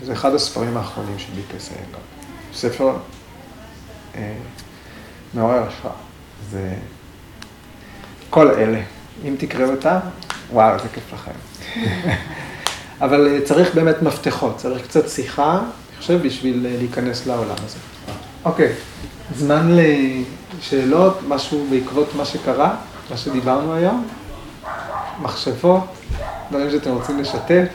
זה 0.03 0.13
אחד 0.13 0.35
הספרים 0.35 0.77
האחרונים 0.77 1.19
של 1.19 1.33
ביקס 1.33 1.71
איינגר. 1.73 1.99
ספר 2.55 2.93
אה, 4.15 4.33
מעורר 5.35 5.63
השראה. 5.69 5.95
זה 6.51 6.75
כל 8.31 8.49
אלה. 8.49 8.81
אם 9.25 9.35
תקראו 9.39 9.71
אותם, 9.71 9.97
וואו, 10.53 10.79
זה 10.79 10.89
כיף 10.95 11.13
לכם. 11.13 11.33
אבל 13.05 13.27
אה, 13.27 13.39
צריך 13.45 13.75
באמת 13.75 14.03
מפתחות, 14.03 14.57
צריך 14.57 14.83
קצת 14.83 15.09
שיחה, 15.09 15.53
אני 15.59 15.99
חושב, 15.99 16.23
בשביל 16.23 16.67
אה, 16.67 16.77
להיכנס 16.79 17.27
לעולם 17.27 17.57
הזה. 17.65 17.79
אוקיי, 18.45 18.73
זמן 19.37 19.77
לשאלות, 20.59 21.19
משהו 21.29 21.67
בעקבות 21.71 22.15
מה 22.15 22.25
שקרה, 22.25 22.75
מה 23.11 23.17
שדיברנו 23.17 23.75
היום, 23.75 24.07
מחשבות, 25.23 25.85
דברים 26.51 26.71
שאתם 26.71 26.91
רוצים 26.91 27.21
לשתף. 27.21 27.67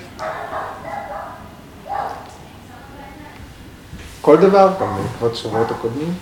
כל 4.22 4.38
דבר, 4.38 4.74
גם 4.82 4.98
בעקבות 4.98 5.34
השבועות 5.34 5.72
הקודמים. 5.72 6.14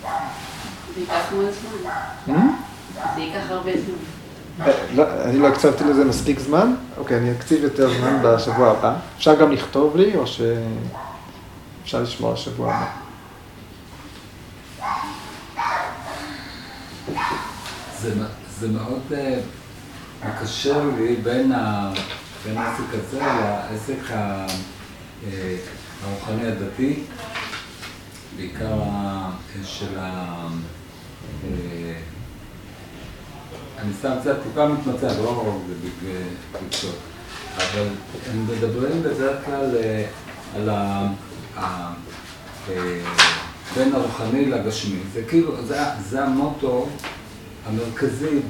זה 0.94 1.00
ייקח 1.00 1.32
המון 1.32 1.46
זמן. 1.50 2.34
Hmm? 2.34 3.14
זה 3.14 3.20
ייקח 3.20 3.50
הרבה 3.50 3.72
זמן. 3.72 4.13
אה, 4.60 4.72
לא, 4.94 5.04
אני 5.24 5.38
לא 5.38 5.48
הקצבתי 5.48 5.84
לזה 5.84 6.04
מספיק 6.04 6.38
זמן, 6.38 6.74
אוקיי, 6.96 7.18
אני 7.18 7.32
אקציב 7.32 7.64
יותר 7.64 7.98
זמן 7.98 8.22
בשבוע 8.24 8.70
הבא. 8.70 8.96
אפשר 9.16 9.40
גם 9.40 9.52
לכתוב 9.52 9.96
לי, 9.96 10.16
או 10.16 10.24
שאפשר 10.26 12.02
לשמוע 12.02 12.32
לשבוע 12.32 12.74
הבא. 12.74 12.86
זה, 18.60 18.68
מאוד 18.68 19.00
אה, 19.12 19.38
מקשר 20.28 20.82
לי 20.98 21.16
בין, 21.16 21.52
העסק 21.52 22.84
הזה 22.92 23.18
לעסק 23.18 24.10
אה, 24.10 24.46
הרוחני 26.04 26.46
הדתי, 26.46 27.02
בעיקר 28.36 28.82
של 29.64 29.98
ה... 29.98 30.48
אני 33.78 33.92
סתם 33.98 34.12
קצת 34.20 34.36
טיפה 34.42 34.68
מתמצא, 34.68 35.06
לא 35.22 35.58
בקצות, 36.52 36.94
אבל 37.56 37.86
הם 38.30 38.46
מדברים 38.46 39.02
בדרך 39.02 39.44
כלל 39.46 39.76
אה, 39.76 40.06
על 40.56 40.68
ה... 40.68 41.08
אה, 41.56 41.92
בין 43.76 43.94
הרוחני 43.94 44.44
לגשמי. 44.46 44.98
זה 45.12 45.22
כאילו, 45.28 45.62
זה, 45.66 45.78
זה 46.08 46.24
המוטו 46.24 46.88
המרכזי 47.66 48.40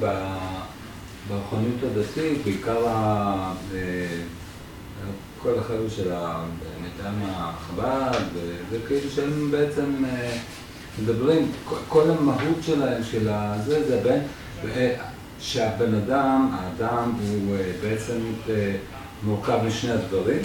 ברוחניות 1.27 1.83
הדתית, 1.83 2.43
בעיקר 2.45 2.87
ה- 2.87 3.53
אה, 3.75 4.07
כל 5.43 5.59
החבר'ה 5.59 5.89
של 5.89 6.11
מטעם 6.83 7.15
החב"ד, 7.35 8.19
וזה 8.33 8.77
כאילו 8.87 9.09
שהם 9.11 9.51
בעצם 9.51 10.03
מדברים, 11.01 11.51
כל- 11.89 12.11
המהות 12.11 12.57
שלהם, 12.61 13.03
של 13.03 13.27
הזה, 13.31 13.87
זה 13.87 14.01
בין, 14.03 14.21
שהבן 15.45 15.93
אדם, 15.95 16.49
האדם 16.53 17.11
הוא 17.21 17.55
אה, 17.55 17.71
בעצם 17.81 18.13
אה, 18.49 18.75
מורכב 19.23 19.57
משני 19.67 19.91
הדברים. 19.91 20.39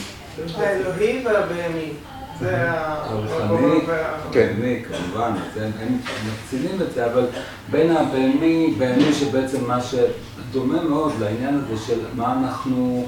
האלוהי 0.56 1.22
והבהמי. 1.26 1.90
זה. 2.40 2.56
הרוחני, 2.70 3.80
כן. 4.32 4.52
כמובן, 4.88 5.32
הם, 5.80 5.98
מקצינים 6.32 6.82
את 6.82 6.94
זה, 6.94 7.06
אבל 7.06 7.26
בין 7.70 7.96
הבהמי, 7.96 8.74
בהמי 8.78 9.12
שבעצם 9.12 9.64
מה 9.66 9.78
שדומה 9.82 10.82
מאוד 10.82 11.12
לעניין 11.20 11.54
הזה 11.64 11.84
של 11.86 11.98
מה 12.14 12.32
אנחנו, 12.32 13.06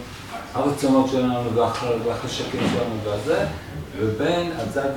הרצונות 0.55 1.09
שלנו 1.11 1.53
והח- 1.57 1.84
והחשקים 2.07 2.61
שלנו 2.74 2.95
והזה, 3.05 3.45
ובין 3.99 4.51
הצד 4.59 4.90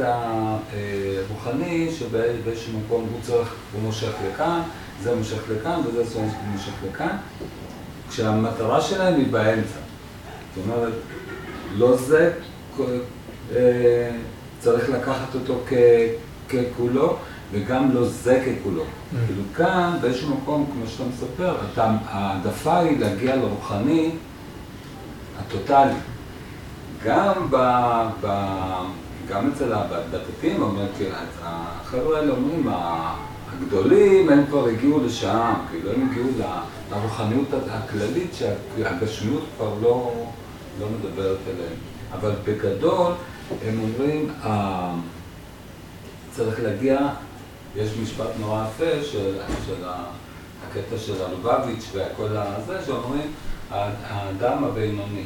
הרוחני 1.29 1.89
שבאיזשהו 1.99 2.79
מקום 2.85 3.07
הוא 3.11 3.19
צריך, 3.21 3.53
הוא 3.73 3.81
מושך 3.81 4.11
לכאן, 4.33 4.61
זה 5.03 5.15
מושך 5.15 5.41
לכאן 5.51 5.79
וזה 5.87 6.19
מושך 6.51 6.71
לכאן, 6.89 7.17
כשהמטרה 8.09 8.81
שלהם 8.81 9.15
היא 9.15 9.31
באמצע. 9.31 9.79
זאת 10.55 10.63
אומרת, 10.65 10.93
לא 11.77 11.95
זה 11.97 12.31
אה, 13.55 14.11
צריך 14.59 14.89
לקחת 14.89 15.35
אותו 15.35 15.59
כ- 15.69 16.53
ככולו, 16.53 17.17
וגם 17.51 17.91
לא 17.91 18.05
זה 18.05 18.43
ככולו. 18.59 18.83
כאילו 19.27 19.41
כאן, 19.55 19.97
באיזשהו 20.01 20.35
מקום, 20.37 20.69
כמו 20.73 20.87
שאתה 20.87 21.03
מספר, 21.03 21.55
אתה, 21.73 21.95
העדפה 22.05 22.77
היא 22.79 22.99
להגיע 22.99 23.35
לרוחני 23.35 24.11
הטוטאלי. 25.39 25.93
גם, 27.05 27.31
ב, 27.49 27.55
ב, 28.21 28.27
גם 29.29 29.51
אצל 29.51 29.73
הדתיים, 29.73 30.61
אומרת, 30.61 30.89
החבר'ה 31.43 32.17
האלה 32.19 32.31
אומרים, 32.31 32.67
הגדולים, 33.61 34.29
הם 34.29 34.45
כבר 34.49 34.65
הגיעו 34.67 35.03
לשם, 35.05 35.53
כאילו 35.71 35.91
הם 35.91 36.09
הגיעו 36.11 36.27
לרוחניות 36.91 37.47
הכללית, 37.71 38.31
שהגשמיות 38.33 39.43
כבר 39.57 39.73
לא, 39.81 40.11
לא 40.79 40.87
מדברת 40.89 41.37
אליהם. 41.47 41.75
אבל 42.13 42.31
בגדול, 42.43 43.11
הם 43.67 43.79
אומרים, 43.79 44.29
אה, 44.43 44.93
צריך 46.31 46.59
להגיע, 46.63 46.99
יש 47.75 47.89
משפט 48.03 48.27
נורא 48.39 48.65
יפה 48.67 49.03
של, 49.03 49.37
של 49.65 49.83
הקטע 50.69 50.97
של 50.97 51.13
הלובביץ' 51.25 51.89
וכל 51.93 52.27
הזה, 52.31 52.77
שאומרים, 52.85 53.31
"ה- 53.71 53.89
האדם 54.07 54.63
הבינוני. 54.63 55.23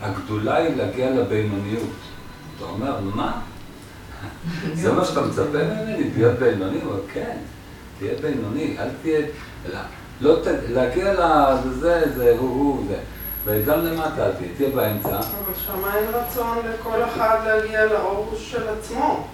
הגדולה 0.00 0.56
היא 0.56 0.76
להגיע 0.76 1.10
לבינוניות. 1.10 1.88
אתה 2.56 2.64
אומר, 2.64 3.00
מה? 3.00 3.40
זה 4.74 4.92
מה 4.92 5.04
שאתה 5.04 5.20
מצפה 5.20 5.42
ממני? 5.64 6.10
להיות 6.16 6.38
בינוני? 6.38 6.78
אומר, 6.84 7.00
כן, 7.12 7.36
תהיה 7.98 8.12
בינוני, 8.22 8.76
אל 8.78 8.88
תהיה... 9.02 9.20
לא, 9.72 9.78
לא 10.20 10.36
ת... 10.44 10.46
להגיע 10.72 11.12
לזה, 11.12 12.02
זה 12.16 12.36
הוא, 12.38 12.48
הוא, 12.48 12.84
זה. 12.88 12.96
וגם 13.44 13.78
למטה, 13.84 14.32
תהיה, 14.38 14.48
תהיה 14.56 14.70
באמצע. 14.70 15.16
אבל 15.16 15.24
שם 15.66 15.80
אין 15.96 16.04
רצון 16.14 16.58
לכל 16.74 16.98
אחד 17.04 17.38
להגיע 17.46 17.84
לאור 17.84 18.34
של 18.38 18.62
עצמו. 18.68 19.26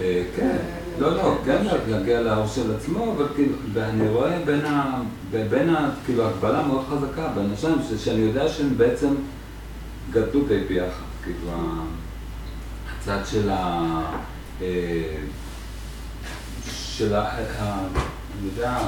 אה, 0.00 0.22
כן, 0.36 0.56
לא, 0.98 1.16
לא, 1.16 1.34
כן 1.44 1.56
להגיע 1.88 2.20
לאור 2.20 2.46
של 2.46 2.74
עצמו, 2.76 3.12
אבל 3.16 3.26
כאילו, 3.34 3.54
ואני 3.72 4.08
רואה 4.08 4.38
בין 4.44 4.64
ה... 4.64 5.00
בין 5.50 5.74
ה... 5.74 5.90
כאילו, 6.04 6.26
הגבלה 6.28 6.62
מאוד 6.62 6.84
חזקה 6.90 7.28
בין 7.34 7.50
השניים, 7.54 7.78
ש- 7.82 8.04
שאני 8.04 8.20
יודע 8.20 8.48
שהם 8.48 8.76
בעצם 8.76 9.14
גדלו 10.12 10.40
די 10.48 10.60
ביחד, 10.68 11.02
כאילו, 11.24 11.50
הצד 13.00 13.18
של 13.26 13.50
ה... 13.50 13.82
אה, 14.62 15.16
של 16.64 17.14
ה... 17.14 17.38
אני 18.40 18.48
יודע, 18.54 18.78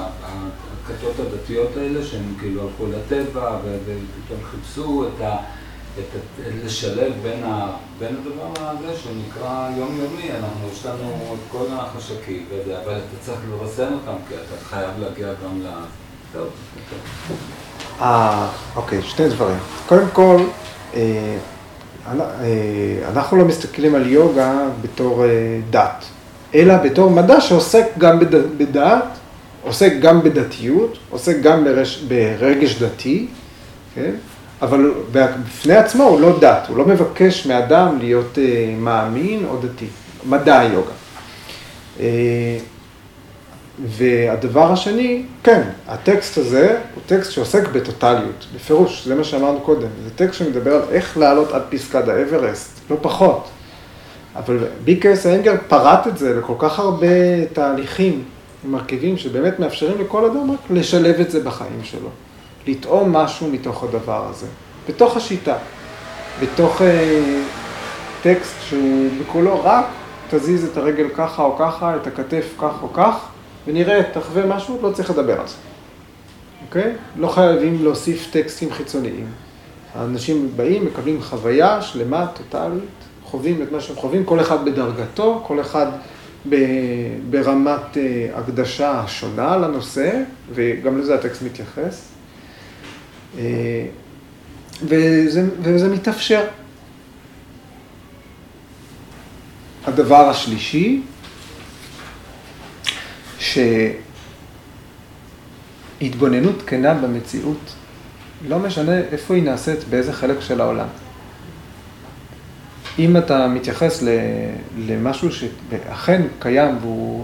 הכתות 0.85 1.15
הדתיות 1.21 1.77
האלה 1.77 2.07
שהם 2.07 2.35
כאילו 2.41 2.63
הלכו 2.63 2.87
לטבע 2.87 3.59
ופתאום 3.65 4.41
חיפשו 4.51 5.05
את 5.09 5.21
ה... 5.21 5.37
את 5.99 6.05
ה... 6.15 6.43
לשלב 6.65 7.13
בין, 7.23 7.45
ה... 7.45 7.77
בין 7.99 8.17
הדבר 8.17 8.71
הזה 8.71 8.99
שנקרא 8.99 9.71
יומיומי, 9.77 10.31
אנחנו, 10.31 10.69
יש 10.73 10.87
לנו 10.87 11.35
את 11.35 11.53
כל 11.53 11.65
החשקים 11.73 12.47
אבל 12.85 12.93
אתה 12.93 13.17
צריך 13.21 13.41
לרסן 13.51 13.93
אותם 13.93 14.17
כי 14.29 14.35
אתה 14.35 14.65
חייב 14.65 14.91
להגיע 14.99 15.29
גם 15.45 15.63
ל... 15.63 15.67
טוב. 16.33 16.49
אה, 18.01 18.49
אוקיי, 18.77 19.03
שני 19.03 19.29
דברים. 19.29 19.59
קודם 19.87 20.09
כל, 20.13 20.37
אה, 20.95 21.39
אנחנו 23.09 23.37
לא 23.37 23.45
מסתכלים 23.45 23.95
על 23.95 24.07
יוגה 24.11 24.55
בתור 24.83 25.25
אה, 25.25 25.29
דת, 25.71 26.05
אלא 26.55 26.77
בתור 26.77 27.11
מדע 27.11 27.41
שעוסק 27.41 27.87
גם 27.99 28.21
בד- 28.21 28.59
בדת, 28.59 29.05
עוסק 29.63 29.93
גם 30.01 30.23
בדתיות, 30.23 30.99
עוסק 31.11 31.37
גם 31.43 31.65
ברש, 31.65 32.05
ברגש 32.09 32.83
דתי, 32.83 33.27
כן? 33.95 34.11
אבל 34.63 34.93
בפני 35.13 35.75
עצמו 35.77 36.05
הוא 36.05 36.21
לא 36.21 36.39
דת, 36.41 36.65
הוא 36.69 36.77
לא 36.77 36.87
מבקש 36.87 37.47
מאדם 37.47 37.99
להיות 38.01 38.39
אה, 38.39 38.75
מאמין 38.79 39.45
או 39.51 39.57
דתי. 39.57 39.87
מדע 40.29 40.59
היוגה. 40.61 40.93
והדבר 43.87 44.73
השני, 44.73 45.23
כן, 45.43 45.63
הטקסט 45.89 46.39
הזה 46.39 46.79
הוא 46.95 47.03
טקסט 47.07 47.33
שעוסק 47.33 47.69
בטוטליות, 47.69 48.47
בפירוש, 48.55 49.07
זה 49.07 49.15
מה 49.15 49.25
שאמרנו 49.25 49.61
קודם. 49.61 49.89
זה 50.05 50.11
טקסט 50.17 50.39
שמדבר 50.39 50.75
על 50.75 50.83
איך 50.91 51.19
לעלות 51.19 51.53
עד 51.53 51.63
פסקת 51.71 52.09
האברסט, 52.09 52.81
לא 52.91 52.97
פחות. 53.03 53.49
אבל 54.37 54.59
ביקרס 54.85 55.27
איינגר 55.27 55.55
פרט 55.69 56.07
את 56.07 56.19
זה 56.19 56.35
לכל 56.39 56.55
כך 56.59 56.79
הרבה 56.79 57.47
תהליכים 57.53 58.25
ומרכיבים 58.65 59.19
שבאמת 59.19 59.61
מאפשרים 59.61 60.01
לכל 60.01 60.25
אדם 60.25 60.51
רק 60.51 60.59
לשלב 60.71 61.21
את 61.21 61.31
זה 61.31 61.41
בחיים 61.41 61.81
שלו. 61.83 62.09
לטעום 62.67 63.13
משהו 63.13 63.49
מתוך 63.49 63.85
הדבר 63.85 64.27
הזה, 64.31 64.47
בתוך 64.89 65.17
השיטה, 65.17 65.57
בתוך 66.43 66.83
אה, 66.83 67.43
טקסט 68.23 68.55
שהוא 68.69 69.09
בכולו 69.21 69.65
רק 69.65 69.85
תזיז 70.31 70.65
את 70.65 70.77
הרגל 70.77 71.09
ככה 71.17 71.43
או 71.43 71.57
ככה, 71.59 71.97
את 71.97 72.07
הכתף 72.07 72.55
כך 72.59 72.73
או 72.83 72.93
כך, 72.93 73.32
ונראה, 73.67 74.03
תחווה 74.13 74.47
משהו, 74.47 74.79
לא 74.83 74.93
צריך 74.93 75.11
לדבר 75.11 75.41
על 75.41 75.47
זה, 75.47 75.55
אוקיי? 76.67 76.93
לא 77.17 77.29
חייבים 77.29 77.85
להוסיף 77.85 78.29
טקסטים 78.33 78.73
חיצוניים. 78.73 79.27
האנשים 79.95 80.53
באים, 80.57 80.85
מקבלים 80.85 81.23
חוויה 81.23 81.83
שלמה, 81.83 82.27
טוטאלית, 82.27 82.83
חווים 83.25 83.63
את 83.63 83.73
מה 83.73 83.81
שהם 83.81 83.97
חווים, 83.97 84.25
כל 84.25 84.41
אחד 84.41 84.65
בדרגתו, 84.65 85.43
כל 85.47 85.61
אחד 85.61 85.87
ברמת 87.31 87.97
אה, 87.97 88.29
הקדשה 88.35 89.05
שונה 89.07 89.57
לנושא, 89.57 90.23
וגם 90.55 90.99
לזה 90.99 91.15
הטקסט 91.15 91.43
מתייחס. 91.43 92.09
אה, 93.39 93.87
וזה, 94.83 95.45
וזה 95.63 95.89
מתאפשר. 95.89 96.45
הדבר 99.87 100.29
השלישי, 100.29 101.03
שהתבוננות 106.01 106.63
כנה 106.67 106.95
במציאות, 106.95 107.75
לא 108.49 108.59
משנה 108.59 108.99
איפה 108.99 109.35
היא 109.35 109.43
נעשית, 109.43 109.85
באיזה 109.85 110.13
חלק 110.13 110.41
של 110.41 110.61
העולם. 110.61 110.87
אם 112.99 113.17
אתה 113.17 113.49
מתייחס 113.49 114.05
למשהו 114.79 115.29
שאכן 115.33 116.23
קיים 116.39 116.79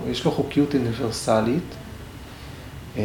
ויש 0.06 0.24
לו 0.24 0.30
חוקיות 0.30 0.74
אוניברסלית, 0.74 1.74
אה, 2.96 3.02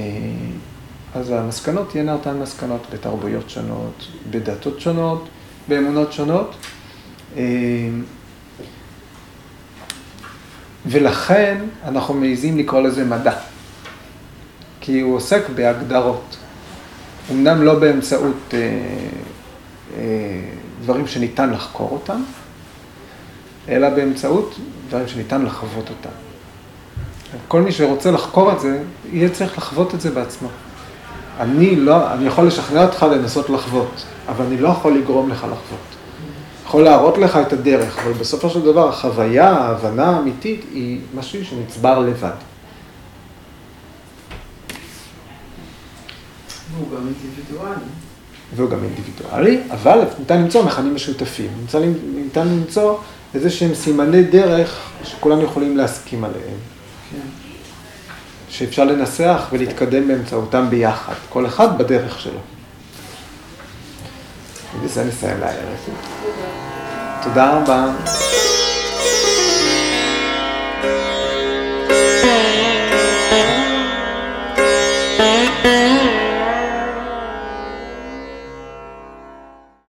אז 1.16 1.30
המסקנות 1.32 1.90
תהיינה 1.90 2.14
אותן 2.14 2.40
מסקנות 2.40 2.82
בתרבויות 2.94 3.50
שונות, 3.50 4.08
בדתות 4.30 4.82
שונות, 4.82 5.30
באמונות 5.68 6.14
שונות. 6.14 6.56
ולכן 10.86 11.58
אנחנו 11.88 12.14
מעיזים 12.14 12.58
לקרוא 12.58 12.82
לזה 12.82 13.06
מדע, 13.06 13.34
כי 14.82 15.00
הוא 15.00 15.16
עוסק 15.16 15.50
בהגדרות. 15.56 16.38
אמנם 17.32 17.62
לא 17.62 17.80
באמצעות 17.80 18.54
אה, 18.54 18.60
אה, 19.98 20.02
דברים 20.82 21.08
שניתן 21.08 21.50
לחקור 21.50 21.90
אותם, 21.92 22.22
אלא 23.70 23.90
באמצעות 23.90 24.60
דברים 24.88 25.08
שניתן 25.08 25.46
לחוות 25.46 25.90
אותם. 25.90 26.16
כל 27.48 27.62
מי 27.62 27.72
שרוצה 27.72 28.12
לחקור 28.12 28.52
את 28.52 28.60
זה, 28.60 28.84
יהיה 29.12 29.30
צריך 29.30 29.58
לחוות 29.58 29.96
את 29.96 30.02
זה 30.02 30.12
בעצמו. 30.12 30.48
אני 31.40 31.76
לא, 31.76 32.14
אני 32.14 32.26
יכול 32.26 32.48
לשכנע 32.48 32.86
אותך 32.86 33.06
לנסות 33.12 33.50
לחוות, 33.50 34.04
אבל 34.28 34.46
אני 34.46 34.58
לא 34.58 34.68
יכול 34.68 34.98
לגרום 34.98 35.30
לך 35.30 35.44
לחוות. 35.44 36.03
יכול 36.74 36.84
להראות 36.84 37.18
לך 37.18 37.38
את 37.48 37.54
הדרך, 37.54 38.00
אבל 38.00 38.14
בסופו 38.14 38.50
של 38.50 38.62
דבר 38.62 38.90
החוויה, 38.90 39.50
ההבנה 39.50 40.06
האמיתית 40.06 40.66
היא 40.74 41.00
משהו 41.16 41.46
שנצבר 41.46 42.00
לבד. 42.00 42.32
והוא 46.76 46.88
גם 46.92 47.08
אינדיבידואלי. 47.08 47.76
והוא 48.56 48.70
גם 48.70 48.78
אינדיבידואלי, 48.84 49.62
אבל 49.72 50.00
ניתן 50.20 50.42
למצוא 50.42 50.64
מכנים 50.64 50.96
משותפים. 50.96 51.50
ניתן, 51.62 51.94
ניתן 52.16 52.48
למצוא 52.48 52.98
איזה 53.34 53.50
שהם 53.50 53.76
סימני 53.76 54.24
דרך 54.24 54.80
שכולנו 55.04 55.42
יכולים 55.42 55.78
להסכים 55.78 56.24
עליהם. 56.24 56.58
כן. 57.12 57.28
שאפשר 58.50 58.84
לנסח 58.84 59.48
ולהתקדם 59.52 60.08
באמצעותם 60.08 60.70
ביחד, 60.70 61.14
כל 61.30 61.46
אחד 61.46 61.78
בדרך 61.78 62.20
שלו. 62.20 62.40
ובזה 64.76 65.04
נסיים 65.04 65.40
לערב. 65.40 65.78
תודה 67.24 67.52
רבה. 67.52 67.86